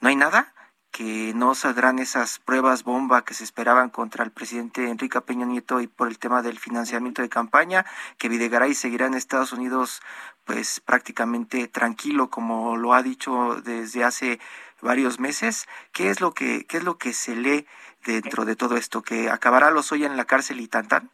no 0.00 0.08
hay 0.08 0.16
nada? 0.16 0.54
Que 0.96 1.34
no 1.34 1.54
saldrán 1.54 1.98
esas 1.98 2.38
pruebas 2.38 2.82
bomba 2.82 3.22
que 3.22 3.34
se 3.34 3.44
esperaban 3.44 3.90
contra 3.90 4.24
el 4.24 4.30
presidente 4.30 4.88
Enrique 4.88 5.20
Peña 5.20 5.44
Nieto 5.44 5.82
y 5.82 5.88
por 5.88 6.08
el 6.08 6.18
tema 6.18 6.40
del 6.40 6.58
financiamiento 6.58 7.20
de 7.20 7.28
campaña, 7.28 7.84
que 8.16 8.30
Videgaray 8.30 8.74
seguirá 8.74 9.04
en 9.04 9.12
Estados 9.12 9.52
Unidos 9.52 10.00
pues 10.46 10.80
prácticamente 10.80 11.68
tranquilo 11.68 12.30
como 12.30 12.78
lo 12.78 12.94
ha 12.94 13.02
dicho 13.02 13.60
desde 13.62 14.04
hace 14.04 14.40
varios 14.80 15.20
meses. 15.20 15.66
¿Qué 15.92 16.08
es 16.08 16.22
lo 16.22 16.32
que 16.32 16.64
qué 16.64 16.78
es 16.78 16.84
lo 16.84 16.96
que 16.96 17.12
se 17.12 17.36
lee 17.36 17.66
dentro 18.06 18.46
de 18.46 18.56
todo 18.56 18.78
esto 18.78 19.02
que 19.02 19.28
acabará 19.28 19.70
los 19.70 19.92
hoy 19.92 20.06
en 20.06 20.16
la 20.16 20.24
cárcel 20.24 20.60
y 20.60 20.66
tan 20.66 20.88
tan? 20.88 21.10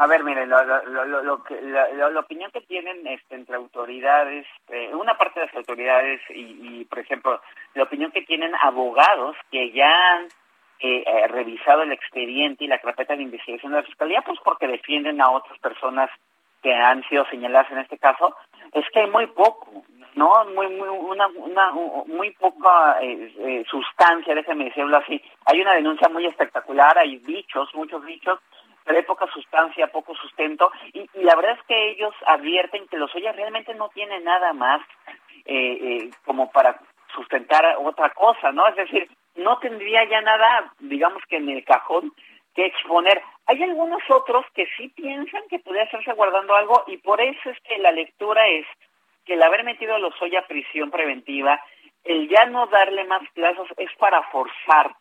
A 0.00 0.06
ver, 0.06 0.22
miren, 0.22 0.48
lo, 0.48 0.64
lo, 0.64 1.22
lo, 1.24 1.42
que, 1.42 1.60
la, 1.60 2.20
opinión 2.20 2.52
que 2.52 2.60
tienen 2.60 3.04
este, 3.04 3.34
entre 3.34 3.56
autoridades, 3.56 4.46
eh, 4.68 4.94
una 4.94 5.18
parte 5.18 5.40
de 5.40 5.46
las 5.46 5.54
autoridades 5.56 6.20
y, 6.30 6.84
por 6.84 7.00
ejemplo, 7.00 7.40
la 7.74 7.82
opinión 7.82 8.12
que 8.12 8.22
tienen 8.22 8.52
abogados 8.62 9.34
que 9.50 9.72
ya 9.72 9.90
han 9.90 10.26
eh, 10.78 11.02
eh, 11.04 11.26
revisado 11.26 11.82
el 11.82 11.90
expediente 11.90 12.62
y 12.62 12.68
la 12.68 12.78
carpeta 12.78 13.16
de 13.16 13.24
investigación 13.24 13.72
de 13.72 13.78
la 13.78 13.86
Fiscalía, 13.86 14.22
pues 14.22 14.38
porque 14.44 14.68
defienden 14.68 15.20
a 15.20 15.32
otras 15.32 15.58
personas 15.58 16.08
que 16.62 16.72
han 16.72 17.02
sido 17.08 17.26
señaladas 17.26 17.72
en 17.72 17.78
este 17.78 17.98
caso, 17.98 18.36
es 18.72 18.84
que 18.92 19.00
hay 19.00 19.10
muy 19.10 19.26
poco, 19.26 19.82
¿no? 20.14 20.44
Muy, 20.54 20.68
muy, 20.68 20.88
una, 20.90 21.26
una, 21.26 21.72
muy 22.06 22.30
poca 22.38 23.00
sustancia, 23.68 24.32
déjenme 24.32 24.66
decirlo 24.66 24.96
así. 24.96 25.20
Hay 25.44 25.60
una 25.60 25.74
denuncia 25.74 26.08
muy 26.08 26.24
espectacular, 26.26 26.96
hay 26.98 27.16
dichos, 27.18 27.68
muchos 27.74 28.04
dichos, 28.06 28.38
hay 28.96 29.02
poca 29.02 29.26
sustancia, 29.32 29.88
poco 29.88 30.14
sustento, 30.14 30.70
y, 30.92 31.08
la 31.14 31.36
verdad 31.36 31.56
es 31.58 31.66
que 31.66 31.90
ellos 31.90 32.14
advierten 32.26 32.86
que 32.88 32.96
los 32.96 33.12
Lozoya 33.12 33.32
realmente 33.32 33.74
no 33.74 33.88
tiene 33.90 34.20
nada 34.20 34.52
más 34.52 34.80
eh, 35.44 35.78
eh, 35.80 36.10
como 36.24 36.50
para 36.50 36.80
sustentar 37.14 37.76
otra 37.78 38.10
cosa, 38.10 38.52
¿no? 38.52 38.66
Es 38.68 38.76
decir, 38.76 39.08
no 39.36 39.58
tendría 39.58 40.04
ya 40.04 40.20
nada, 40.20 40.72
digamos 40.78 41.22
que 41.28 41.36
en 41.36 41.48
el 41.48 41.64
cajón 41.64 42.12
que 42.54 42.66
exponer. 42.66 43.22
Hay 43.46 43.62
algunos 43.62 44.02
otros 44.10 44.44
que 44.54 44.66
sí 44.76 44.88
piensan 44.88 45.42
que 45.48 45.58
podría 45.60 45.84
estarse 45.84 46.12
guardando 46.12 46.54
algo 46.54 46.84
y 46.86 46.96
por 46.98 47.20
eso 47.20 47.50
es 47.50 47.58
que 47.60 47.78
la 47.78 47.92
lectura 47.92 48.46
es 48.48 48.66
que 49.24 49.34
el 49.34 49.42
haber 49.42 49.64
metido 49.64 49.94
a 49.94 49.98
Lozoya 49.98 50.40
a 50.40 50.46
prisión 50.46 50.90
preventiva, 50.90 51.60
el 52.04 52.28
ya 52.28 52.46
no 52.46 52.66
darle 52.66 53.04
más 53.04 53.22
plazos 53.32 53.68
es 53.76 53.90
para 53.98 54.22
forzar 54.24 54.96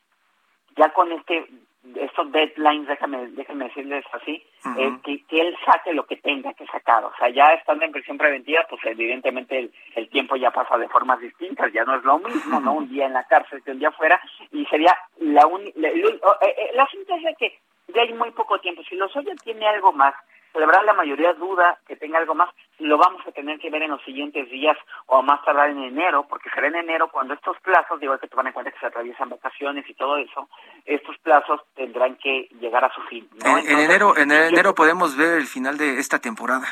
ya 0.76 0.90
con 0.90 1.12
este 1.12 1.48
estos 1.96 2.32
deadlines, 2.32 2.88
déjame, 2.88 3.28
déjame 3.28 3.66
decirles 3.66 4.04
así, 4.12 4.44
eh, 4.78 4.98
que, 5.04 5.24
que, 5.26 5.42
él 5.42 5.56
saque 5.66 5.94
lo 5.94 6.06
que 6.06 6.18
tenga 6.18 6.54
que 6.54 6.66
sacar. 6.66 7.04
O 7.06 7.12
sea, 7.18 7.30
ya 7.30 7.54
estando 7.54 7.86
en 7.86 7.92
prisión 7.92 8.18
preventiva, 8.18 8.66
pues 8.70 8.82
evidentemente 8.86 9.58
el, 9.58 9.74
el 9.96 10.10
tiempo 10.10 10.36
ya 10.36 10.52
pasa 10.52 10.78
de 10.78 10.90
formas 10.90 11.20
distintas, 11.20 11.72
ya 11.72 11.86
no 11.86 11.96
es 11.96 12.04
lo 12.04 12.20
mismo, 12.20 12.60
¿no? 12.60 12.74
Un 12.74 12.90
día 12.90 13.06
en 13.06 13.14
la 13.14 13.24
cárcel 13.24 13.64
que 13.64 13.72
un 13.72 13.80
día 13.80 13.92
fuera, 13.92 14.22
y 14.52 14.66
sería 14.66 14.98
la 15.20 15.46
única... 15.48 15.80
Eh, 15.80 15.94
eh, 15.96 16.70
el, 16.74 16.80
asunto 16.80 17.16
es 17.16 17.24
de 17.24 17.36
que 17.36 17.60
ya 17.94 18.02
hay 18.02 18.14
muy 18.14 18.32
poco 18.32 18.60
tiempo. 18.60 18.82
Si 18.84 18.96
los 18.96 19.12
tiene 19.44 19.68
algo 19.68 19.94
más 19.94 20.14
celebrar 20.52 20.84
la 20.84 20.94
mayoría 20.94 21.34
duda 21.34 21.80
que 21.88 21.96
tenga 21.96 22.20
algo 22.20 22.36
más, 22.36 22.50
lo 22.80 22.98
vamos 22.98 23.22
a 23.28 23.32
tener 23.32 23.60
que 23.60 23.70
ver 23.70 23.84
en 23.84 23.92
los 23.92 24.04
siguientes 24.04 24.50
días 24.50 24.78
o 25.08 25.18
a 25.18 25.22
más 25.22 25.44
tardar 25.44 25.70
en 25.70 25.84
enero, 25.84 26.26
porque 26.28 26.50
será 26.50 26.68
en 26.68 26.76
enero 26.76 27.10
cuando 27.12 27.34
estos 27.34 27.58
plazos, 27.62 28.00
digo 28.00 28.18
que 28.18 28.28
van 28.36 28.48
en 28.48 28.54
cuenta 28.54 28.72
que 28.72 28.80
se 28.80 28.88
atraviesan 28.88 29.30
vacaciones 29.30 29.90
y 29.90 29.94
todo 29.94 30.18
eso, 30.18 30.50
estos 30.86 31.18
plazos 31.20 31.62
tendrán 31.76 32.16
que 32.16 32.48
llegar 32.60 32.84
a 32.84 32.94
su 32.94 33.02
fin. 33.04 33.28
En, 33.44 33.80
enero, 33.80 34.18
en 34.18 34.32
enero 34.32 34.76
podemos 34.76 35.18
ver 35.18 35.38
el 35.38 35.48
final 35.48 35.78
de 35.78 36.00
esta 36.00 36.20
temporada. 36.20 36.68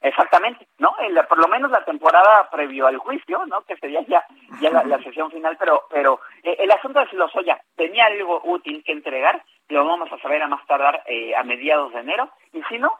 Exactamente, 0.00 0.68
¿no? 0.78 0.94
por 1.28 1.38
lo 1.38 1.48
menos 1.48 1.70
la 1.70 1.84
temporada 1.84 2.48
previo 2.50 2.86
al 2.86 2.98
juicio, 2.98 3.44
¿no? 3.46 3.62
Que 3.62 3.76
sería 3.76 4.00
ya, 4.06 4.24
ya 4.60 4.70
la, 4.70 5.02
sesión 5.02 5.30
final, 5.30 5.56
pero, 5.58 5.86
pero 5.90 6.20
eh, 6.42 6.56
el 6.60 6.70
asunto 6.70 7.00
de 7.00 7.06
Lozoya 7.12 7.60
tenía 7.76 8.06
algo 8.06 8.40
útil 8.44 8.82
que 8.84 8.92
entregar, 8.92 9.42
lo 9.68 9.84
vamos 9.84 10.10
a 10.12 10.18
saber 10.18 10.42
a 10.42 10.48
más 10.48 10.66
tardar 10.66 11.02
eh, 11.06 11.34
a 11.36 11.42
mediados 11.44 11.92
de 11.92 12.00
enero, 12.00 12.30
y 12.52 12.62
si 12.64 12.78
no, 12.78 12.92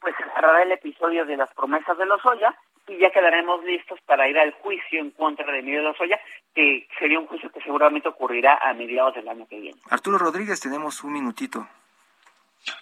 pues 0.00 0.14
se 0.16 0.24
cerrará 0.34 0.62
el 0.62 0.72
episodio 0.72 1.24
de 1.24 1.36
las 1.36 1.52
promesas 1.54 1.96
de 1.96 2.06
Lozoya 2.06 2.54
y 2.88 2.98
ya 2.98 3.10
quedaremos 3.10 3.62
listos 3.64 4.00
para 4.06 4.28
ir 4.28 4.38
al 4.38 4.52
juicio 4.54 5.00
en 5.00 5.12
contra 5.12 5.50
de 5.50 5.60
Emilio 5.60 5.82
Lozoya, 5.82 6.18
que 6.54 6.88
sería 6.98 7.20
un 7.20 7.26
juicio 7.26 7.50
que 7.50 7.60
seguramente 7.60 8.08
ocurrirá 8.08 8.58
a 8.60 8.74
mediados 8.74 9.14
del 9.14 9.28
año 9.28 9.46
que 9.46 9.60
viene. 9.60 9.80
Arturo 9.88 10.18
Rodríguez, 10.18 10.60
tenemos 10.60 11.04
un 11.04 11.12
minutito. 11.12 11.66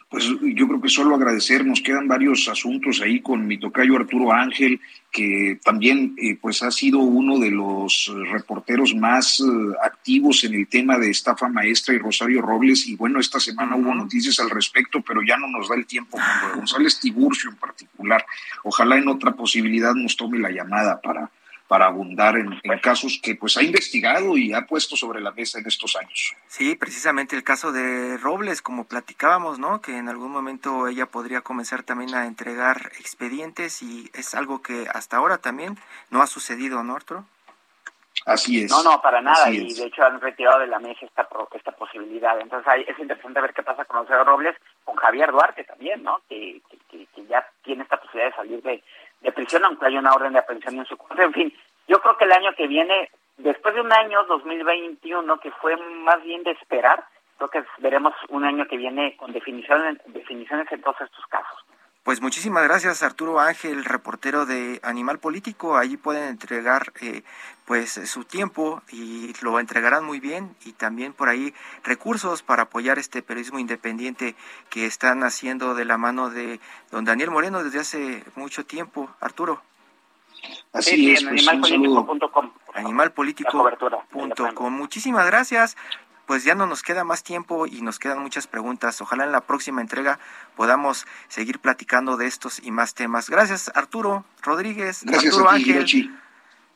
Pues 0.09 0.25
yo 0.25 0.67
creo 0.67 0.81
que 0.81 0.89
solo 0.89 1.15
agradecer, 1.15 1.65
nos 1.65 1.81
quedan 1.81 2.09
varios 2.09 2.49
asuntos 2.49 3.01
ahí 3.01 3.21
con 3.21 3.47
mi 3.47 3.59
tocayo 3.59 3.97
Arturo 3.97 4.33
Ángel, 4.33 4.81
que 5.13 5.61
también 5.65 6.17
eh, 6.21 6.37
pues 6.41 6.63
ha 6.65 6.71
sido 6.73 6.99
uno 6.99 7.39
de 7.39 7.51
los 7.53 8.13
reporteros 8.31 8.95
más 8.95 9.41
eh, 9.41 9.45
activos 9.85 10.43
en 10.45 10.55
el 10.55 10.67
tema 10.67 10.99
de 10.99 11.11
estafa 11.11 11.49
maestra 11.49 11.95
y 11.95 11.99
Rosario 11.99 12.43
Robles, 12.43 12.89
y 12.89 12.97
bueno, 12.97 13.21
esta 13.21 13.39
semana 13.39 13.77
hubo 13.77 13.95
noticias 13.95 14.41
al 14.41 14.51
respecto, 14.51 15.01
pero 15.01 15.23
ya 15.23 15.37
no 15.37 15.47
nos 15.47 15.69
da 15.69 15.77
el 15.77 15.87
tiempo, 15.87 16.19
González 16.57 16.99
Tiburcio 16.99 17.51
en 17.51 17.57
particular. 17.57 18.27
Ojalá 18.65 18.99
en 18.99 19.09
otra 19.09 19.33
posibilidad 19.33 19.95
nos 19.95 20.17
tome 20.17 20.41
la 20.41 20.51
llamada 20.51 21.01
para 21.01 21.31
para 21.71 21.87
abundar 21.87 22.37
en, 22.37 22.61
casos 22.83 23.21
que 23.23 23.37
pues 23.37 23.57
ha 23.57 23.63
investigado 23.63 24.37
y 24.37 24.53
ha 24.53 24.63
puesto 24.63 24.97
sobre 24.97 25.21
la 25.21 25.31
mesa 25.31 25.61
en 25.61 25.69
estos 25.69 25.95
años. 25.95 26.35
Sí, 26.49 26.75
precisamente 26.75 27.37
el 27.37 27.45
caso 27.45 27.71
de 27.71 28.19
Robles, 28.19 28.61
como 28.61 28.89
platicábamos, 28.89 29.61
¿no? 29.61 29.81
Que 29.81 29.97
en 29.97 30.09
algún 30.09 30.33
momento 30.33 30.89
ella 30.89 31.07
podría 31.07 31.43
comenzar 31.43 31.85
también 31.85 32.13
a 32.17 32.27
entregar 32.27 32.91
expedientes 32.99 33.83
y 33.83 34.11
es 34.15 34.35
algo 34.35 34.63
que 34.63 34.89
hasta 34.93 35.19
ahora 35.19 35.39
también 35.39 35.79
no 36.11 36.23
ha 36.23 36.27
sucedido, 36.27 36.83
¿no, 36.83 36.97
Arturo? 36.97 37.25
Así 38.27 38.65
es. 38.65 38.71
No, 38.73 38.83
no, 38.83 39.01
para 39.01 39.21
nada. 39.21 39.49
y 39.53 39.73
de 39.73 39.85
hecho 39.85 40.03
han 40.03 40.21
retirado 40.21 40.59
de 40.59 40.67
la 40.67 40.81
mesa 40.81 41.07
esta, 41.07 41.29
esta 41.55 41.71
posibilidad. 41.71 42.41
Entonces 42.41 42.85
es 42.89 42.99
interesante 42.99 43.41
ver 43.41 43.55
qué 43.55 43.63
pasa 43.63 43.85
con 43.85 44.01
José 44.01 44.25
Robles, 44.25 44.57
con 44.83 44.97
Javier 44.97 45.31
Duarte 45.31 45.63
también, 45.63 46.03
¿no? 46.03 46.21
Que, 46.29 46.61
que, 46.91 47.07
que 47.07 47.27
ya 47.27 47.47
tiene 47.63 47.85
esta 47.85 47.97
posibilidad 47.97 48.31
de 48.31 48.37
salir 48.37 48.63
de, 48.63 48.83
de 49.21 49.33
prisión, 49.33 49.65
aunque 49.65 49.87
hay 49.87 49.97
una 49.97 50.13
orden 50.13 50.33
de 50.33 50.39
aprehensión 50.39 50.79
en 50.79 50.87
su 50.87 50.97
contra. 50.97 51.25
En 51.25 51.33
fin, 51.33 51.53
yo 51.89 52.01
creo 52.01 52.17
que 52.17 52.25
el 52.25 52.33
año 52.33 52.55
que 52.57 52.67
viene, 52.67 53.11
después 53.37 53.75
de 53.75 53.81
un 53.81 53.93
año, 53.93 54.25
2021, 54.25 55.41
que 55.41 55.51
fue 55.53 55.77
más 55.77 56.23
bien 56.23 56.43
de 56.43 56.53
esperar, 56.53 57.05
creo 57.37 57.49
que 57.51 57.65
veremos 57.79 58.15
un 58.29 58.45
año 58.45 58.67
que 58.67 58.77
viene 58.77 59.17
con 59.17 59.33
definiciones, 59.33 59.99
definiciones 60.07 60.71
en 60.71 60.83
todos 60.83 61.01
estos 61.01 61.27
casos. 61.27 61.65
Pues 62.03 62.23
muchísimas 62.23 62.65
gracias 62.65 63.03
Arturo 63.03 63.41
Ángel, 63.41 63.85
reportero 63.85 64.47
de 64.47 64.81
Animal 64.83 65.19
Político. 65.19 65.77
Allí 65.77 65.99
pueden 65.99 66.29
entregar 66.29 66.95
eh, 67.03 67.23
pues 67.67 68.01
su 68.07 68.25
tiempo 68.25 68.83
y 68.91 69.35
lo 69.43 69.61
entregarán 69.61 70.05
muy 70.05 70.19
bien 70.19 70.57
y 70.65 70.73
también 70.73 71.13
por 71.13 71.29
ahí 71.29 71.53
recursos 71.85 72.43
para 72.43 72.65
apoyar 72.65 72.99
este 72.99 73.23
periodismo 73.23 73.59
independiente 73.59 74.35
que 74.71 74.87
están 74.87 75.23
haciendo 75.25 75.75
de 75.75 75.85
la 75.85 75.99
mano 75.99 76.31
de 76.31 76.59
don 76.91 77.05
Daniel 77.05 77.31
Moreno 77.31 77.63
desde 77.63 77.81
hace 77.81 78.25
mucho 78.35 78.65
tiempo. 78.65 79.11
Arturo. 79.21 79.63
Así 80.73 81.13
es, 81.13 81.23
pues, 81.23 81.47
animalpolitico.com. 81.47 82.51
Animalpolitico.com. 82.73 84.73
Muchísimas 84.73 85.27
gracias 85.27 85.77
pues 86.31 86.45
ya 86.45 86.55
no 86.55 86.65
nos 86.69 86.85
queda 86.85 87.03
más 87.03 87.25
tiempo 87.25 87.67
y 87.67 87.83
nos 87.83 87.99
quedan 87.99 88.21
muchas 88.21 88.47
preguntas. 88.47 89.01
Ojalá 89.01 89.25
en 89.25 89.33
la 89.33 89.41
próxima 89.41 89.81
entrega 89.81 90.21
podamos 90.55 91.05
seguir 91.27 91.59
platicando 91.59 92.17
de 92.17 92.29
estos 92.29 92.61
y 92.63 92.71
más 92.71 92.95
temas. 92.95 93.29
Gracias 93.29 93.69
Arturo 93.75 94.25
Rodríguez, 94.41 95.05
Arturo 95.13 95.51
Ángel. 95.51 95.85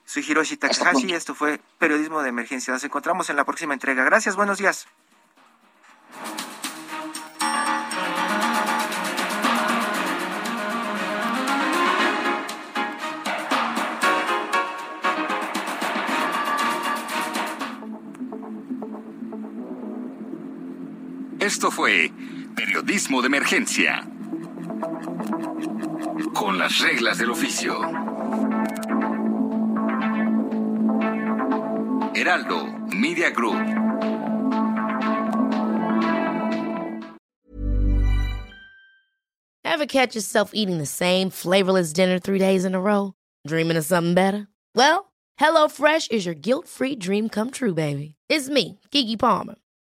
Soy 0.05 0.24
Hiroshi 0.28 0.57
Takahashi 0.57 1.14
esto 1.14 1.36
fue 1.36 1.61
Periodismo 1.78 2.20
de 2.22 2.30
Emergencia. 2.30 2.72
Nos 2.72 2.82
encontramos 2.82 3.30
en 3.30 3.36
la 3.36 3.44
próxima 3.44 3.74
entrega. 3.74 4.02
Gracias, 4.02 4.34
buenos 4.34 4.59
días. 4.59 4.88
Esto 21.64 21.76
fue 21.76 22.10
Periodismo 22.54 23.22
de 23.22 23.28
Emergencia. 23.28 24.06
Con 26.34 26.58
las 26.58 26.78
reglas 26.80 27.16
del 27.16 27.30
oficio. 27.30 27.80
Heraldo 32.14 32.66
Media 32.94 33.30
Group. 33.30 33.54
Ever 39.64 39.86
catch 39.86 40.14
yourself 40.14 40.50
eating 40.52 40.76
the 40.76 40.84
same 40.84 41.30
flavorless 41.30 41.94
dinner 41.94 42.18
three 42.18 42.38
days 42.38 42.66
in 42.66 42.74
a 42.74 42.80
row? 42.80 43.14
Dreaming 43.46 43.78
of 43.78 43.86
something 43.86 44.12
better? 44.12 44.48
Well, 44.74 45.14
HelloFresh 45.40 46.12
is 46.12 46.26
your 46.26 46.34
guilt-free 46.34 46.96
dream 46.96 47.30
come 47.30 47.50
true, 47.50 47.72
baby. 47.72 48.16
It's 48.28 48.50
me, 48.50 48.80
Kiki 48.90 49.16
Palmer. 49.16 49.54